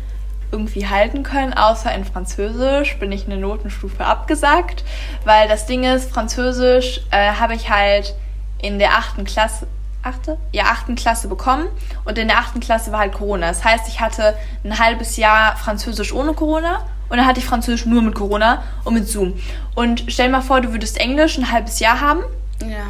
irgendwie 0.50 0.86
halten 0.86 1.22
können, 1.22 1.54
außer 1.54 1.92
in 1.94 2.04
Französisch 2.04 2.98
bin 2.98 3.10
ich 3.10 3.24
eine 3.24 3.38
Notenstufe 3.38 4.04
abgesagt, 4.04 4.84
weil 5.24 5.48
das 5.48 5.66
Ding 5.66 5.84
ist, 5.84 6.10
Französisch 6.10 7.00
äh, 7.10 7.32
habe 7.32 7.54
ich 7.54 7.70
halt 7.70 8.14
in 8.60 8.78
der 8.78 8.90
achten 8.90 9.24
Klasse, 9.24 9.66
achte? 10.02 10.36
Ja, 10.52 10.64
achten 10.64 10.94
Klasse 10.94 11.28
bekommen 11.28 11.66
und 12.04 12.18
in 12.18 12.28
der 12.28 12.38
achten 12.38 12.60
Klasse 12.60 12.92
war 12.92 13.00
halt 13.00 13.14
Corona. 13.14 13.48
Das 13.48 13.64
heißt, 13.64 13.88
ich 13.88 14.00
hatte 14.00 14.36
ein 14.62 14.78
halbes 14.78 15.16
Jahr 15.16 15.56
Französisch 15.56 16.12
ohne 16.12 16.34
Corona 16.34 16.84
und 17.08 17.16
dann 17.16 17.26
hatte 17.26 17.40
ich 17.40 17.46
Französisch 17.46 17.86
nur 17.86 18.02
mit 18.02 18.14
Corona 18.14 18.62
und 18.84 18.94
mit 18.94 19.08
Zoom. 19.08 19.34
Und 19.74 20.04
stell 20.08 20.28
mal 20.28 20.42
vor, 20.42 20.60
du 20.60 20.72
würdest 20.72 20.98
Englisch 20.98 21.38
ein 21.38 21.50
halbes 21.50 21.80
Jahr 21.80 22.00
haben. 22.00 22.20
Ja. 22.60 22.84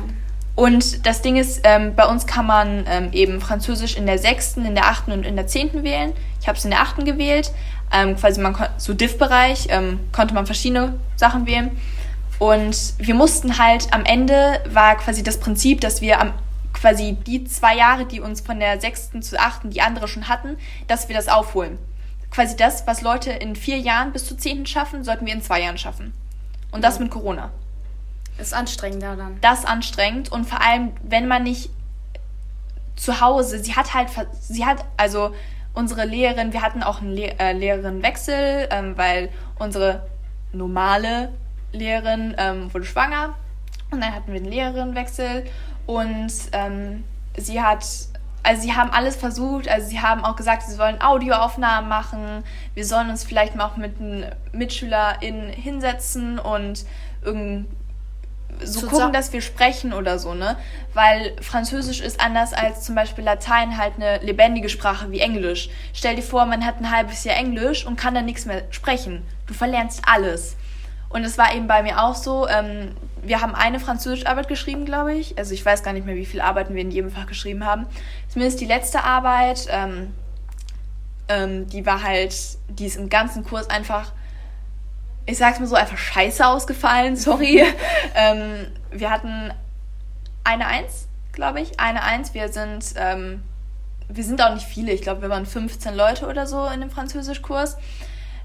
Und 0.54 1.06
das 1.06 1.22
Ding 1.22 1.36
ist, 1.36 1.60
ähm, 1.64 1.94
bei 1.94 2.06
uns 2.06 2.26
kann 2.26 2.46
man 2.46 2.84
ähm, 2.86 3.08
eben 3.12 3.40
Französisch 3.40 3.96
in 3.96 4.06
der 4.06 4.18
sechsten, 4.18 4.66
in 4.66 4.74
der 4.74 4.86
achten 4.86 5.12
und 5.12 5.24
in 5.24 5.34
der 5.36 5.46
zehnten 5.46 5.82
wählen. 5.82 6.12
Ich 6.40 6.48
habe 6.48 6.58
es 6.58 6.64
in 6.64 6.70
der 6.70 6.80
achten 6.80 7.04
gewählt. 7.04 7.52
Ähm, 7.92 8.16
quasi 8.16 8.40
man 8.40 8.56
so 8.76 8.94
Div-Bereich 8.94 9.68
ähm, 9.70 10.00
konnte 10.12 10.34
man 10.34 10.46
verschiedene 10.46 10.98
Sachen 11.16 11.46
wählen. 11.46 11.70
Und 12.38 12.94
wir 12.98 13.14
mussten 13.14 13.58
halt 13.58 13.92
am 13.92 14.04
Ende 14.04 14.60
war 14.68 14.96
quasi 14.96 15.22
das 15.22 15.38
Prinzip, 15.38 15.80
dass 15.80 16.00
wir 16.00 16.20
am 16.20 16.32
quasi 16.72 17.12
die 17.26 17.44
zwei 17.44 17.76
Jahre, 17.76 18.06
die 18.06 18.20
uns 18.20 18.40
von 18.40 18.58
der 18.58 18.80
sechsten 18.80 19.22
zu 19.22 19.38
achten 19.38 19.70
die 19.70 19.82
andere 19.82 20.08
schon 20.08 20.28
hatten, 20.28 20.56
dass 20.88 21.08
wir 21.08 21.16
das 21.16 21.28
aufholen. 21.28 21.78
Quasi 22.30 22.56
das, 22.56 22.86
was 22.86 23.02
Leute 23.02 23.30
in 23.30 23.54
vier 23.54 23.78
Jahren 23.78 24.12
bis 24.12 24.26
zur 24.26 24.38
zehnten 24.38 24.66
schaffen, 24.66 25.04
sollten 25.04 25.26
wir 25.26 25.34
in 25.34 25.42
zwei 25.42 25.60
Jahren 25.60 25.78
schaffen. 25.78 26.12
Und 26.72 26.82
das 26.82 26.98
mit 26.98 27.10
Corona. 27.10 27.50
Ist 28.38 28.54
anstrengender 28.54 29.16
dann. 29.16 29.38
Das 29.40 29.60
ist 29.60 29.66
anstrengend 29.66 30.32
und 30.32 30.44
vor 30.44 30.60
allem, 30.60 30.92
wenn 31.02 31.28
man 31.28 31.42
nicht 31.42 31.70
zu 32.96 33.20
Hause, 33.20 33.58
sie 33.58 33.74
hat 33.74 33.94
halt, 33.94 34.08
sie 34.40 34.64
hat, 34.64 34.84
also 34.96 35.34
unsere 35.74 36.04
Lehrerin, 36.04 36.52
wir 36.52 36.62
hatten 36.62 36.82
auch 36.82 37.00
einen 37.00 37.12
Le 37.12 37.38
äh, 37.38 37.52
Lehrerinnenwechsel, 37.52 38.68
ähm, 38.70 38.96
weil 38.96 39.30
unsere 39.58 40.06
normale 40.52 41.30
Lehrerin 41.72 42.34
ähm, 42.38 42.72
wurde 42.72 42.84
schwanger 42.84 43.34
und 43.90 44.02
dann 44.02 44.14
hatten 44.14 44.32
wir 44.32 44.40
einen 44.40 44.50
Lehrerinnenwechsel 44.50 45.44
und 45.86 46.32
ähm, 46.52 47.04
sie 47.36 47.60
hat, 47.60 47.84
also 48.42 48.62
sie 48.62 48.74
haben 48.74 48.90
alles 48.90 49.16
versucht, 49.16 49.68
also 49.68 49.88
sie 49.88 50.00
haben 50.00 50.24
auch 50.24 50.36
gesagt, 50.36 50.62
sie 50.62 50.74
sollen 50.74 51.00
Audioaufnahmen 51.00 51.88
machen, 51.88 52.44
wir 52.74 52.84
sollen 52.84 53.08
uns 53.08 53.24
vielleicht 53.24 53.56
mal 53.56 53.66
auch 53.66 53.76
mit 53.76 53.98
einem 53.98 54.26
MitschülerInnen 54.52 55.48
hinsetzen 55.48 56.38
und 56.38 56.84
irgendwie 57.22 57.66
so 58.62 58.86
gucken, 58.86 59.12
dass 59.12 59.32
wir 59.32 59.40
sprechen 59.40 59.92
oder 59.92 60.18
so, 60.18 60.34
ne? 60.34 60.56
Weil 60.94 61.36
Französisch 61.40 62.00
ist 62.00 62.20
anders 62.20 62.52
als 62.52 62.82
zum 62.82 62.94
Beispiel 62.94 63.24
Latein 63.24 63.78
halt 63.78 63.94
eine 63.96 64.18
lebendige 64.18 64.68
Sprache 64.68 65.10
wie 65.10 65.20
Englisch. 65.20 65.70
Stell 65.92 66.16
dir 66.16 66.22
vor, 66.22 66.46
man 66.46 66.64
hat 66.64 66.78
ein 66.80 66.90
halbes 66.90 67.24
Jahr 67.24 67.36
Englisch 67.36 67.86
und 67.86 67.96
kann 67.96 68.14
dann 68.14 68.24
nichts 68.24 68.44
mehr 68.46 68.62
sprechen. 68.70 69.22
Du 69.46 69.54
verlernst 69.54 70.02
alles. 70.06 70.56
Und 71.08 71.24
es 71.24 71.36
war 71.36 71.54
eben 71.54 71.66
bei 71.66 71.82
mir 71.82 72.02
auch 72.02 72.14
so, 72.14 72.48
ähm, 72.48 72.94
wir 73.22 73.40
haben 73.40 73.54
eine 73.54 73.78
Französischarbeit 73.78 74.48
geschrieben, 74.48 74.84
glaube 74.84 75.14
ich. 75.14 75.38
Also 75.38 75.52
ich 75.52 75.64
weiß 75.64 75.82
gar 75.82 75.92
nicht 75.92 76.06
mehr, 76.06 76.16
wie 76.16 76.24
viele 76.24 76.44
Arbeiten 76.44 76.74
wir 76.74 76.82
in 76.82 76.90
jedem 76.90 77.10
Fach 77.10 77.26
geschrieben 77.26 77.64
haben. 77.64 77.86
Zumindest 78.28 78.60
die 78.60 78.66
letzte 78.66 79.04
Arbeit, 79.04 79.66
ähm, 79.70 80.14
ähm, 81.28 81.68
die 81.68 81.84
war 81.84 82.02
halt, 82.02 82.34
die 82.68 82.86
ist 82.86 82.96
im 82.96 83.08
ganzen 83.08 83.44
Kurs 83.44 83.68
einfach 83.68 84.12
ich 85.26 85.38
sag's 85.38 85.60
mal 85.60 85.66
so, 85.66 85.74
einfach 85.74 85.98
scheiße 85.98 86.46
ausgefallen, 86.46 87.16
sorry. 87.16 87.64
ähm, 88.14 88.66
wir 88.90 89.10
hatten 89.10 89.52
eine 90.44 90.66
Eins, 90.66 91.08
glaube 91.32 91.60
ich, 91.60 91.78
eine 91.78 92.02
Eins. 92.02 92.34
Wir 92.34 92.48
sind, 92.48 92.94
ähm, 92.96 93.42
wir 94.08 94.24
sind 94.24 94.42
auch 94.42 94.54
nicht 94.54 94.66
viele, 94.66 94.92
ich 94.92 95.02
glaube, 95.02 95.22
wir 95.22 95.30
waren 95.30 95.46
15 95.46 95.94
Leute 95.94 96.26
oder 96.26 96.46
so 96.46 96.66
in 96.66 96.80
dem 96.80 96.90
Französischkurs. 96.90 97.76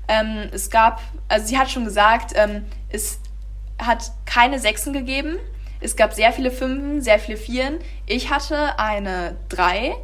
Ähm, 0.08 0.50
es 0.52 0.70
gab, 0.70 1.02
also 1.28 1.48
sie 1.48 1.58
hat 1.58 1.70
schon 1.70 1.84
gesagt, 1.84 2.32
ähm, 2.36 2.66
es 2.90 3.20
hat 3.80 4.12
keine 4.26 4.60
Sechsen 4.60 4.94
gegeben. 4.94 5.38
Es 5.80 5.96
gab 5.96 6.14
sehr 6.14 6.32
viele 6.32 6.50
Fünfen, 6.50 7.02
sehr 7.02 7.20
viele 7.20 7.38
Vieren. 7.38 7.80
Ich 8.06 8.32
hatte 8.32 8.80
eine 8.80 9.36
Drei. 9.50 9.96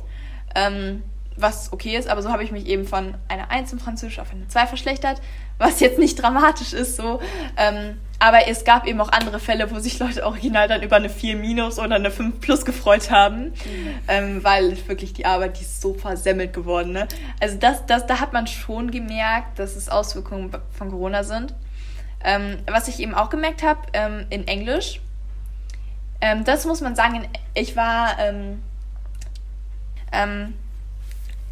Ähm, 0.55 1.03
was 1.35 1.73
okay 1.73 1.95
ist, 1.95 2.07
aber 2.07 2.21
so 2.21 2.31
habe 2.31 2.43
ich 2.43 2.51
mich 2.51 2.65
eben 2.67 2.85
von 2.85 3.15
einer 3.27 3.49
1 3.49 3.73
im 3.73 3.79
Französisch 3.79 4.19
auf 4.19 4.31
eine 4.31 4.47
2 4.47 4.67
verschlechtert, 4.67 5.21
was 5.57 5.79
jetzt 5.79 5.99
nicht 5.99 6.21
dramatisch 6.21 6.73
ist 6.73 6.97
so. 6.97 7.19
Ähm, 7.57 7.97
aber 8.19 8.47
es 8.47 8.63
gab 8.63 8.87
eben 8.87 9.01
auch 9.01 9.11
andere 9.11 9.39
Fälle, 9.39 9.69
wo 9.69 9.79
sich 9.79 9.99
Leute 9.99 10.25
original 10.25 10.67
dann 10.67 10.81
über 10.81 10.95
eine 10.95 11.09
4 11.09 11.35
minus 11.35 11.77
oder 11.77 11.95
eine 11.95 12.09
5 12.09 12.39
plus 12.39 12.63
gefreut 12.63 13.11
haben, 13.11 13.47
mhm. 13.47 13.53
ähm, 14.07 14.43
weil 14.43 14.77
wirklich 14.87 15.13
die 15.13 15.25
Arbeit, 15.25 15.59
die 15.59 15.63
ist 15.63 15.81
so 15.81 15.93
versemmelt 15.93 16.53
geworden. 16.53 16.93
Ne? 16.93 17.07
Also 17.41 17.57
das, 17.57 17.85
das, 17.85 18.05
da 18.07 18.19
hat 18.19 18.31
man 18.31 18.47
schon 18.47 18.91
gemerkt, 18.91 19.59
dass 19.59 19.75
es 19.75 19.89
Auswirkungen 19.89 20.51
von 20.71 20.89
Corona 20.89 21.23
sind. 21.23 21.53
Ähm, 22.23 22.59
was 22.71 22.87
ich 22.87 22.99
eben 22.99 23.13
auch 23.13 23.29
gemerkt 23.29 23.63
habe, 23.63 23.81
ähm, 23.91 24.25
in 24.29 24.47
Englisch, 24.47 25.01
ähm, 26.21 26.45
das 26.45 26.65
muss 26.65 26.81
man 26.81 26.95
sagen, 26.95 27.27
ich 27.53 27.75
war... 27.75 28.17
Ähm, 28.19 28.63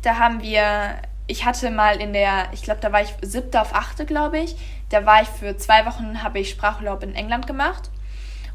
da 0.02 0.18
haben 0.18 0.42
wir, 0.42 0.96
ich 1.32 1.46
hatte 1.46 1.72
mal 1.72 2.02
in 2.02 2.12
der, 2.12 2.50
ich 2.52 2.62
glaube, 2.62 2.82
da 2.82 2.92
war 2.92 3.02
ich 3.02 3.16
siebte 3.22 3.62
auf 3.62 3.74
achte, 3.74 4.06
glaube 4.06 4.38
ich. 4.40 4.58
Da 4.90 5.06
war 5.06 5.22
ich 5.22 5.30
für 5.30 5.56
zwei 5.56 5.86
Wochen, 5.86 6.24
habe 6.24 6.40
ich 6.40 6.50
Sprachurlaub 6.50 7.02
in 7.04 7.16
England 7.16 7.48
gemacht. 7.48 7.90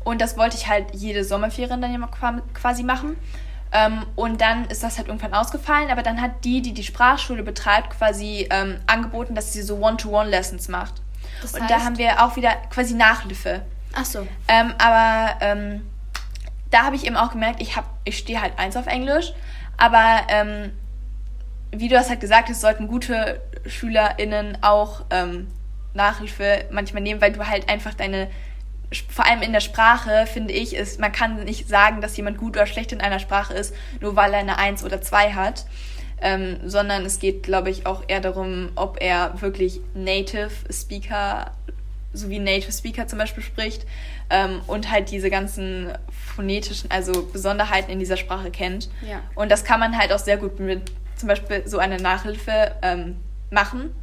Und 0.05 0.21
das 0.21 0.37
wollte 0.37 0.57
ich 0.59 0.69
halt 0.69 0.95
jede 0.95 1.25
Sommerferien 1.25 1.81
dann 1.81 2.07
quasi 2.53 2.83
machen. 2.83 3.17
Ähm, 3.73 4.05
und 4.15 4.43
dann 4.43 4.67
ist 4.67 4.83
das 4.83 4.99
halt 4.99 5.09
irgendwann 5.09 5.33
ausgefallen, 5.33 5.91
aber 5.91 6.03
dann 6.03 6.21
hat 6.21 6.45
die, 6.45 6.61
die 6.61 6.75
die 6.75 6.85
Sprachschule 6.85 7.43
betreibt, 7.43 7.91
quasi 7.99 8.47
ähm, 8.51 8.79
angeboten, 8.87 9.35
dass 9.35 9.55
sie 9.55 9.63
so 9.63 9.79
One-to-One-Lessons 9.79 10.69
macht. 10.69 11.01
Das 11.41 11.55
heißt? 11.55 11.63
Und 11.63 11.71
da 11.71 11.81
haben 11.81 11.97
wir 11.97 12.23
auch 12.23 12.37
wieder 12.37 12.51
quasi 12.69 12.95
Nachhilfe. 12.95 13.63
Ach 13.95 14.05
so. 14.05 14.27
Ähm, 14.49 14.75
aber 14.79 15.37
ähm, 15.41 15.91
da 16.71 16.83
habe 16.85 16.95
ich 16.95 17.07
eben 17.07 17.17
auch 17.17 17.33
gemerkt, 17.33 17.63
ich, 17.63 17.75
ich 18.05 18.19
stehe 18.19 18.41
halt 18.41 18.59
eins 18.59 18.77
auf 18.77 18.87
Englisch, 18.87 19.33
aber 19.79 20.21
ähm, 20.29 20.73
wie 21.79 21.89
du 21.89 21.97
hast 21.97 22.11
halt 22.11 22.21
gesagt 22.21 22.49
hast, 22.49 22.61
sollten 22.61 22.89
gute 22.89 23.41
SchülerInnen 23.67 24.59
auch 24.63 25.05
ähm, 25.11 25.49
Nachhilfe 25.95 26.65
manchmal 26.71 27.03
nehmen, 27.03 27.21
weil 27.21 27.33
du 27.33 27.47
halt 27.47 27.69
einfach 27.69 27.95
deine, 27.95 28.29
vor 29.09 29.27
allem 29.27 29.43
in 29.43 29.53
der 29.53 29.61
Sprache, 29.61 30.27
finde 30.27 30.53
ich, 30.53 30.75
ist, 30.75 31.01
man 31.01 31.13
kann 31.13 31.45
nicht 31.45 31.69
sagen, 31.69 32.01
dass 32.01 32.17
jemand 32.17 32.39
gut 32.39 32.57
oder 32.57 32.67
schlecht 32.67 32.93
in 32.93 33.01
einer 33.01 33.19
Sprache 33.19 33.55
ist, 33.55 33.75
nur 34.01 34.15
weil 34.15 34.33
er 34.33 34.41
eine 34.41 34.59
Eins 34.59 34.85
oder 34.85 35.01
zwei 35.03 35.33
hat. 35.33 35.67
Ähm, 36.19 36.57
sondern 36.65 37.05
es 37.05 37.19
geht, 37.19 37.43
glaube 37.43 37.69
ich, 37.69 37.85
auch 37.85 38.03
eher 38.09 38.21
darum, 38.21 38.71
ob 38.75 39.03
er 39.03 39.39
wirklich 39.43 39.83
Native 39.93 40.51
Speaker, 40.73 41.51
so 42.15 42.31
wie 42.31 42.39
Native 42.39 42.73
Speaker 42.73 43.07
zum 43.07 43.19
Beispiel 43.19 43.43
spricht 43.43 43.85
ähm, 44.31 44.63
und 44.67 44.91
halt 44.91 45.11
diese 45.11 45.29
ganzen 45.29 45.93
phonetischen, 46.35 46.91
also 46.91 47.27
Besonderheiten 47.27 47.91
in 47.91 47.99
dieser 47.99 48.17
Sprache 48.17 48.51
kennt. 48.51 48.89
Ja. 49.07 49.21
Und 49.35 49.51
das 49.51 49.65
kann 49.65 49.79
man 49.79 49.99
halt 49.99 50.11
auch 50.11 50.19
sehr 50.19 50.39
gut 50.39 50.59
mit 50.59 50.91
zum 51.17 51.29
Beispiel 51.29 51.63
so 51.67 51.79
eine 51.79 51.97
Nachhilfe 51.97 52.73
ähm, 52.83 53.17
machen. 53.51 53.95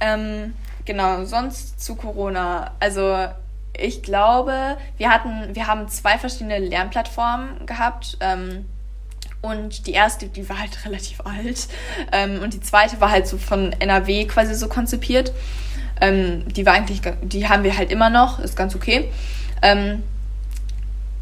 Ähm, 0.00 0.54
genau, 0.84 1.24
sonst 1.24 1.80
zu 1.80 1.94
Corona. 1.94 2.72
Also 2.80 3.28
ich 3.76 4.02
glaube, 4.02 4.76
wir 4.96 5.10
hatten, 5.10 5.54
wir 5.54 5.66
haben 5.66 5.88
zwei 5.88 6.18
verschiedene 6.18 6.58
Lernplattformen 6.58 7.66
gehabt. 7.66 8.16
Ähm, 8.20 8.66
und 9.40 9.86
die 9.86 9.92
erste, 9.92 10.28
die 10.28 10.48
war 10.48 10.58
halt 10.58 10.84
relativ 10.84 11.20
alt. 11.20 11.68
Ähm, 12.12 12.42
und 12.42 12.54
die 12.54 12.60
zweite 12.60 13.00
war 13.00 13.10
halt 13.10 13.26
so 13.26 13.38
von 13.38 13.72
NRW 13.72 14.26
quasi 14.26 14.54
so 14.54 14.68
konzipiert. 14.68 15.32
Ähm, 16.00 16.48
die 16.48 16.66
war 16.66 16.72
eigentlich, 16.72 17.02
die 17.22 17.48
haben 17.48 17.62
wir 17.62 17.76
halt 17.76 17.92
immer 17.92 18.10
noch, 18.10 18.38
ist 18.38 18.56
ganz 18.56 18.74
okay. 18.74 19.12
Ähm, 19.62 20.02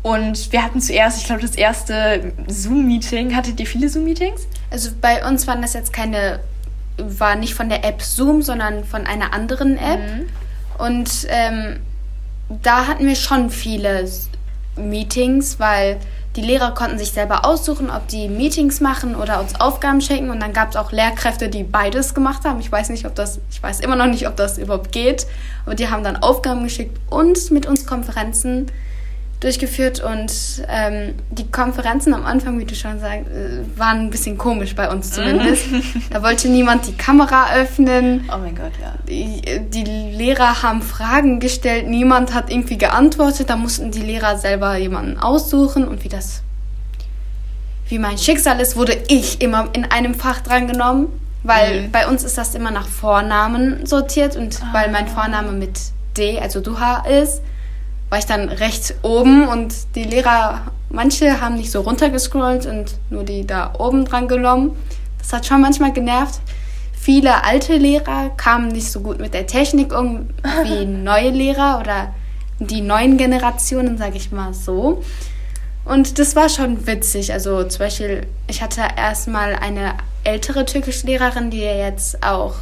und 0.03 0.51
wir 0.51 0.65
hatten 0.65 0.81
zuerst, 0.81 1.19
ich 1.19 1.27
glaube, 1.27 1.43
das 1.43 1.55
erste 1.55 2.33
Zoom-Meeting. 2.49 3.37
Hattet 3.37 3.61
ihr 3.61 3.67
viele 3.67 3.89
Zoom-Meetings? 3.89 4.49
Also 4.71 4.91
bei 5.01 5.25
uns 5.27 5.47
waren 5.47 5.63
das 5.63 5.75
jetzt 5.75 5.93
keine, 5.93 6.41
war 6.97 7.37
nicht 7.37 7.55
von 7.55 7.69
der 7.69 7.85
App 7.85 8.03
Zoom, 8.03 8.43
sondern 8.43 8.85
von 8.85 9.07
einer 9.07 9.33
anderen 9.33 9.79
App. 9.79 10.01
Mhm. 10.01 10.29
Und 10.79 11.27
ähm, 11.29 11.81
da 12.63 12.89
hatten 12.89 13.07
wir 13.07 13.15
schon 13.15 13.51
viele 13.51 14.09
Meetings, 14.77 15.61
weil 15.61 15.99
die 16.35 16.43
Lehrer 16.43 16.73
konnten 16.73 16.99
sich 16.99 17.13
selber 17.13 17.45
aussuchen, 17.45 17.89
ob 17.89 18.09
die 18.09 18.27
Meetings 18.29 18.81
machen 18.81 19.15
oder 19.15 19.39
uns 19.39 19.61
Aufgaben 19.61 20.01
schicken. 20.01 20.31
Und 20.31 20.41
dann 20.41 20.53
gab 20.53 20.71
es 20.71 20.77
auch 20.77 20.91
Lehrkräfte, 20.91 21.49
die 21.49 21.63
beides 21.63 22.13
gemacht 22.13 22.45
haben. 22.45 22.59
Ich 22.59 22.73
weiß 22.73 22.89
nicht, 22.89 23.07
ob 23.07 23.15
das, 23.15 23.39
ich 23.53 23.63
weiß 23.63 23.79
immer 23.81 23.95
noch 23.95 24.07
nicht, 24.07 24.27
ob 24.27 24.35
das 24.35 24.59
überhaupt 24.59 24.91
geht. 24.91 25.29
Aber 25.65 25.77
die 25.77 25.89
haben 25.89 26.03
dann 26.03 26.17
Aufgaben 26.17 26.65
geschickt 26.65 26.99
und 27.09 27.53
mit 27.53 27.67
uns 27.67 27.87
Konferenzen 27.87 28.67
durchgeführt 29.43 30.01
und 30.01 30.33
ähm, 30.69 31.15
die 31.31 31.51
Konferenzen 31.51 32.15
am 32.15 32.25
Anfang, 32.25 32.59
wie 32.59 32.65
du 32.65 32.75
schon 32.75 33.01
sagst, 33.01 33.27
äh, 33.29 33.79
waren 33.79 33.99
ein 33.99 34.11
bisschen 34.11 34.39
komisch 34.39 34.75
bei 34.77 34.89
uns 34.89 35.11
zumindest. 35.11 35.65
da 36.11 36.23
wollte 36.23 36.49
niemand 36.49 36.87
die 36.87 36.93
Kamera 36.93 37.53
öffnen. 37.55 38.29
Oh 38.33 38.39
mein 38.39 38.55
Gott, 38.55 38.73
ja. 38.81 38.95
Die, 39.09 39.43
die, 39.69 39.83
Lehrer 39.85 40.63
haben 40.63 40.81
Fragen 40.81 41.41
gestellt, 41.41 41.89
niemand 41.89 42.35
hat 42.35 42.51
irgendwie 42.51 42.79
geantwortet. 42.79 43.51
Da 43.51 43.57
mussten 43.57 43.91
die 43.91 44.03
Lehrer 44.03 44.39
selber 44.39 44.77
jemanden 44.77 45.19
aussuchen 45.19 45.89
und 45.89 46.05
wie 46.05 46.09
das, 46.09 46.43
wie 47.89 47.99
mein 47.99 48.19
Schicksal 48.19 48.61
ist, 48.61 48.77
wurde 48.77 48.97
ich 49.09 49.41
immer 49.41 49.69
in 49.73 49.85
einem 49.91 50.15
Fach 50.15 50.41
drangenommen, 50.41 51.09
weil 51.43 51.83
mhm. 51.83 51.91
bei 51.91 52.07
uns 52.07 52.23
ist 52.23 52.39
das 52.39 52.55
immer 52.55 52.71
nach 52.71 52.87
Vornamen 52.87 53.87
sortiert 53.87 54.37
und 54.37 54.61
ah. 54.63 54.69
weil 54.73 54.93
mein 54.93 55.09
Vorname 55.09 55.51
mit 55.51 55.81
D, 56.17 56.39
also 56.39 56.61
Duha 56.61 57.05
ist 57.09 57.43
war 58.13 58.19
ich 58.19 58.27
dann 58.27 58.51
rechts 58.51 58.93
oben 59.01 59.49
und 59.49 59.75
die 59.95 60.05
Lehrer, 60.05 60.61
manche 60.91 61.41
haben 61.41 61.55
nicht 61.55 61.71
so 61.71 61.81
runtergescrollt 61.81 62.67
und 62.67 62.99
nur 63.09 63.25
die 63.25 63.47
da 63.47 63.73
oben 63.79 64.05
dran 64.05 64.29
genommen. 64.29 64.77
Das 65.19 65.33
hat 65.33 65.47
schon 65.47 65.63
manchmal 65.63 65.95
genervt. 65.95 66.43
Viele 66.93 67.43
alte 67.43 67.75
Lehrer 67.79 68.29
kamen 68.37 68.69
nicht 68.69 68.93
so 68.93 69.01
gut 69.01 69.19
mit 69.19 69.33
der 69.33 69.47
Technik 69.47 69.99
um 69.99 70.29
wie 70.63 70.85
neue 71.05 71.31
Lehrer 71.31 71.81
oder 71.81 72.13
die 72.59 72.83
neuen 72.83 73.17
Generationen, 73.17 73.97
sage 73.97 74.19
ich 74.19 74.31
mal 74.31 74.53
so. 74.53 75.03
Und 75.87 76.19
das 76.19 76.37
war 76.37 76.51
schon 76.51 76.87
witzig. 76.87 77.33
Also 77.33 77.65
zum 77.65 77.79
Beispiel, 77.79 78.27
ich 78.47 78.63
hatte 78.63 78.83
erstmal 78.95 79.57
eine 79.57 79.95
ältere 80.23 80.67
Türkischlehrerin, 80.67 81.51
die 81.51 81.61
jetzt 81.61 82.23
auch 82.23 82.57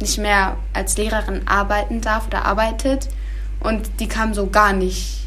nicht 0.00 0.18
mehr 0.18 0.56
als 0.72 0.96
Lehrerin 0.96 1.46
arbeiten 1.46 2.00
darf 2.00 2.26
oder 2.26 2.44
arbeitet. 2.44 3.08
Und 3.60 4.00
die 4.00 4.08
kam 4.08 4.34
so 4.34 4.48
gar 4.48 4.72
nicht 4.72 5.20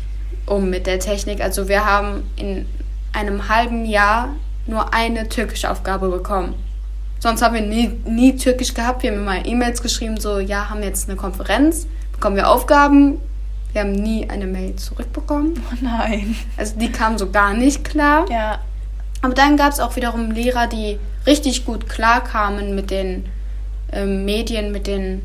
um 0.46 0.69
mit 0.69 0.88
der 0.88 1.00
Technik. 1.00 1.41
Also 1.41 1.67
wir 1.67 1.86
haben 1.86 2.24
in 2.36 2.65
einem 3.13 3.48
halben 3.48 3.86
Jahr 3.86 4.30
nur 4.65 4.93
eine 4.93 5.30
türkische 5.30 5.69
Aufgabe 5.69 6.10
bekommen. 6.10 6.56
Sonst 7.19 7.41
haben 7.41 7.54
wir 7.54 7.62
nie, 7.62 7.88
nie 8.06 8.36
Türkisch 8.36 8.74
gehabt. 8.74 9.04
Wir 9.04 9.12
haben 9.12 9.19
immer 9.19 9.46
E-Mails 9.46 9.82
geschrieben, 9.82 10.19
so, 10.19 10.39
ja, 10.39 10.69
haben 10.69 10.84
jetzt 10.84 11.08
eine 11.08 11.15
Konferenz, 11.15 11.88
bekommen 12.12 12.36
wir 12.36 12.50
Aufgaben. 12.50 13.19
Wir 13.72 13.82
haben 13.82 13.93
nie 13.93 14.30
eine 14.30 14.46
Mail 14.46 14.76
zurückbekommen. 14.76 15.54
Oh 15.72 15.78
nein. 15.82 16.36
Also 16.58 16.78
die 16.78 16.91
kam 16.91 17.17
so 17.17 17.32
gar 17.32 17.54
nicht 17.54 17.84
klar. 17.84 18.26
Ja. 18.30 18.60
Aber 19.22 19.34
dann 19.34 19.58
gab 19.58 19.72
es 19.72 19.80
auch 19.80 19.96
wiederum 19.96 20.32
Lehrer, 20.32 20.67
die 20.67 21.00
richtig 21.26 21.65
gut 21.65 21.88
klarkamen 21.88 22.76
mit 22.76 22.91
den 22.91 23.26
ähm, 23.91 24.26
Medien, 24.26 24.72
mit 24.72 24.86
den 24.86 25.22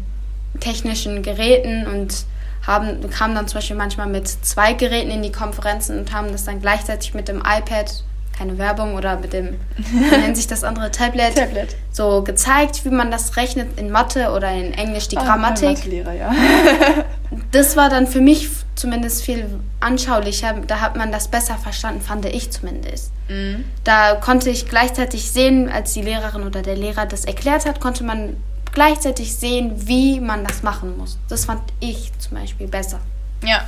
technischen 0.60 1.22
Geräten 1.22 1.86
und 1.86 2.24
haben, 2.68 3.08
kamen 3.10 3.34
dann 3.34 3.48
zum 3.48 3.58
Beispiel 3.58 3.76
manchmal 3.76 4.06
mit 4.06 4.28
zwei 4.28 4.74
Geräten 4.74 5.10
in 5.10 5.22
die 5.22 5.32
Konferenzen 5.32 5.98
und 5.98 6.12
haben 6.12 6.30
das 6.30 6.44
dann 6.44 6.60
gleichzeitig 6.60 7.14
mit 7.14 7.26
dem 7.26 7.38
iPad, 7.38 8.04
keine 8.36 8.58
Werbung, 8.58 8.94
oder 8.94 9.18
mit 9.18 9.32
dem, 9.32 9.58
wie 9.76 10.16
nennt 10.16 10.36
sich 10.36 10.46
das 10.46 10.64
andere, 10.64 10.90
Tablet, 10.90 11.34
Tablet, 11.34 11.76
so 11.90 12.22
gezeigt, 12.22 12.84
wie 12.84 12.90
man 12.90 13.10
das 13.10 13.36
rechnet 13.36 13.80
in 13.80 13.90
Mathe 13.90 14.30
oder 14.32 14.52
in 14.52 14.74
Englisch 14.74 15.08
die 15.08 15.16
oh, 15.16 15.24
Grammatik. 15.24 15.78
Ja. 15.86 16.32
das 17.52 17.76
war 17.76 17.88
dann 17.88 18.06
für 18.06 18.20
mich 18.20 18.50
zumindest 18.74 19.22
viel 19.22 19.46
anschaulicher. 19.80 20.54
Da 20.66 20.80
hat 20.80 20.94
man 20.94 21.10
das 21.10 21.28
besser 21.28 21.56
verstanden, 21.56 22.02
fand 22.02 22.26
ich 22.26 22.50
zumindest. 22.50 23.12
Mhm. 23.28 23.64
Da 23.82 24.14
konnte 24.16 24.50
ich 24.50 24.68
gleichzeitig 24.68 25.30
sehen, 25.30 25.70
als 25.70 25.94
die 25.94 26.02
Lehrerin 26.02 26.44
oder 26.44 26.60
der 26.60 26.76
Lehrer 26.76 27.06
das 27.06 27.24
erklärt 27.24 27.66
hat, 27.66 27.80
konnte 27.80 28.04
man 28.04 28.36
gleichzeitig 28.72 29.36
sehen, 29.36 29.72
wie 29.88 30.20
man 30.20 30.44
das 30.44 30.62
machen 30.62 30.96
muss. 30.96 31.18
Das 31.28 31.44
fand 31.44 31.62
ich 31.80 32.12
zum 32.18 32.38
Beispiel 32.38 32.68
besser. 32.68 33.00
Ja, 33.42 33.62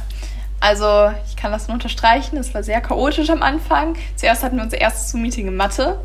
also 0.61 1.11
ich 1.27 1.37
kann 1.37 1.53
das 1.53 1.69
nur 1.69 1.75
unterstreichen. 1.75 2.37
Es 2.37 2.53
war 2.55 2.63
sehr 2.63 2.81
chaotisch 2.81 3.31
am 3.31 3.43
Anfang. 3.43 3.97
Zuerst 4.17 4.43
hatten 4.43 4.57
wir 4.57 4.65
unser 4.65 4.81
erstes 4.81 5.11
Zoom-Meeting 5.11 5.49
in 5.49 5.57
Mathe. 5.57 5.99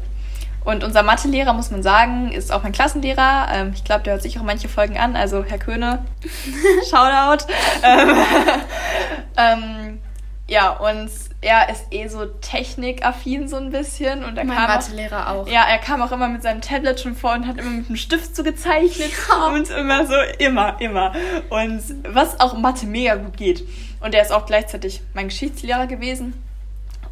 Und 0.63 0.83
unser 0.83 1.03
Mathelehrer, 1.03 1.53
muss 1.53 1.69
man 1.69 1.83
sagen, 1.83 2.31
ist 2.31 2.51
auch 2.51 2.63
mein 2.63 2.71
Klassenlehrer. 2.71 3.47
Ähm, 3.51 3.71
ich 3.75 3.83
glaube, 3.83 4.03
der 4.03 4.13
hört 4.13 4.23
sich 4.23 4.39
auch 4.39 4.43
manche 4.43 4.67
Folgen 4.67 4.97
an. 4.97 5.15
Also 5.15 5.43
Herr 5.43 5.59
Köhne, 5.59 6.03
Shoutout. 6.89 7.45
ähm, 7.83 8.17
ähm, 9.37 9.99
ja, 10.47 10.71
und 10.71 11.09
er 11.45 11.69
ist 11.69 11.85
eh 11.91 12.07
so 12.07 12.25
technikaffin 12.25 13.47
so 13.47 13.57
ein 13.57 13.69
bisschen 13.69 14.23
und 14.23 14.37
er 14.37 14.45
mein 14.45 14.57
kam 14.57 14.67
Mathelehrer 14.67 15.29
auch, 15.29 15.43
auch. 15.43 15.47
Ja, 15.47 15.63
er 15.69 15.77
kam 15.77 16.01
auch 16.01 16.11
immer 16.11 16.27
mit 16.27 16.41
seinem 16.41 16.61
Tablet 16.61 16.99
schon 16.99 17.15
vor 17.15 17.33
und 17.33 17.47
hat 17.47 17.57
immer 17.57 17.69
mit 17.69 17.87
einem 17.87 17.97
Stift 17.97 18.35
so 18.35 18.43
gezeichnet 18.43 19.11
ja. 19.29 19.47
und 19.47 19.69
immer 19.69 20.07
so 20.07 20.15
immer 20.39 20.81
immer 20.81 21.13
und 21.49 21.83
was 22.07 22.39
auch 22.39 22.57
Mathe 22.57 22.87
mega 22.87 23.15
gut 23.15 23.37
geht 23.37 23.63
und 23.99 24.15
er 24.15 24.23
ist 24.23 24.31
auch 24.31 24.45
gleichzeitig 24.45 25.01
mein 25.13 25.27
Geschichtslehrer 25.27 25.87
gewesen. 25.87 26.33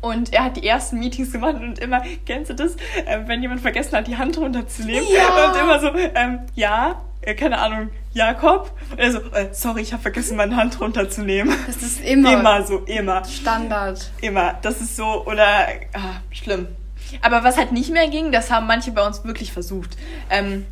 Und 0.01 0.33
er 0.33 0.43
hat 0.43 0.57
die 0.57 0.67
ersten 0.67 0.99
Meetings 0.99 1.31
gemacht 1.31 1.55
und 1.55 1.79
immer, 1.79 2.03
kennst 2.25 2.49
du 2.49 2.55
das, 2.55 2.75
ähm, 3.05 3.23
wenn 3.27 3.41
jemand 3.41 3.61
vergessen 3.61 3.95
hat, 3.95 4.05
die 4.05 4.17
Hand 4.17 4.37
runterzunehmen? 4.37 5.07
Ja. 5.09 5.49
Und 5.49 5.57
immer 5.57 5.79
so, 5.79 5.91
ähm, 6.13 6.39
ja, 6.55 7.01
äh, 7.25 7.35
keine 7.35 7.57
Ahnung, 7.59 7.89
Jakob. 8.13 8.71
Und 8.91 8.99
er 8.99 9.11
so, 9.11 9.19
äh, 9.31 9.49
sorry, 9.51 9.81
ich 9.81 9.93
habe 9.93 10.01
vergessen, 10.01 10.37
meine 10.37 10.55
Hand 10.55 10.79
runterzunehmen. 10.79 11.55
Das 11.67 11.77
ist 11.77 12.01
immer. 12.03 12.33
Immer 12.33 12.63
so, 12.65 12.79
immer. 12.79 13.23
Standard. 13.25 14.11
Immer. 14.21 14.59
Das 14.61 14.81
ist 14.81 14.95
so, 14.95 15.25
oder, 15.25 15.67
ah, 15.93 16.21
schlimm. 16.31 16.67
Aber 17.21 17.43
was 17.43 17.57
halt 17.57 17.71
nicht 17.71 17.91
mehr 17.91 18.07
ging, 18.07 18.31
das 18.31 18.51
haben 18.51 18.67
manche 18.67 18.91
bei 18.91 19.05
uns 19.05 19.23
wirklich 19.23 19.51
versucht. 19.51 19.97
Ähm, 20.29 20.65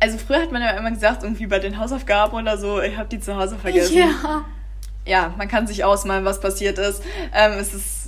also 0.00 0.16
früher 0.16 0.40
hat 0.40 0.50
man 0.50 0.62
ja 0.62 0.70
immer 0.70 0.90
gesagt, 0.90 1.22
irgendwie 1.22 1.46
bei 1.46 1.58
den 1.58 1.78
Hausaufgaben 1.78 2.34
oder 2.34 2.56
so, 2.56 2.80
ich 2.80 2.96
habe 2.96 3.08
die 3.08 3.20
zu 3.20 3.36
Hause 3.36 3.56
vergessen. 3.58 3.98
Ja. 3.98 4.44
Ja, 5.06 5.34
man 5.38 5.48
kann 5.48 5.66
sich 5.66 5.82
ausmalen, 5.82 6.24
was 6.24 6.40
passiert 6.40 6.78
ist. 6.78 7.02
Ähm, 7.34 7.52
es 7.58 7.72
ist 7.72 7.99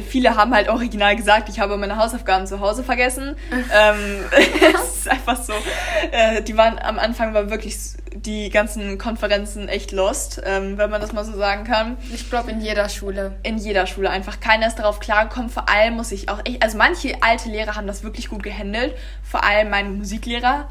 viele 0.00 0.36
haben 0.36 0.54
halt 0.54 0.68
original 0.68 1.16
gesagt, 1.16 1.48
ich 1.48 1.60
habe 1.60 1.76
meine 1.76 1.96
Hausaufgaben 1.96 2.46
zu 2.46 2.60
Hause 2.60 2.82
vergessen. 2.82 3.36
ähm, 3.50 4.24
es 4.74 4.96
ist 4.98 5.08
einfach 5.08 5.36
so. 5.42 5.52
Äh, 6.10 6.42
die 6.42 6.56
waren 6.56 6.78
am 6.78 6.98
Anfang 6.98 7.34
war 7.34 7.50
wirklich 7.50 7.76
die 8.14 8.50
ganzen 8.50 8.98
Konferenzen 8.98 9.68
echt 9.68 9.92
lost, 9.92 10.40
ähm, 10.44 10.78
wenn 10.78 10.90
man 10.90 11.00
das 11.00 11.12
mal 11.12 11.24
so 11.24 11.36
sagen 11.36 11.64
kann. 11.64 11.96
Ich 12.12 12.28
glaube 12.30 12.50
in 12.50 12.60
jeder 12.60 12.88
Schule. 12.88 13.36
In 13.42 13.58
jeder 13.58 13.86
Schule 13.86 14.10
einfach. 14.10 14.40
Keiner 14.40 14.66
ist 14.66 14.76
darauf 14.76 15.00
klargekommen. 15.00 15.50
Vor 15.50 15.68
allem 15.68 15.96
muss 15.96 16.12
ich 16.12 16.28
auch 16.28 16.40
echt, 16.44 16.62
also 16.62 16.78
manche 16.78 17.22
alte 17.22 17.48
Lehrer 17.48 17.74
haben 17.74 17.86
das 17.86 18.02
wirklich 18.02 18.28
gut 18.28 18.42
gehandelt. 18.42 18.94
Vor 19.22 19.44
allem 19.44 19.70
mein 19.70 19.98
Musiklehrer, 19.98 20.68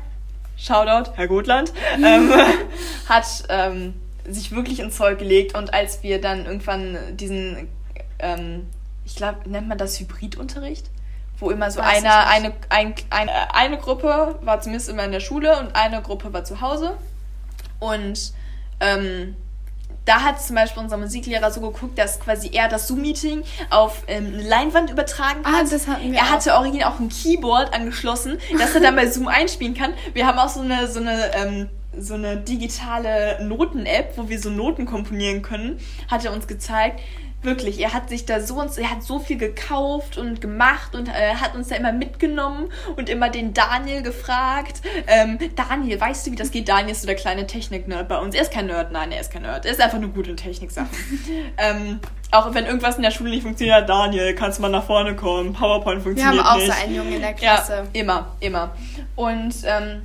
Shoutout, 0.57 1.11
Herr 1.15 1.27
Gotland, 1.27 1.73
ähm, 1.97 2.31
hat 3.09 3.25
ähm, 3.49 3.93
sich 4.27 4.51
wirklich 4.51 4.79
ins 4.79 4.95
Zeug 4.95 5.19
gelegt 5.19 5.55
und 5.55 5.73
als 5.73 6.03
wir 6.03 6.21
dann 6.21 6.45
irgendwann 6.45 6.97
diesen 7.17 7.67
ähm, 8.19 8.67
ich 9.05 9.15
glaube, 9.15 9.49
nennt 9.49 9.67
man 9.67 9.77
das 9.77 9.99
Hybridunterricht? 9.99 10.89
Wo 11.39 11.49
immer 11.49 11.71
so 11.71 11.81
eine, 11.81 12.27
eine, 12.27 12.53
ein, 12.69 12.93
eine, 13.09 13.55
eine 13.55 13.77
Gruppe 13.77 14.39
war 14.41 14.61
zumindest 14.61 14.89
immer 14.89 15.03
in 15.03 15.11
der 15.11 15.21
Schule 15.21 15.59
und 15.59 15.75
eine 15.75 16.01
Gruppe 16.01 16.31
war 16.33 16.43
zu 16.43 16.61
Hause. 16.61 16.97
Und 17.79 18.33
ähm, 18.79 19.35
da 20.05 20.21
hat 20.21 20.41
zum 20.41 20.55
Beispiel 20.55 20.81
unser 20.81 20.97
Musiklehrer 20.97 21.51
so 21.51 21.61
geguckt, 21.61 21.97
dass 21.97 22.19
quasi 22.19 22.49
er 22.53 22.67
das 22.67 22.87
Zoom-Meeting 22.87 23.43
auf 23.69 24.03
ähm, 24.07 24.33
Leinwand 24.35 24.89
übertragen 24.89 25.45
hat. 25.45 25.53
Ah, 25.53 25.63
das 25.69 25.87
hatten 25.87 26.11
wir 26.11 26.19
er 26.19 26.29
hatte 26.29 26.55
original 26.55 26.91
auch 26.91 26.99
ein 26.99 27.09
Keyboard 27.09 27.73
angeschlossen, 27.73 28.37
dass 28.57 28.73
er 28.73 28.81
dann 28.81 28.95
bei 28.95 29.07
Zoom 29.07 29.27
einspielen 29.27 29.73
kann. 29.73 29.93
Wir 30.13 30.25
haben 30.25 30.39
auch 30.39 30.49
so 30.49 30.61
eine, 30.61 30.87
so 30.87 30.99
eine, 30.99 31.33
ähm, 31.35 31.69
so 31.97 32.15
eine 32.15 32.37
digitale 32.37 33.43
Noten-App, 33.45 34.13
wo 34.17 34.29
wir 34.29 34.39
so 34.39 34.49
Noten 34.49 34.85
komponieren 34.85 35.41
können, 35.41 35.79
hat 36.09 36.25
er 36.25 36.33
uns 36.33 36.47
gezeigt. 36.47 36.99
Wirklich, 37.43 37.79
er 37.79 37.93
hat 37.93 38.09
sich 38.09 38.25
da 38.25 38.39
so 38.39 38.59
und 38.59 38.77
er 38.77 38.91
hat 38.91 39.01
so 39.01 39.17
viel 39.17 39.37
gekauft 39.37 40.19
und 40.19 40.41
gemacht 40.41 40.93
und 40.93 41.07
äh, 41.07 41.35
hat 41.35 41.55
uns 41.55 41.69
da 41.69 41.75
immer 41.75 41.91
mitgenommen 41.91 42.69
und 42.97 43.09
immer 43.09 43.29
den 43.29 43.55
Daniel 43.55 44.03
gefragt. 44.03 44.81
Ähm, 45.07 45.39
Daniel, 45.55 45.99
weißt 45.99 46.27
du, 46.27 46.31
wie 46.31 46.35
das 46.35 46.51
geht? 46.51 46.69
Daniel 46.69 46.91
ist 46.91 47.01
so 47.01 47.07
der 47.07 47.15
kleine 47.15 47.47
Technik-Nerd 47.47 48.07
bei 48.07 48.19
uns. 48.19 48.35
Er 48.35 48.43
ist 48.43 48.51
kein 48.51 48.67
Nerd, 48.67 48.91
nein, 48.91 49.11
er 49.11 49.21
ist 49.21 49.31
kein 49.31 49.41
Nerd. 49.41 49.65
Er 49.65 49.71
ist 49.71 49.81
einfach 49.81 49.97
nur 49.97 50.11
gut 50.11 50.27
in 50.27 50.37
Techniksachen. 50.37 50.89
ähm, 51.57 51.99
auch 52.29 52.53
wenn 52.53 52.65
irgendwas 52.67 52.97
in 52.97 53.01
der 53.01 53.11
Schule 53.11 53.31
nicht 53.31 53.41
funktioniert, 53.41 53.89
Daniel, 53.89 54.35
kannst 54.35 54.59
du 54.59 54.61
mal 54.61 54.69
nach 54.69 54.83
vorne 54.83 55.15
kommen. 55.15 55.53
PowerPoint 55.53 56.03
funktioniert 56.03 56.35
nicht. 56.35 56.43
Wir 56.43 56.51
haben 56.51 56.59
auch 56.59 56.63
nicht. 56.63 56.77
so 56.77 56.83
einen 56.83 56.95
Jungen 56.95 57.13
in 57.13 57.21
der 57.21 57.33
Klasse. 57.33 57.87
Ja, 57.91 57.99
immer, 57.99 58.35
immer. 58.39 58.75
Und 59.15 59.55
ähm, 59.65 60.03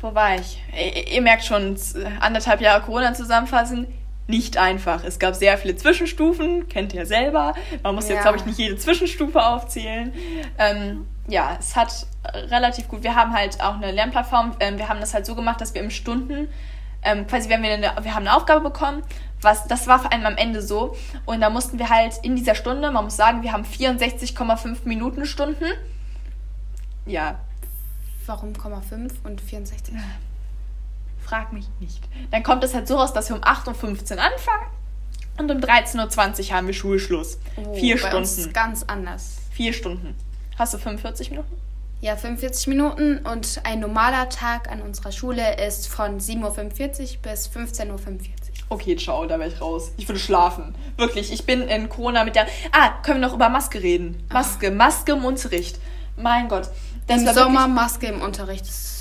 wo 0.00 0.12
war 0.12 0.34
ich? 0.34 0.60
Ihr, 0.76 1.14
ihr 1.14 1.22
merkt 1.22 1.44
schon, 1.44 1.76
anderthalb 2.18 2.60
Jahre 2.60 2.82
Corona 2.82 3.14
zusammenfassen 3.14 3.86
nicht 4.28 4.56
einfach. 4.56 5.02
Es 5.04 5.18
gab 5.18 5.34
sehr 5.34 5.58
viele 5.58 5.74
Zwischenstufen, 5.74 6.68
kennt 6.68 6.94
ihr 6.94 7.06
selber. 7.06 7.54
Man 7.82 7.94
muss 7.94 8.08
ja. 8.08 8.14
jetzt, 8.14 8.22
glaube 8.22 8.38
ich, 8.38 8.46
nicht 8.46 8.58
jede 8.58 8.76
Zwischenstufe 8.76 9.44
aufzählen. 9.44 10.12
Ähm, 10.58 11.06
ja, 11.26 11.56
es 11.58 11.74
hat 11.74 12.06
relativ 12.24 12.88
gut. 12.88 13.02
Wir 13.02 13.14
haben 13.14 13.32
halt 13.32 13.60
auch 13.60 13.74
eine 13.74 13.90
Lernplattform. 13.90 14.52
Ähm, 14.60 14.78
wir 14.78 14.88
haben 14.88 15.00
das 15.00 15.14
halt 15.14 15.26
so 15.26 15.34
gemacht, 15.34 15.60
dass 15.60 15.74
wir 15.74 15.82
im 15.82 15.90
Stunden, 15.90 16.48
ähm, 17.02 17.26
quasi, 17.26 17.48
wenn 17.48 17.62
wir 17.62 17.72
eine, 17.72 17.92
wir 18.02 18.14
haben 18.14 18.26
eine 18.26 18.36
Aufgabe 18.36 18.60
bekommen 18.60 19.02
was, 19.40 19.66
das 19.66 19.86
war 19.86 20.00
vor 20.00 20.12
allem 20.12 20.26
am 20.26 20.36
Ende 20.36 20.62
so. 20.62 20.96
Und 21.24 21.40
da 21.40 21.50
mussten 21.50 21.78
wir 21.78 21.88
halt 21.88 22.14
in 22.22 22.36
dieser 22.36 22.54
Stunde, 22.54 22.90
man 22.90 23.04
muss 23.04 23.16
sagen, 23.16 23.42
wir 23.42 23.52
haben 23.52 23.64
64,5 23.64 24.78
Minuten 24.84 25.26
Stunden. 25.26 25.64
Ja. 27.06 27.38
Warum 28.26 28.52
0,5 28.52 29.10
und 29.24 29.40
64? 29.40 29.94
Frag 31.28 31.52
mich 31.52 31.66
nicht. 31.80 32.00
Dann 32.30 32.42
kommt 32.42 32.64
es 32.64 32.74
halt 32.74 32.88
so 32.88 32.96
raus, 32.96 33.12
dass 33.12 33.28
wir 33.28 33.36
um 33.36 33.42
8.15 33.42 34.16
Uhr 34.16 34.22
anfangen 34.22 34.66
und 35.38 35.50
um 35.50 35.58
13.20 35.58 36.48
Uhr 36.50 36.56
haben 36.56 36.66
wir 36.66 36.74
Schulschluss. 36.74 37.38
Oh, 37.56 37.74
Vier 37.74 37.96
bei 37.96 38.00
Stunden. 38.08 38.16
Uns 38.18 38.52
ganz 38.52 38.82
anders. 38.84 39.36
Vier 39.50 39.72
Stunden. 39.72 40.14
Hast 40.58 40.74
du 40.74 40.78
45 40.78 41.30
Minuten? 41.30 41.52
Ja, 42.00 42.16
45 42.16 42.68
Minuten 42.68 43.18
und 43.26 43.60
ein 43.64 43.80
normaler 43.80 44.28
Tag 44.28 44.70
an 44.70 44.80
unserer 44.82 45.12
Schule 45.12 45.60
ist 45.66 45.88
von 45.88 46.18
7.45 46.20 47.16
Uhr 47.16 47.22
bis 47.22 47.48
15.45 47.48 47.90
Uhr. 47.90 48.18
Okay, 48.70 48.96
ciao, 48.96 49.26
da 49.26 49.38
wäre 49.38 49.48
ich 49.50 49.60
raus. 49.60 49.92
Ich 49.96 50.08
würde 50.08 50.20
schlafen. 50.20 50.74
Wirklich, 50.96 51.32
ich 51.32 51.44
bin 51.44 51.62
in 51.62 51.88
Corona 51.88 52.24
mit 52.24 52.36
der. 52.36 52.46
Ah, 52.72 52.90
können 53.02 53.20
wir 53.20 53.26
noch 53.26 53.34
über 53.34 53.48
Maske 53.48 53.82
reden? 53.82 54.22
Maske, 54.32 54.70
Maske 54.70 55.12
im 55.12 55.24
Unterricht. 55.24 55.78
Mein 56.16 56.48
Gott. 56.48 56.68
Im 57.08 57.24
war 57.26 57.34
Sommer 57.34 57.60
wirklich- 57.60 57.74
Maske 57.74 58.06
im 58.06 58.20
Unterricht. 58.22 58.62
Das 58.66 58.70
ist 58.70 58.97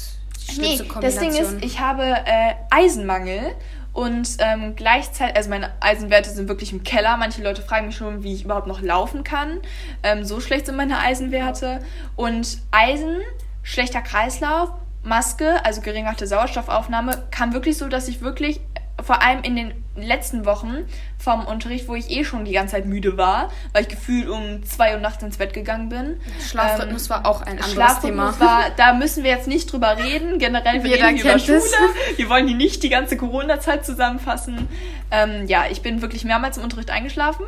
Nee, 0.58 0.82
das 1.02 1.18
Ding 1.18 1.36
ist, 1.36 1.56
ich 1.62 1.80
habe 1.80 2.04
äh, 2.04 2.54
Eisenmangel 2.70 3.56
und 3.98 4.38
ähm, 4.40 4.76
gleichzeitig, 4.76 5.36
also 5.36 5.50
meine 5.50 5.72
Eisenwerte 5.80 6.30
sind 6.30 6.48
wirklich 6.48 6.72
im 6.72 6.84
Keller. 6.84 7.18
Manche 7.18 7.42
Leute 7.42 7.64
fragen 7.64 7.88
mich 7.88 7.96
schon, 7.96 8.22
wie 8.22 8.34
ich 8.34 8.46
überhaupt 8.46 8.68
noch 8.68 8.82
laufen 8.82 9.24
kann. 9.24 9.60
Ähm, 10.04 10.24
so 10.24 10.40
schlecht 10.40 10.68
sind 10.68 10.76
meine 10.76 11.00
Eisenwerte. 11.00 11.80
Und 12.16 12.60
Eisen, 12.70 13.18
schlechter 13.64 14.02
Kreislauf, 14.02 14.70
Maske, 15.02 15.66
also 15.66 15.82
geringerte 15.82 16.28
Sauerstoffaufnahme, 16.28 17.24
kam 17.32 17.54
wirklich 17.54 17.78
so, 17.78 17.88
dass 17.88 18.08
ich 18.08 18.22
wirklich 18.22 18.62
vor 19.04 19.24
allem 19.24 19.42
in 19.42 19.56
den 19.56 19.84
letzten 20.02 20.46
Wochen 20.46 20.86
vom 21.18 21.46
Unterricht, 21.46 21.88
wo 21.88 21.96
ich 21.96 22.10
eh 22.10 22.24
schon 22.24 22.46
die 22.46 22.52
ganze 22.52 22.74
Zeit 22.76 22.86
müde 22.86 23.18
war, 23.18 23.52
weil 23.74 23.84
ich 23.84 23.90
gefühlt 23.90 24.30
um 24.30 24.64
zwei 24.64 24.94
Uhr 24.94 25.00
nachts 25.00 25.24
ins 25.24 25.38
Bett 25.38 25.54
gegangen 25.54 25.90
bin. 25.90 26.20
Schlafrhythmus 26.48 27.10
war 27.10 27.26
auch 27.26 27.42
ein 27.42 27.54
anderes 27.54 27.72
Schlafrhythmus 27.74 28.38
Thema. 28.38 28.40
war, 28.40 28.70
da 28.76 28.94
müssen 28.94 29.24
wir 29.24 29.32
jetzt 29.32 29.48
nicht 29.48 29.72
drüber 29.72 29.98
reden. 29.98 30.40
Generell, 30.40 30.84
wir 30.84 30.92
Jeder 30.92 31.08
reden 31.08 31.18
über 31.20 31.40
Schule. 31.40 31.58
es. 31.58 31.72
Wir 32.18 32.30
wollen 32.30 32.48
hier 32.48 32.58
nicht 32.58 32.84
die 32.84 32.90
ganze 32.90 33.18
Corona-Zeit 33.18 33.86
zusammenfassen. 33.86 34.68
Ähm, 35.12 35.48
ja, 35.48 35.66
ich 35.70 35.82
bin 35.82 36.02
wirklich 36.02 36.24
mehrmals 36.26 36.58
im 36.58 36.64
Unterricht 36.64 36.90
eingeschlafen. 36.92 37.46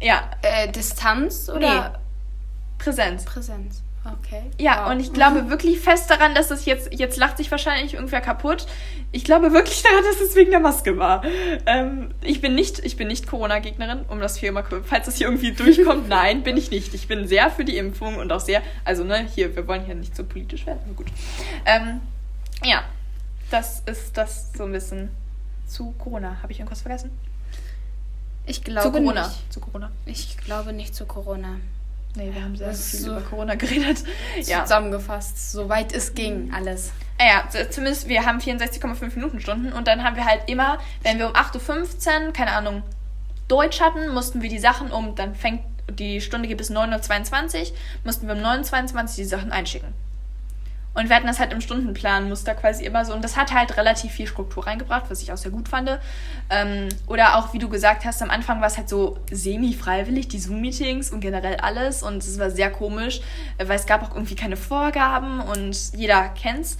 Ja, 0.00 0.22
Äh, 0.42 0.70
Distanz 0.72 1.48
oder 1.48 2.00
Präsenz. 2.78 3.24
Präsenz? 3.24 3.82
Okay. 4.20 4.42
Ja, 4.58 4.84
Wow. 4.86 4.92
und 4.92 5.00
ich 5.00 5.12
glaube 5.12 5.48
wirklich 5.50 5.80
fest 5.80 6.10
daran, 6.10 6.34
dass 6.34 6.50
es 6.50 6.64
jetzt, 6.64 6.92
jetzt 6.92 7.16
lacht 7.16 7.36
sich 7.38 7.50
wahrscheinlich 7.50 7.94
irgendwer 7.94 8.20
kaputt. 8.20 8.66
Ich 9.12 9.24
glaube 9.24 9.52
wirklich 9.52 9.82
daran, 9.84 10.04
dass 10.04 10.20
es 10.20 10.34
wegen 10.36 10.50
der 10.50 10.60
Maske 10.60 10.98
war. 10.98 11.24
Ähm, 11.66 12.10
ich 12.22 12.40
bin 12.40 12.54
nicht, 12.54 12.78
ich 12.80 12.96
bin 12.96 13.08
nicht 13.08 13.26
Corona-Gegnerin, 13.26 14.02
um 14.08 14.20
das 14.20 14.36
hier 14.36 14.52
mal, 14.52 14.64
falls 14.84 15.06
das 15.06 15.16
hier 15.16 15.26
irgendwie 15.28 15.52
durchkommt. 15.54 16.08
Nein, 16.08 16.42
bin 16.42 16.56
ich 16.56 16.70
nicht. 16.70 16.94
Ich 16.94 17.08
bin 17.08 17.26
sehr 17.26 17.50
für 17.50 17.64
die 17.64 17.76
Impfung 17.76 18.16
und 18.16 18.32
auch 18.32 18.40
sehr, 18.40 18.62
also 18.84 19.04
ne, 19.04 19.26
hier, 19.34 19.54
wir 19.56 19.66
wollen 19.66 19.84
hier 19.84 19.94
nicht 19.94 20.14
so 20.16 20.24
politisch 20.24 20.66
werden, 20.66 20.80
aber 20.84 20.94
gut. 20.94 21.06
Ähm, 21.64 22.00
ja, 22.64 22.84
das 23.50 23.80
ist 23.86 24.16
das 24.16 24.52
so 24.56 24.64
ein 24.64 24.72
bisschen 24.72 25.10
zu 25.66 25.92
Corona. 25.98 26.38
Habe 26.42 26.52
ich 26.52 26.58
irgendwas 26.60 26.82
vergessen? 26.82 27.10
Ich 28.48 28.62
glaube 28.62 28.92
zu 28.98 29.02
Corona. 29.02 29.26
nicht. 29.28 29.52
Zu 29.52 29.60
Corona. 29.60 29.90
Ich 30.04 30.36
glaube 30.38 30.72
nicht 30.72 30.94
zu 30.94 31.04
Corona. 31.06 31.56
Nee, 32.16 32.30
wir 32.34 32.42
haben 32.42 32.56
sehr 32.56 32.68
Das 32.68 32.90
viel 32.90 33.00
so- 33.00 33.10
über 33.12 33.20
Corona 33.20 33.54
geredet. 33.54 33.98
Ja. 34.42 34.62
Zusammengefasst, 34.64 35.52
soweit 35.52 35.92
es 35.94 36.14
ging, 36.14 36.52
alles. 36.54 36.90
Ah 37.18 37.24
Ja, 37.26 37.48
z- 37.48 37.72
zumindest 37.72 38.08
wir 38.08 38.24
haben 38.26 38.38
64,5 38.40 39.14
Minuten 39.14 39.40
Stunden 39.40 39.72
und 39.72 39.86
dann 39.86 40.02
haben 40.02 40.16
wir 40.16 40.24
halt 40.24 40.42
immer, 40.48 40.78
wenn 41.02 41.18
wir 41.18 41.26
um 41.28 41.32
8.15 41.34 42.26
Uhr, 42.26 42.32
keine 42.32 42.52
Ahnung, 42.52 42.82
Deutsch 43.48 43.80
hatten, 43.80 44.08
mussten 44.12 44.42
wir 44.42 44.50
die 44.50 44.58
Sachen 44.58 44.90
um, 44.90 45.14
dann 45.14 45.34
fängt 45.34 45.60
die 45.90 46.20
Stunde 46.20 46.48
geht 46.48 46.56
bis 46.58 46.70
9.22 46.70 47.60
Uhr, 47.70 47.76
mussten 48.04 48.26
wir 48.26 48.34
um 48.34 48.40
9.22 48.40 48.94
Uhr 48.94 49.04
die 49.18 49.24
Sachen 49.24 49.52
einschicken. 49.52 49.88
Und 50.96 51.10
wir 51.10 51.16
hatten 51.16 51.26
das 51.26 51.38
halt 51.38 51.52
im 51.52 51.60
Stundenplanmuster 51.60 52.54
quasi 52.54 52.84
immer 52.84 53.04
so. 53.04 53.12
Und 53.12 53.22
das 53.22 53.36
hat 53.36 53.52
halt 53.52 53.76
relativ 53.76 54.12
viel 54.12 54.26
Struktur 54.26 54.66
reingebracht, 54.66 55.04
was 55.10 55.20
ich 55.20 55.30
auch 55.30 55.36
sehr 55.36 55.50
gut 55.50 55.68
fand. 55.68 55.90
Ähm, 56.48 56.88
oder 57.06 57.36
auch, 57.36 57.52
wie 57.52 57.58
du 57.58 57.68
gesagt 57.68 58.06
hast, 58.06 58.22
am 58.22 58.30
Anfang 58.30 58.60
war 58.62 58.68
es 58.68 58.78
halt 58.78 58.88
so 58.88 59.18
semi-freiwillig, 59.30 60.28
die 60.28 60.38
Zoom-Meetings 60.38 61.10
und 61.10 61.20
generell 61.20 61.56
alles. 61.56 62.02
Und 62.02 62.24
es 62.24 62.38
war 62.38 62.50
sehr 62.50 62.70
komisch, 62.70 63.20
weil 63.58 63.76
es 63.76 63.84
gab 63.84 64.02
auch 64.02 64.14
irgendwie 64.14 64.36
keine 64.36 64.56
Vorgaben 64.56 65.40
und 65.40 65.76
jeder 65.94 66.30
kennt's. 66.30 66.78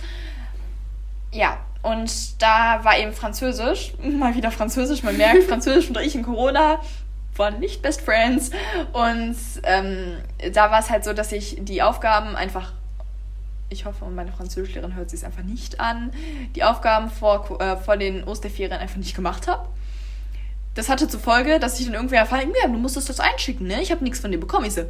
Ja, 1.30 1.58
und 1.82 2.40
da 2.40 2.80
war 2.84 2.98
eben 2.98 3.12
Französisch, 3.12 3.92
mal 4.02 4.34
wieder 4.34 4.50
Französisch, 4.50 5.02
man 5.02 5.18
merkt, 5.18 5.44
Französisch 5.48 5.90
und 5.90 5.98
ich 5.98 6.14
in 6.14 6.22
Corona 6.22 6.80
waren 7.36 7.60
nicht 7.60 7.82
Best 7.82 8.00
Friends. 8.00 8.50
Und 8.92 9.36
ähm, 9.64 10.16
da 10.52 10.70
war 10.70 10.80
es 10.80 10.88
halt 10.88 11.04
so, 11.04 11.12
dass 11.12 11.32
ich 11.32 11.58
die 11.60 11.82
Aufgaben 11.82 12.34
einfach, 12.34 12.72
ich 13.68 13.84
hoffe, 13.84 14.04
meine 14.06 14.32
Französischlehrerin 14.32 14.94
hört 14.94 15.10
sich 15.10 15.20
es 15.20 15.24
einfach 15.24 15.42
nicht 15.42 15.80
an, 15.80 16.12
die 16.54 16.64
Aufgaben 16.64 17.10
vor, 17.10 17.60
äh, 17.60 17.76
vor 17.76 17.96
den 17.96 18.24
Osterferien 18.24 18.72
einfach 18.72 18.96
nicht 18.96 19.14
gemacht 19.14 19.48
habe. 19.48 19.68
Das 20.74 20.88
hatte 20.88 21.08
zur 21.08 21.20
Folge, 21.20 21.58
dass 21.58 21.80
ich 21.80 21.86
dann 21.86 21.94
irgendwie 21.94 22.16
erfahren, 22.16 22.52
ja, 22.62 22.68
du 22.68 22.78
musstest 22.78 23.08
das 23.08 23.18
einschicken, 23.18 23.66
ne? 23.66 23.80
Ich 23.80 23.90
habe 23.90 24.04
nichts 24.04 24.20
von 24.20 24.30
dir 24.30 24.38
bekommen. 24.38 24.66
Ich 24.66 24.74
so, 24.74 24.82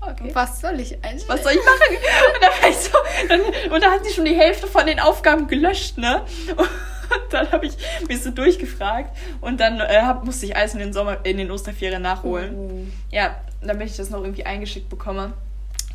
okay. 0.00 0.30
Was 0.32 0.60
soll 0.60 0.78
ich 0.78 1.04
eigentlich? 1.04 1.28
Was 1.28 1.42
soll 1.42 1.52
ich 1.52 1.58
machen? 1.58 1.96
Und 2.34 2.42
dann 2.42 2.62
war 2.62 2.68
ich 2.68 2.76
so, 2.76 2.90
dann, 3.28 3.72
und 3.72 3.82
da 3.82 3.90
hat 3.90 4.04
sie 4.04 4.12
schon 4.12 4.24
die 4.24 4.36
Hälfte 4.36 4.66
von 4.66 4.86
den 4.86 5.00
Aufgaben 5.00 5.48
gelöscht, 5.48 5.98
ne? 5.98 6.22
Und 6.56 7.32
dann 7.32 7.52
habe 7.52 7.66
ich 7.66 7.76
mich 8.08 8.22
so 8.22 8.30
durchgefragt 8.30 9.14
und 9.40 9.60
dann 9.60 9.78
äh, 9.78 10.00
hab, 10.02 10.24
musste 10.24 10.46
ich 10.46 10.56
alles 10.56 10.72
in 10.72 10.80
den 10.80 10.92
Sommer, 10.92 11.18
in 11.24 11.36
den 11.36 11.50
Osterferien 11.50 12.00
nachholen. 12.00 12.54
Oh. 12.56 12.86
Ja, 13.10 13.36
damit 13.60 13.90
ich 13.90 13.96
das 13.96 14.10
noch 14.10 14.22
irgendwie 14.22 14.46
eingeschickt 14.46 14.88
bekomme. 14.88 15.34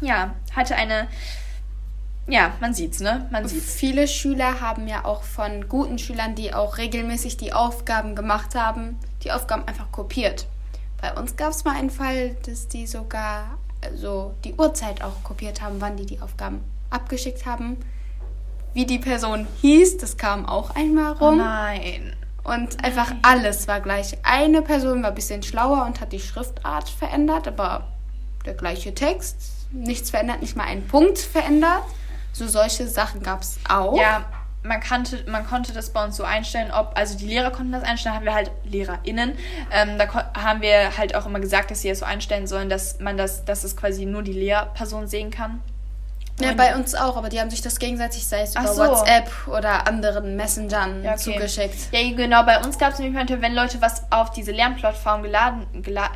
Ja, 0.02 0.34
hatte 0.56 0.76
eine, 0.76 1.08
ja, 2.28 2.54
man 2.60 2.74
sieht's, 2.74 3.00
ne? 3.00 3.28
Man 3.32 3.48
sieht's. 3.48 3.74
Viele 3.74 4.08
Schüler 4.08 4.62
haben 4.62 4.88
ja 4.88 5.06
auch 5.06 5.24
von 5.24 5.68
guten 5.68 5.98
Schülern, 6.00 6.36
die 6.36 6.54
auch 6.54 6.78
regelmäßig 6.78 7.38
die 7.38 7.54
Aufgaben 7.54 8.16
gemacht 8.16 8.56
haben, 8.56 8.98
die 9.24 9.32
Aufgaben 9.32 9.68
einfach 9.68 9.92
kopiert. 9.92 10.46
Bei 11.02 11.14
uns 11.14 11.36
gab 11.36 11.52
es 11.52 11.64
mal 11.64 11.76
einen 11.76 11.90
Fall, 11.90 12.36
dass 12.46 12.68
die 12.68 12.86
sogar 12.88 13.58
so 13.96 14.34
die 14.44 14.54
Uhrzeit 14.54 15.02
auch 15.04 15.24
kopiert 15.24 15.62
haben, 15.62 15.80
wann 15.80 15.96
die 15.98 16.06
die 16.06 16.22
Aufgaben 16.22 16.62
abgeschickt 16.90 17.46
haben. 17.46 17.78
Wie 18.74 18.86
die 18.86 19.00
Person 19.00 19.48
hieß, 19.62 19.98
das 19.98 20.18
kam 20.18 20.46
auch 20.46 20.76
einmal 20.76 21.14
Oh 21.20 21.30
rum. 21.30 21.38
nein. 21.38 22.16
Und 22.44 22.84
einfach 22.84 23.12
alles 23.22 23.68
war 23.68 23.80
gleich. 23.82 24.18
Eine 24.24 24.62
Person 24.62 25.02
war 25.04 25.10
ein 25.10 25.16
bisschen 25.16 25.44
schlauer 25.44 25.86
und 25.86 26.02
hat 26.02 26.12
die 26.12 26.20
Schriftart 26.20 26.90
verändert, 26.90 27.48
aber 27.48 27.88
der 28.46 28.54
gleiche 28.54 28.94
Text, 28.94 29.59
nichts 29.72 30.10
verändert, 30.10 30.42
nicht 30.42 30.56
mal 30.56 30.66
einen 30.66 30.88
Punkt 30.88 31.20
verändert. 31.20 31.84
So 32.34 32.48
solche 32.48 32.88
Sachen 32.88 33.22
gab 33.22 33.42
es 33.42 33.60
auch. 33.68 33.98
Ja, 33.98 34.26
man, 34.64 34.80
kannte, 34.80 35.24
man 35.28 35.48
konnte 35.48 35.74
das 35.74 35.92
bei 35.92 36.04
uns 36.04 36.18
so 36.18 36.24
einstellen, 36.24 36.72
ob, 36.72 36.92
also 36.96 37.18
die 37.18 37.26
Lehrer 37.26 37.52
konnten 37.52 37.72
das 37.72 37.84
einstellen, 37.84 38.16
haben 38.16 38.26
wir 38.26 38.34
halt 38.34 38.52
LehrerInnen. 38.66 39.34
Ähm, 39.72 39.98
da 39.98 40.32
haben 40.36 40.62
wir 40.62 40.98
halt 40.98 41.16
auch 41.16 41.26
immer 41.26 41.40
gesagt, 41.40 41.72
dass 41.72 41.82
sie 41.82 41.90
das 41.90 42.00
so 42.00 42.06
einstellen 42.06 42.48
sollen, 42.48 42.70
dass 42.70 43.00
man 43.00 43.18
das, 43.18 43.46
dass 43.46 43.64
es 43.64 43.76
quasi 43.76 44.06
nur 44.06 44.22
die 44.22 44.34
Lehrperson 44.34 45.08
sehen 45.08 45.32
kann. 45.32 45.62
Ja, 46.42 46.54
bei 46.54 46.74
uns 46.76 46.96
auch, 46.96 47.18
aber 47.18 47.28
die 47.28 47.40
haben 47.42 47.50
sich 47.50 47.62
das 47.62 47.80
gegenseitig, 47.80 48.26
sei 48.26 48.42
es 48.42 48.56
Ach 48.56 48.64
über 48.64 48.74
so. 48.74 48.82
WhatsApp 48.84 49.30
oder 49.48 49.86
anderen 49.88 50.38
Messengern 50.38 51.04
Ja, 51.04 51.12
okay. 51.12 51.20
zugeschickt. 51.20 51.92
Ja, 51.92 52.16
genau, 52.16 52.44
bei 52.44 52.64
uns 52.64 52.78
gab 52.78 52.94
es 52.94 53.00
nämlich 53.00 53.16
manchmal, 53.16 53.42
wenn 53.42 53.54
Leute 53.54 53.82
was 53.82 54.10
auf 54.10 54.32
diese 54.32 54.52
Lernplattform 54.52 55.24
geladen, 55.24 55.68
gela 55.82 56.10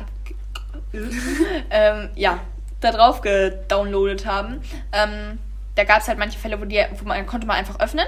ähm, 1.70 2.08
ja, 2.14 2.38
da 2.84 2.92
drauf 2.92 3.20
gedownloadet 3.20 4.26
haben, 4.26 4.60
ähm, 4.92 5.38
da 5.74 5.84
gab 5.84 6.00
es 6.00 6.08
halt 6.08 6.18
manche 6.18 6.38
Fälle, 6.38 6.60
wo, 6.60 6.64
die, 6.64 6.84
wo 6.98 7.04
man 7.04 7.26
konnte 7.26 7.46
man 7.46 7.56
einfach 7.56 7.80
öffnen, 7.80 8.06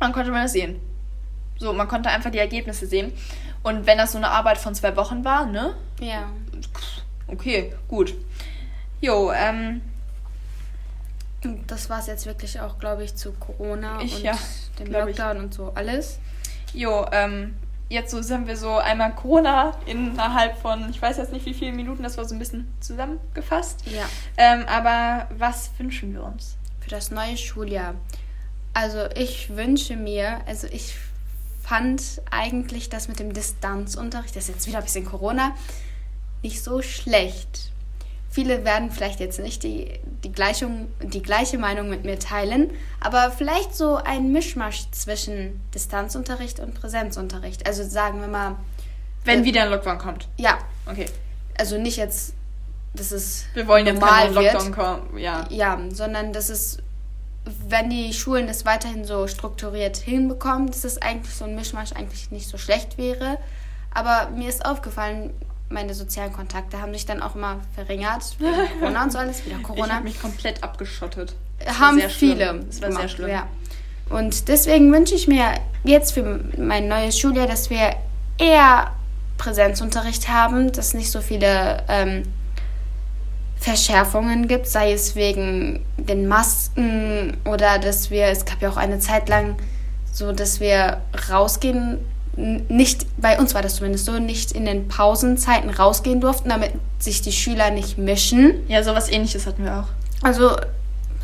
dann 0.00 0.12
konnte 0.12 0.30
man 0.30 0.42
das 0.42 0.52
sehen. 0.52 0.80
So, 1.58 1.72
man 1.72 1.86
konnte 1.86 2.08
einfach 2.08 2.30
die 2.30 2.38
Ergebnisse 2.38 2.86
sehen. 2.86 3.12
Und 3.62 3.86
wenn 3.86 3.98
das 3.98 4.12
so 4.12 4.18
eine 4.18 4.28
Arbeit 4.30 4.58
von 4.58 4.74
zwei 4.74 4.96
Wochen 4.96 5.24
war, 5.24 5.46
ne? 5.46 5.74
Ja. 6.00 6.28
Okay, 7.28 7.72
gut. 7.86 8.14
Jo, 9.00 9.30
ähm, 9.32 9.80
Und 11.44 11.70
das 11.70 11.88
war 11.88 12.00
es 12.00 12.06
jetzt 12.08 12.26
wirklich 12.26 12.60
auch, 12.60 12.78
glaube 12.78 13.04
ich, 13.04 13.14
zu 13.14 13.32
Corona 13.32 14.00
Ich- 14.00 14.16
und 14.16 14.22
ja, 14.22 14.36
dem 14.78 14.86
glaub 14.88 15.08
ich. 15.08 15.16
Lockdown 15.18 15.38
und 15.44 15.54
so 15.54 15.72
alles. 15.74 16.18
Jo, 16.74 17.06
ähm, 17.12 17.54
jetzt 17.92 18.10
so 18.10 18.22
sind 18.22 18.46
wir 18.46 18.56
so 18.56 18.78
einmal 18.78 19.14
Corona 19.14 19.76
innerhalb 19.84 20.56
von, 20.58 20.88
ich 20.90 21.00
weiß 21.00 21.18
jetzt 21.18 21.32
nicht 21.32 21.44
wie 21.44 21.52
viele 21.52 21.72
Minuten, 21.72 22.02
das 22.02 22.16
war 22.16 22.24
so 22.24 22.34
ein 22.34 22.38
bisschen 22.38 22.72
zusammengefasst. 22.80 23.84
Ja. 23.86 24.08
Ähm, 24.38 24.64
aber 24.66 25.28
was 25.36 25.70
wünschen 25.78 26.14
wir 26.14 26.24
uns? 26.24 26.56
Für 26.80 26.88
das 26.88 27.10
neue 27.10 27.36
Schuljahr. 27.36 27.94
Also 28.72 29.04
ich 29.14 29.54
wünsche 29.54 29.96
mir, 29.96 30.40
also 30.46 30.66
ich 30.68 30.94
fand 31.62 32.22
eigentlich 32.30 32.88
das 32.88 33.08
mit 33.08 33.18
dem 33.18 33.34
Distanzunterricht, 33.34 34.34
das 34.34 34.48
ist 34.48 34.54
jetzt 34.54 34.66
wieder 34.66 34.78
ein 34.78 34.84
bisschen 34.84 35.04
Corona, 35.04 35.54
nicht 36.42 36.64
so 36.64 36.80
schlecht. 36.80 37.71
Viele 38.32 38.64
werden 38.64 38.90
vielleicht 38.90 39.20
jetzt 39.20 39.38
nicht 39.38 39.62
die, 39.62 40.00
die, 40.24 40.32
Gleichung, 40.32 40.88
die 41.02 41.22
gleiche 41.22 41.58
Meinung 41.58 41.88
mit 41.88 42.04
mir 42.04 42.18
teilen, 42.18 42.70
aber 42.98 43.30
vielleicht 43.30 43.76
so 43.76 43.96
ein 43.96 44.32
Mischmasch 44.32 44.90
zwischen 44.90 45.60
Distanzunterricht 45.74 46.58
und 46.58 46.74
Präsenzunterricht. 46.74 47.66
Also 47.66 47.84
sagen 47.84 48.20
wir 48.20 48.28
mal. 48.28 48.56
Wenn 49.24 49.42
äh, 49.42 49.44
wieder 49.44 49.62
ein 49.62 49.70
Lockdown 49.70 49.98
kommt. 49.98 50.28
Ja. 50.38 50.58
Okay. 50.86 51.06
Also 51.58 51.78
nicht 51.78 51.98
jetzt, 51.98 52.32
dass 52.94 53.12
es. 53.12 53.44
Wir 53.52 53.68
wollen 53.68 53.86
jetzt 53.86 54.00
keinen 54.00 54.34
Lockdown 54.34 54.72
kommen, 54.72 55.18
ja. 55.18 55.44
Ja, 55.50 55.78
sondern 55.90 56.32
dass 56.32 56.48
es 56.48 56.78
wenn 57.68 57.90
die 57.90 58.12
Schulen 58.12 58.46
das 58.46 58.64
weiterhin 58.64 59.04
so 59.04 59.26
strukturiert 59.26 59.96
hinbekommen, 59.96 60.68
dass 60.68 60.82
das 60.82 61.02
eigentlich 61.02 61.34
so 61.34 61.44
ein 61.44 61.56
Mischmasch 61.56 61.92
eigentlich 61.92 62.30
nicht 62.30 62.48
so 62.48 62.56
schlecht 62.56 62.98
wäre. 62.98 63.36
Aber 63.92 64.30
mir 64.30 64.48
ist 64.48 64.64
aufgefallen, 64.64 65.34
meine 65.72 65.94
sozialen 65.94 66.32
Kontakte 66.32 66.80
haben 66.80 66.92
sich 66.92 67.06
dann 67.06 67.22
auch 67.22 67.34
immer 67.34 67.60
verringert. 67.74 68.22
Wegen 68.38 68.80
Corona 68.80 69.04
und 69.04 69.12
so 69.12 69.18
alles, 69.18 69.44
wieder 69.44 69.58
Corona. 69.58 69.86
Ich 69.86 69.92
habe 69.92 70.04
mich 70.04 70.20
komplett 70.20 70.62
abgeschottet. 70.62 71.34
Das 71.58 71.78
haben 71.78 72.00
viele. 72.00 72.60
Das 72.66 72.80
war 72.80 72.88
gemacht, 72.88 73.02
sehr 73.02 73.08
schlimm. 73.08 73.30
Ja. 73.30 73.46
Und 74.10 74.48
deswegen 74.48 74.92
wünsche 74.92 75.14
ich 75.14 75.28
mir 75.28 75.54
jetzt 75.84 76.12
für 76.12 76.40
mein 76.58 76.88
neues 76.88 77.18
Schuljahr, 77.18 77.46
dass 77.46 77.70
wir 77.70 77.96
eher 78.38 78.92
Präsenzunterricht 79.38 80.28
haben, 80.28 80.72
dass 80.72 80.94
nicht 80.94 81.10
so 81.10 81.20
viele 81.20 81.82
ähm, 81.88 82.24
Verschärfungen 83.56 84.48
gibt, 84.48 84.66
sei 84.66 84.92
es 84.92 85.14
wegen 85.14 85.84
den 85.96 86.26
Masken 86.28 87.36
oder 87.44 87.78
dass 87.78 88.10
wir, 88.10 88.26
es 88.26 88.44
gab 88.44 88.60
ja 88.60 88.68
auch 88.68 88.76
eine 88.76 88.98
Zeit 88.98 89.28
lang 89.28 89.56
so, 90.12 90.32
dass 90.32 90.60
wir 90.60 91.00
rausgehen, 91.30 91.98
nicht, 92.36 93.06
bei 93.20 93.38
uns 93.38 93.54
war 93.54 93.62
das 93.62 93.76
zumindest 93.76 94.06
so, 94.06 94.18
nicht 94.18 94.52
in 94.52 94.64
den 94.64 94.88
Pausenzeiten 94.88 95.68
rausgehen 95.70 96.20
durften, 96.20 96.48
damit 96.48 96.72
sich 96.98 97.20
die 97.20 97.32
Schüler 97.32 97.70
nicht 97.70 97.98
mischen. 97.98 98.54
Ja, 98.68 98.82
sowas 98.82 99.10
ähnliches 99.10 99.46
hatten 99.46 99.64
wir 99.64 99.80
auch. 99.80 99.88
Also 100.26 100.56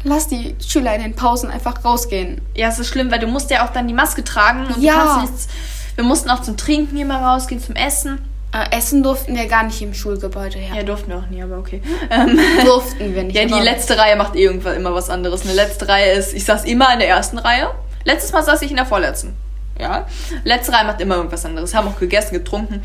lass 0.05 0.29
die 0.29 0.55
Schüler 0.67 0.95
in 0.95 1.03
den 1.03 1.15
Pausen 1.15 1.51
einfach 1.51 1.85
rausgehen. 1.85 2.43
Ja, 2.55 2.69
es 2.69 2.79
ist 2.79 2.89
schlimm, 2.89 3.11
weil 3.11 3.21
du 3.21 3.27
musst 3.27 3.51
ja 3.51 3.67
auch 3.67 3.73
dann 3.73 3.89
die 3.89 3.95
Maske 3.95 4.23
tragen 4.23 4.67
und 4.67 4.83
ja. 4.83 5.23
Nichts, 5.23 5.49
wir 5.95 6.05
mussten 6.05 6.31
auch 6.31 6.43
zum 6.43 6.57
Trinken 6.57 6.97
immer 6.97 7.21
rausgehen, 7.21 7.61
zum 7.61 7.75
Essen. 7.75 8.19
Äh, 8.53 8.77
essen 8.77 9.03
durften 9.03 9.37
wir 9.37 9.47
gar 9.47 9.65
nicht 9.65 9.81
im 9.83 9.93
Schulgebäude 9.93 10.59
her. 10.59 10.77
Ja, 10.77 10.83
durften 10.83 11.11
wir 11.11 11.19
auch 11.19 11.27
nie, 11.29 11.43
aber 11.43 11.59
okay. 11.59 11.83
Ähm, 12.11 12.39
durften 12.65 13.15
wir 13.15 13.25
nicht. 13.25 13.37
Ja, 13.37 13.45
die 13.45 13.63
letzte 13.63 13.99
Reihe 13.99 14.17
macht 14.17 14.37
eh 14.37 14.45
irgendwann 14.45 14.77
immer 14.77 14.95
was 14.95 15.11
anderes. 15.11 15.43
Eine 15.43 15.55
letzte 15.55 15.89
Reihe 15.89 16.13
ist, 16.13 16.33
ich 16.35 16.45
saß 16.45 16.65
immer 16.65 16.93
in 16.93 16.99
der 16.99 17.09
ersten 17.09 17.39
Reihe. 17.39 17.71
Letztes 18.05 18.33
Mal 18.33 18.43
saß 18.43 18.63
ich 18.63 18.71
in 18.71 18.77
der 18.77 18.87
vorletzten. 18.87 19.37
Ja. 19.79 20.07
Letzte 20.45 20.73
Reihe 20.73 20.85
macht 20.85 21.01
immer 21.01 21.17
irgendwas 21.17 21.45
anderes. 21.45 21.75
Haben 21.75 21.89
auch 21.89 21.99
gegessen, 21.99 22.35
getrunken. 22.35 22.83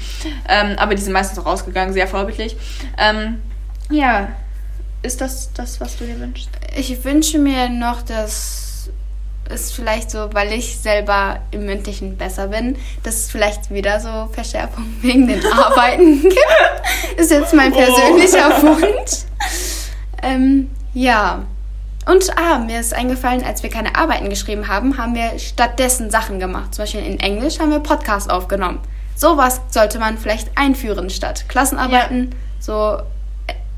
Ähm, 0.47 0.75
aber 0.77 0.95
die 0.95 1.01
sind 1.01 1.13
meistens 1.13 1.39
auch 1.39 1.45
rausgegangen, 1.45 1.93
sehr 1.93 2.07
vorbildlich. 2.07 2.55
Ähm, 2.97 3.41
ja. 3.89 4.29
Ist 5.01 5.19
das 5.19 5.51
das, 5.53 5.81
was 5.81 5.97
du 5.97 6.05
dir 6.05 6.19
wünschst? 6.19 6.49
Ich 6.77 7.03
wünsche 7.03 7.37
mir 7.37 7.67
noch, 7.67 8.03
dass 8.03 8.63
ist 9.49 9.73
vielleicht 9.73 10.09
so, 10.09 10.29
weil 10.33 10.53
ich 10.53 10.77
selber 10.77 11.39
im 11.51 11.65
Mündlichen 11.65 12.17
besser 12.17 12.47
bin, 12.47 12.77
dass 13.03 13.15
es 13.15 13.31
vielleicht 13.31 13.71
wieder 13.71 13.99
so 13.99 14.29
Verschärfungen 14.31 14.97
wegen 15.01 15.27
den 15.27 15.45
Arbeiten 15.51 16.21
gibt. 16.21 17.17
Ist 17.17 17.31
jetzt 17.31 17.53
mein 17.53 17.73
oh. 17.73 17.77
persönlicher 17.77 18.61
oh. 18.61 18.65
Wunsch. 18.81 19.25
Ähm, 20.21 20.69
ja. 20.93 21.43
Und 22.05 22.37
ah, 22.37 22.59
mir 22.59 22.79
ist 22.79 22.93
eingefallen, 22.93 23.43
als 23.43 23.63
wir 23.63 23.69
keine 23.69 23.95
Arbeiten 23.95 24.29
geschrieben 24.29 24.67
haben, 24.67 24.97
haben 24.97 25.15
wir 25.15 25.39
stattdessen 25.39 26.11
Sachen 26.11 26.39
gemacht. 26.39 26.75
Zum 26.75 26.83
Beispiel 26.83 27.05
in 27.05 27.19
Englisch 27.19 27.59
haben 27.59 27.71
wir 27.71 27.79
Podcast 27.79 28.29
aufgenommen. 28.29 28.79
Sowas 29.15 29.61
sollte 29.69 29.99
man 29.99 30.17
vielleicht 30.17 30.57
einführen 30.57 31.09
statt 31.09 31.45
Klassenarbeiten, 31.47 32.31
ja. 32.31 32.37
so 32.59 32.97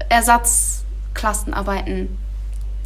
Ersatzklassenarbeiten 0.10 2.18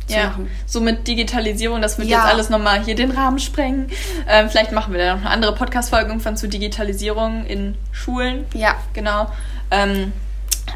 ja. 0.10 0.28
machen. 0.28 0.50
So 0.66 0.82
mit 0.82 1.08
Digitalisierung, 1.08 1.82
das 1.82 1.98
wird 1.98 2.10
ja. 2.10 2.18
jetzt 2.18 2.34
alles 2.34 2.50
nochmal 2.50 2.84
hier 2.84 2.96
den 2.96 3.12
Rahmen 3.12 3.40
sprengen. 3.40 3.90
Ähm, 4.28 4.50
vielleicht 4.50 4.72
machen 4.72 4.94
wir 4.94 5.00
da 5.00 5.16
noch 5.16 5.22
eine 5.22 5.30
andere 5.30 5.56
Podcast-Folge 5.56 6.08
irgendwann 6.08 6.38
zu 6.38 6.48
Digitalisierung 6.48 7.46
in 7.46 7.76
Schulen. 7.92 8.46
Ja. 8.54 8.76
Genau. 8.94 9.32
Ähm, 9.72 10.14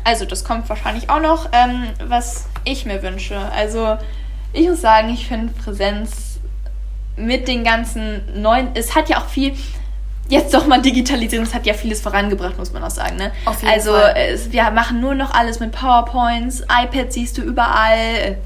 also 0.04 0.26
das 0.26 0.44
kommt 0.44 0.70
wahrscheinlich 0.70 1.10
auch 1.10 1.20
noch, 1.20 1.50
ähm, 1.52 1.90
was 2.08 2.46
ich 2.64 2.86
mir 2.86 3.04
wünsche. 3.04 3.38
Also 3.38 3.98
ich 4.54 4.68
muss 4.68 4.82
sagen, 4.82 5.10
ich 5.10 5.28
finde 5.28 5.52
Präsenz 5.54 6.40
mit 7.18 7.48
den 7.48 7.64
ganzen 7.64 8.42
neuen, 8.42 8.70
es 8.76 8.96
hat 8.96 9.10
ja 9.10 9.18
auch 9.18 9.28
viel, 9.28 9.54
jetzt 10.30 10.54
doch 10.54 10.68
mal 10.68 10.82
Digitalisierung, 10.82 11.46
es 11.46 11.54
hat 11.54 11.66
ja 11.66 11.74
vieles 11.74 12.02
vorangebracht, 12.02 12.58
muss 12.58 12.72
man 12.72 12.84
auch 12.84 12.90
sagen. 12.92 13.18
Ne? 13.18 13.32
Auf 13.46 13.62
jeden 13.62 13.74
also 13.74 13.92
Fall. 13.92 14.16
Es, 14.16 14.52
wir 14.52 14.70
machen 14.72 15.02
nur 15.02 15.16
noch 15.16 15.32
alles 15.32 15.60
mit 15.60 15.72
PowerPoints, 15.72 16.62
iPad 16.62 17.12
siehst 17.12 17.38
du 17.38 17.42
überall, 17.42 18.38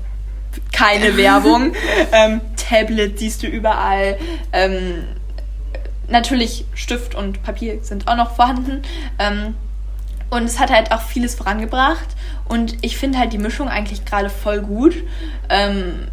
keine 0.72 1.16
Werbung. 1.18 1.74
ähm, 2.12 2.42
Tablet 2.56 3.20
siehst 3.20 3.44
du 3.44 3.48
überall. 3.48 4.18
Ähm, 4.52 5.04
natürlich 6.08 6.66
Stift 6.74 7.16
und 7.16 7.44
Papier 7.44 7.84
sind 7.84 8.08
auch 8.08 8.16
noch 8.16 8.36
vorhanden. 8.36 8.82
Ähm, 9.20 9.56
und 10.30 10.44
es 10.44 10.60
hat 10.60 10.72
halt 10.72 10.92
auch 10.92 11.02
vieles 11.02 11.36
vorangebracht. 11.36 12.08
Und 12.48 12.84
ich 12.84 12.98
finde 12.98 13.20
halt 13.20 13.34
die 13.34 13.38
Mischung 13.38 13.70
eigentlich 13.70 14.06
gerade 14.06 14.30
voll 14.30 14.62
gut. 14.62 14.96
Ähm, 15.50 16.08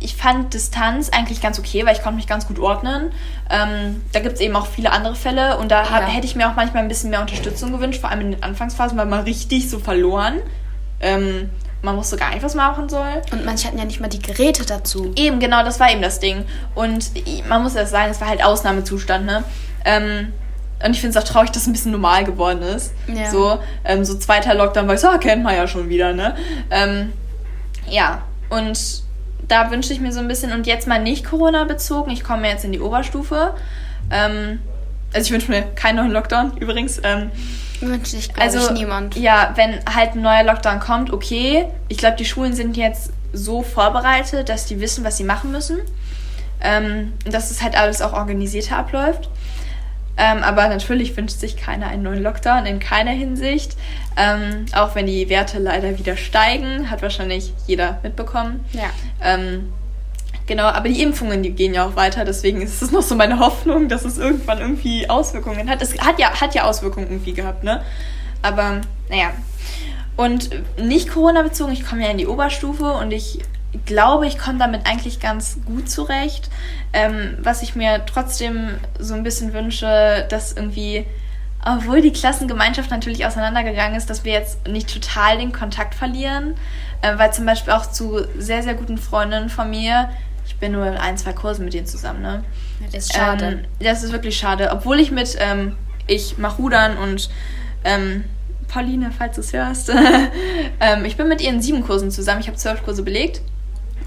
ich 0.00 0.16
fand 0.16 0.54
Distanz 0.54 1.10
eigentlich 1.10 1.40
ganz 1.40 1.58
okay, 1.58 1.84
weil 1.84 1.94
ich 1.94 2.02
konnte 2.02 2.16
mich 2.16 2.26
ganz 2.26 2.46
gut 2.46 2.58
ordnen. 2.58 3.10
Ähm, 3.50 4.02
da 4.12 4.20
gibt 4.20 4.34
es 4.34 4.40
eben 4.40 4.54
auch 4.54 4.66
viele 4.66 4.92
andere 4.92 5.14
Fälle 5.14 5.58
und 5.58 5.70
da 5.70 5.82
ja. 5.82 6.06
hätte 6.06 6.26
ich 6.26 6.36
mir 6.36 6.48
auch 6.48 6.56
manchmal 6.56 6.82
ein 6.82 6.88
bisschen 6.88 7.10
mehr 7.10 7.20
Unterstützung 7.20 7.72
gewünscht, 7.72 8.00
vor 8.00 8.10
allem 8.10 8.20
in 8.20 8.30
den 8.32 8.42
Anfangsphasen, 8.42 8.96
weil 8.98 9.06
man 9.06 9.20
richtig 9.20 9.70
so 9.70 9.78
verloren. 9.78 10.40
Ähm, 11.00 11.50
man 11.82 11.96
wusste 11.96 12.16
gar 12.16 12.30
nicht, 12.30 12.42
was 12.42 12.54
man 12.54 12.70
machen 12.70 12.88
soll. 12.88 13.22
Und 13.30 13.44
manche 13.44 13.68
hatten 13.68 13.78
ja 13.78 13.84
nicht 13.84 14.00
mal 14.00 14.08
die 14.08 14.20
Geräte 14.20 14.66
dazu. 14.66 15.12
Eben, 15.16 15.38
genau, 15.38 15.62
das 15.64 15.78
war 15.78 15.90
eben 15.90 16.02
das 16.02 16.18
Ding. 16.20 16.44
Und 16.74 17.12
man 17.48 17.62
muss 17.62 17.74
ja 17.74 17.86
sagen, 17.86 18.10
es 18.10 18.20
war 18.20 18.28
halt 18.28 18.44
Ausnahmezustand, 18.44 19.24
ne? 19.24 19.44
Ähm, 19.84 20.32
und 20.84 20.92
ich 20.92 21.00
finde 21.00 21.18
es 21.18 21.24
auch 21.24 21.28
traurig, 21.28 21.50
dass 21.50 21.62
es 21.62 21.68
ein 21.68 21.72
bisschen 21.72 21.92
normal 21.92 22.24
geworden 22.24 22.62
ist. 22.62 22.92
Ja. 23.06 23.30
So, 23.30 23.58
ähm, 23.84 24.04
so 24.04 24.16
zweiter 24.16 24.54
Lockdown, 24.54 24.86
weil 24.86 24.94
ich 24.94 25.00
so, 25.00 25.08
ah, 25.08 25.18
kennt 25.18 25.42
man 25.42 25.54
ja 25.54 25.66
schon 25.66 25.88
wieder, 25.88 26.12
ne? 26.12 26.36
Ähm, 26.70 27.12
ja, 27.88 28.22
und 28.48 29.02
da 29.48 29.70
wünsche 29.70 29.92
ich 29.92 30.00
mir 30.00 30.12
so 30.12 30.20
ein 30.20 30.28
bisschen, 30.28 30.52
und 30.52 30.66
jetzt 30.66 30.86
mal 30.86 31.02
nicht 31.02 31.24
Corona 31.24 31.64
bezogen, 31.64 32.10
ich 32.10 32.22
komme 32.22 32.48
jetzt 32.48 32.64
in 32.64 32.72
die 32.72 32.80
Oberstufe. 32.80 33.54
Ähm, 34.10 34.60
also 35.12 35.26
ich 35.26 35.32
wünsche 35.32 35.50
mir 35.50 35.62
keinen 35.62 35.96
neuen 35.96 36.10
Lockdown 36.10 36.58
übrigens. 36.58 37.00
Ähm, 37.02 37.30
Wünscht 37.80 38.08
sich, 38.08 38.30
also, 38.38 38.72
niemand. 38.72 39.16
Ja, 39.16 39.52
wenn 39.54 39.78
halt 39.92 40.14
ein 40.14 40.22
neuer 40.22 40.42
Lockdown 40.42 40.80
kommt, 40.80 41.12
okay. 41.12 41.66
Ich 41.88 41.96
glaube, 41.96 42.16
die 42.16 42.24
Schulen 42.24 42.52
sind 42.52 42.76
jetzt 42.76 43.12
so 43.32 43.62
vorbereitet, 43.62 44.48
dass 44.48 44.66
die 44.66 44.80
wissen, 44.80 45.04
was 45.04 45.16
sie 45.16 45.24
machen 45.24 45.52
müssen. 45.52 45.78
Ähm, 46.60 47.12
dass 47.24 47.52
es 47.52 47.62
halt 47.62 47.78
alles 47.78 48.02
auch 48.02 48.12
organisierter 48.12 48.78
abläuft. 48.78 49.30
Ähm, 50.18 50.42
aber 50.42 50.68
natürlich 50.68 51.16
wünscht 51.16 51.38
sich 51.38 51.56
keiner 51.56 51.86
einen 51.86 52.02
neuen 52.02 52.22
Lockdown 52.22 52.66
in 52.66 52.80
keiner 52.80 53.12
Hinsicht. 53.12 53.76
Ähm, 54.16 54.66
auch 54.74 54.96
wenn 54.96 55.06
die 55.06 55.28
Werte 55.28 55.60
leider 55.60 55.96
wieder 55.98 56.16
steigen, 56.16 56.90
hat 56.90 57.02
wahrscheinlich 57.02 57.54
jeder 57.66 58.00
mitbekommen. 58.02 58.64
Ja. 58.72 58.90
Ähm, 59.22 59.72
Genau, 60.48 60.64
aber 60.64 60.88
die 60.88 61.02
Impfungen, 61.02 61.42
die 61.42 61.50
gehen 61.50 61.74
ja 61.74 61.86
auch 61.86 61.94
weiter, 61.94 62.24
deswegen 62.24 62.62
ist 62.62 62.80
es 62.80 62.90
noch 62.90 63.02
so 63.02 63.14
meine 63.14 63.38
Hoffnung, 63.38 63.90
dass 63.90 64.06
es 64.06 64.16
irgendwann 64.16 64.58
irgendwie 64.58 65.08
Auswirkungen 65.08 65.68
hat. 65.68 65.82
Es 65.82 65.98
hat 66.00 66.18
ja, 66.18 66.40
hat 66.40 66.54
ja 66.54 66.64
Auswirkungen 66.64 67.06
irgendwie 67.06 67.34
gehabt, 67.34 67.64
ne? 67.64 67.82
Aber, 68.40 68.80
naja. 69.10 69.32
Und 70.16 70.48
nicht 70.78 71.10
Corona-bezogen, 71.10 71.74
ich 71.74 71.86
komme 71.86 72.02
ja 72.02 72.10
in 72.10 72.16
die 72.16 72.26
Oberstufe 72.26 72.92
und 72.94 73.12
ich 73.12 73.40
glaube, 73.88 74.28
ich 74.28 74.38
komme 74.38 74.58
damit 74.58 74.86
eigentlich 74.86 75.18
ganz 75.18 75.58
gut 75.66 75.90
zurecht. 75.90 76.48
Ähm, 76.92 77.36
was 77.40 77.62
ich 77.62 77.74
mir 77.74 78.06
trotzdem 78.06 78.70
so 79.00 79.14
ein 79.14 79.24
bisschen 79.24 79.52
wünsche, 79.52 80.24
dass 80.30 80.52
irgendwie, 80.52 81.04
obwohl 81.64 82.00
die 82.00 82.12
Klassengemeinschaft 82.12 82.90
natürlich 82.92 83.26
auseinandergegangen 83.26 83.98
ist, 83.98 84.08
dass 84.08 84.24
wir 84.24 84.32
jetzt 84.32 84.68
nicht 84.68 84.92
total 84.92 85.38
den 85.38 85.52
Kontakt 85.52 85.96
verlieren. 85.96 86.54
Äh, 87.02 87.18
weil 87.18 87.32
zum 87.32 87.46
Beispiel 87.46 87.72
auch 87.72 87.90
zu 87.90 88.24
sehr, 88.38 88.62
sehr 88.62 88.74
guten 88.74 88.98
Freundinnen 88.98 89.48
von 89.48 89.70
mir 89.70 90.08
bin 90.60 90.72
nur 90.72 90.86
in 90.86 90.96
ein, 90.96 91.16
zwei 91.16 91.32
Kursen 91.32 91.64
mit 91.64 91.74
denen 91.74 91.86
zusammen, 91.86 92.22
ne? 92.22 92.44
das 92.92 93.06
ist 93.06 93.14
schade. 93.14 93.46
Ähm, 93.46 93.64
das 93.80 94.02
ist 94.02 94.12
wirklich 94.12 94.36
schade. 94.36 94.70
Obwohl 94.72 95.00
ich 95.00 95.10
mit, 95.10 95.36
ähm, 95.40 95.76
ich 96.06 96.38
mach 96.38 96.58
Rudern 96.58 96.96
und 96.96 97.30
ähm, 97.84 98.24
Pauline, 98.66 99.10
falls 99.16 99.36
du 99.36 99.40
es 99.40 99.52
hörst, 99.52 99.90
ähm, 100.80 101.04
ich 101.04 101.16
bin 101.16 101.28
mit 101.28 101.40
ihr 101.40 101.50
in 101.50 101.62
sieben 101.62 101.82
Kursen 101.82 102.10
zusammen. 102.10 102.40
Ich 102.40 102.48
habe 102.48 102.56
zwölf 102.56 102.82
Kurse 102.82 103.02
belegt. 103.02 103.40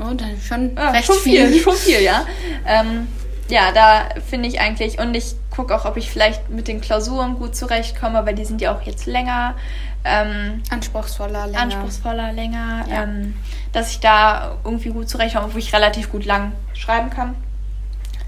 Oh, 0.02 0.14
dann 0.14 0.40
schon 0.42 0.76
ja, 0.76 0.92
recht 0.92 1.06
schon 1.06 1.18
viel. 1.18 1.48
viel. 1.48 1.62
Schon 1.62 1.76
viel, 1.76 2.02
ja. 2.02 2.26
Ähm, 2.66 3.08
ja, 3.50 3.72
da 3.72 4.10
finde 4.30 4.48
ich 4.48 4.60
eigentlich, 4.60 5.00
und 5.00 5.14
ich 5.14 5.36
gucke 5.50 5.76
auch, 5.76 5.86
ob 5.86 5.98
ich 5.98 6.10
vielleicht 6.10 6.50
mit 6.50 6.68
den 6.68 6.82
Klausuren 6.82 7.36
gut 7.36 7.56
zurechtkomme, 7.56 8.26
weil 8.26 8.34
die 8.34 8.46
sind 8.46 8.62
ja 8.62 8.76
auch 8.76 8.82
jetzt 8.82 9.06
länger. 9.06 9.56
Ähm, 10.04 10.64
anspruchsvoller, 10.72 11.46
länger. 11.48 11.60
Anspruchsvoller, 11.60 12.32
länger. 12.32 12.86
Ja. 12.90 13.04
Ähm, 13.04 13.36
dass 13.72 13.92
ich 13.92 14.00
da 14.00 14.58
irgendwie 14.64 14.90
gut 14.90 15.10
zurechtkomme, 15.10 15.54
wo 15.54 15.58
ich 15.58 15.74
relativ 15.74 16.12
gut 16.12 16.26
lang 16.26 16.54
schreiben 16.74 17.10
kann. 17.10 17.36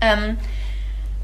Ähm, 0.01 0.37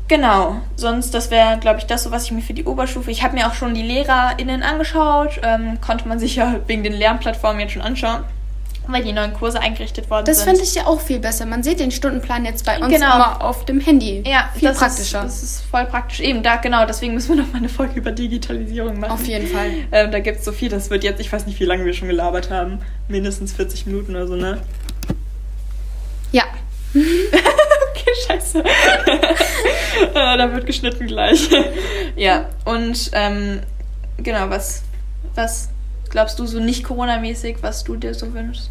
Genau, 0.09 0.59
sonst, 0.75 1.13
das 1.13 1.29
wäre, 1.29 1.59
glaube 1.59 1.77
ich, 1.77 1.85
das 1.85 2.03
so, 2.03 2.09
was 2.09 2.25
ich 2.25 2.31
mir 2.31 2.41
für 2.41 2.55
die 2.55 2.65
Oberstufe. 2.65 3.11
Ich 3.11 3.21
habe 3.21 3.35
mir 3.35 3.45
auch 3.45 3.53
schon 3.53 3.75
die 3.75 3.83
LehrerInnen 3.83 4.63
angeschaut, 4.63 5.39
ähm, 5.43 5.79
konnte 5.81 6.07
man 6.07 6.17
sich 6.17 6.35
ja 6.35 6.55
wegen 6.65 6.83
den 6.83 6.93
Lernplattformen 6.93 7.59
jetzt 7.59 7.73
schon 7.73 7.83
anschauen, 7.83 8.23
weil 8.91 9.03
die 9.03 9.13
neuen 9.13 9.33
Kurse 9.33 9.59
eingerichtet 9.59 10.09
worden 10.09 10.25
Das 10.25 10.37
sind. 10.37 10.49
finde 10.49 10.63
ich 10.63 10.75
ja 10.75 10.85
auch 10.85 10.99
viel 10.99 11.19
besser. 11.19 11.45
Man 11.45 11.63
sieht 11.63 11.79
den 11.79 11.91
Stundenplan 11.91 12.45
jetzt 12.45 12.65
bei 12.65 12.77
uns 12.79 12.93
Genau. 12.93 13.15
immer 13.15 13.43
auf 13.43 13.65
dem 13.65 13.79
Handy. 13.79 14.23
ja, 14.25 14.49
viel 14.55 14.69
das 14.69 14.77
praktischer. 14.77 15.19
Ist, 15.25 15.41
das 15.41 15.43
ist 15.43 15.61
voll 15.69 15.85
praktisch. 15.85 16.19
Eben, 16.19 16.43
da, 16.43 16.55
genau, 16.57 16.85
deswegen 16.85 17.13
müssen 17.13 17.35
wir 17.37 17.43
noch 17.43 17.51
mal 17.51 17.59
eine 17.59 17.69
Folge 17.69 17.95
über 17.95 18.11
Digitalisierung 18.11 18.99
machen. 18.99 19.11
Auf 19.11 19.25
jeden 19.25 19.47
Fall. 19.47 19.69
Ähm, 19.91 20.11
da 20.11 20.19
gibt 20.19 20.39
es 20.39 20.45
so 20.45 20.51
viel, 20.51 20.69
das 20.69 20.89
wird 20.89 21.03
jetzt, 21.03 21.19
ich 21.19 21.31
weiß 21.31 21.45
nicht, 21.45 21.59
wie 21.59 21.65
lange 21.65 21.85
wir 21.85 21.93
schon 21.93 22.07
gelabert 22.07 22.49
haben. 22.49 22.79
Mindestens 23.07 23.53
40 23.53 23.85
Minuten 23.85 24.15
oder 24.15 24.27
so, 24.27 24.35
ne? 24.35 24.59
Ja. 26.31 26.43
Okay, 27.91 28.11
scheiße. 28.27 28.63
äh, 30.13 30.13
da 30.13 30.53
wird 30.53 30.65
geschnitten 30.65 31.07
gleich. 31.07 31.49
ja, 32.15 32.45
und 32.65 33.09
ähm, 33.13 33.59
genau, 34.17 34.49
was, 34.49 34.83
was 35.35 35.69
glaubst 36.09 36.39
du 36.39 36.45
so 36.45 36.59
nicht 36.59 36.83
Corona-mäßig, 36.85 37.57
was 37.61 37.83
du 37.83 37.95
dir 37.97 38.13
so 38.13 38.33
wünschst? 38.33 38.69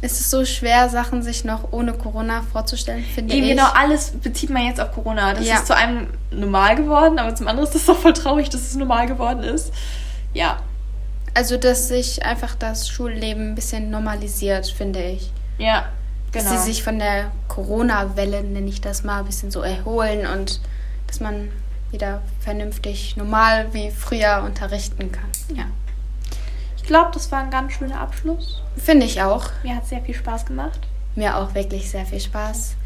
Es 0.00 0.20
ist 0.20 0.30
so 0.30 0.44
schwer, 0.44 0.88
Sachen 0.88 1.22
sich 1.22 1.44
noch 1.44 1.72
ohne 1.72 1.92
Corona 1.92 2.42
vorzustellen, 2.52 3.04
finde 3.04 3.34
Eben 3.34 3.44
ich. 3.44 3.50
genau, 3.50 3.68
alles 3.74 4.10
bezieht 4.12 4.48
man 4.50 4.64
jetzt 4.64 4.80
auf 4.80 4.92
Corona. 4.92 5.34
Das 5.34 5.44
Ja. 5.44 5.56
ist 5.56 5.66
zu 5.66 5.74
einem 5.76 6.06
normal 6.30 6.76
geworden, 6.76 7.18
aber 7.18 7.34
zum 7.34 7.48
anderen 7.48 7.66
ist 7.66 7.74
das 7.74 7.86
doch 7.86 7.98
voll 7.98 8.12
traurig, 8.12 8.48
dass 8.48 8.60
es 8.60 8.76
normal 8.76 9.06
geworden 9.08 9.42
ist. 9.42 9.72
Ja, 10.34 10.58
Also, 11.34 11.56
dass 11.56 11.88
sich 11.88 12.24
einfach 12.24 12.54
das 12.56 12.88
Schulleben 12.88 13.50
ein 13.50 13.54
bisschen 13.54 13.90
normalisiert, 13.90 14.66
finde 14.68 15.02
ich. 15.02 15.30
ja, 15.58 15.86
genau. 16.32 16.44
Dass 16.50 16.64
sie 16.64 16.72
sich 16.72 16.82
von 16.82 16.98
der 16.98 17.30
Corona-Welle, 17.48 18.42
nenne 18.44 18.68
ich 18.68 18.80
das 18.80 19.02
mal, 19.04 19.20
ein 19.20 19.24
bisschen 19.26 19.50
so 19.50 19.62
erholen 19.62 20.26
und 20.26 20.60
dass 21.06 21.20
man 21.20 21.50
wieder 21.90 22.22
vernünftig 22.40 23.16
normal 23.16 23.66
wie 23.72 23.90
früher 23.90 24.42
unterrichten 24.44 25.10
kann. 25.12 25.56
Ja. 25.56 25.64
Ich 26.88 26.90
glaube, 26.90 27.10
das 27.12 27.30
war 27.30 27.40
ein 27.40 27.50
ganz 27.50 27.74
schöner 27.74 28.00
Abschluss. 28.00 28.62
Finde 28.78 29.04
ich 29.04 29.20
auch. 29.20 29.50
Mir 29.62 29.76
hat 29.76 29.86
sehr 29.86 30.00
viel 30.00 30.14
Spaß 30.14 30.46
gemacht. 30.46 30.80
Mir 31.16 31.36
auch 31.36 31.54
wirklich 31.54 31.90
sehr 31.90 32.06
viel 32.06 32.18
Spaß. 32.18 32.76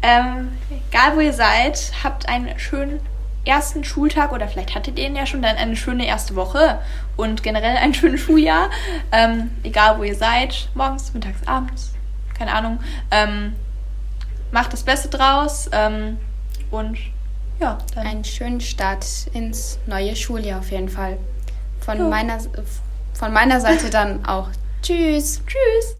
Ähm, 0.00 0.52
egal 0.88 1.16
wo 1.16 1.20
ihr 1.20 1.32
seid, 1.32 1.90
habt 2.04 2.28
einen 2.28 2.56
schönen 2.60 3.00
ersten 3.44 3.82
Schultag 3.82 4.30
oder 4.30 4.46
vielleicht 4.46 4.76
hattet 4.76 4.96
ihr 4.96 5.06
ihn 5.06 5.16
ja 5.16 5.26
schon 5.26 5.42
dann 5.42 5.56
eine 5.56 5.74
schöne 5.74 6.06
erste 6.06 6.36
Woche 6.36 6.78
und 7.16 7.42
generell 7.42 7.76
ein 7.78 7.92
schönes 7.94 8.20
Schuljahr. 8.20 8.70
Ähm, 9.10 9.50
egal 9.64 9.98
wo 9.98 10.04
ihr 10.04 10.14
seid, 10.14 10.68
morgens, 10.74 11.12
mittags, 11.12 11.44
abends, 11.44 11.94
keine 12.38 12.54
Ahnung. 12.54 12.78
Ähm, 13.10 13.56
macht 14.52 14.72
das 14.72 14.84
Beste 14.84 15.08
draus 15.08 15.68
ähm, 15.72 16.16
und 16.70 16.96
ja, 17.58 17.78
dann 17.96 18.06
Einen 18.06 18.24
schönen 18.24 18.60
Start 18.60 19.04
ins 19.32 19.80
neue 19.86 20.14
Schuljahr 20.14 20.60
auf 20.60 20.70
jeden 20.70 20.88
Fall. 20.88 21.18
Von, 21.80 21.98
Jo. 21.98 22.08
meiner, 22.08 22.38
von 23.22 23.32
meiner 23.32 23.60
Seite 23.60 23.88
dann 23.88 24.24
auch. 24.24 24.48
Tschüss. 24.82 25.42
tschüss. 25.46 25.96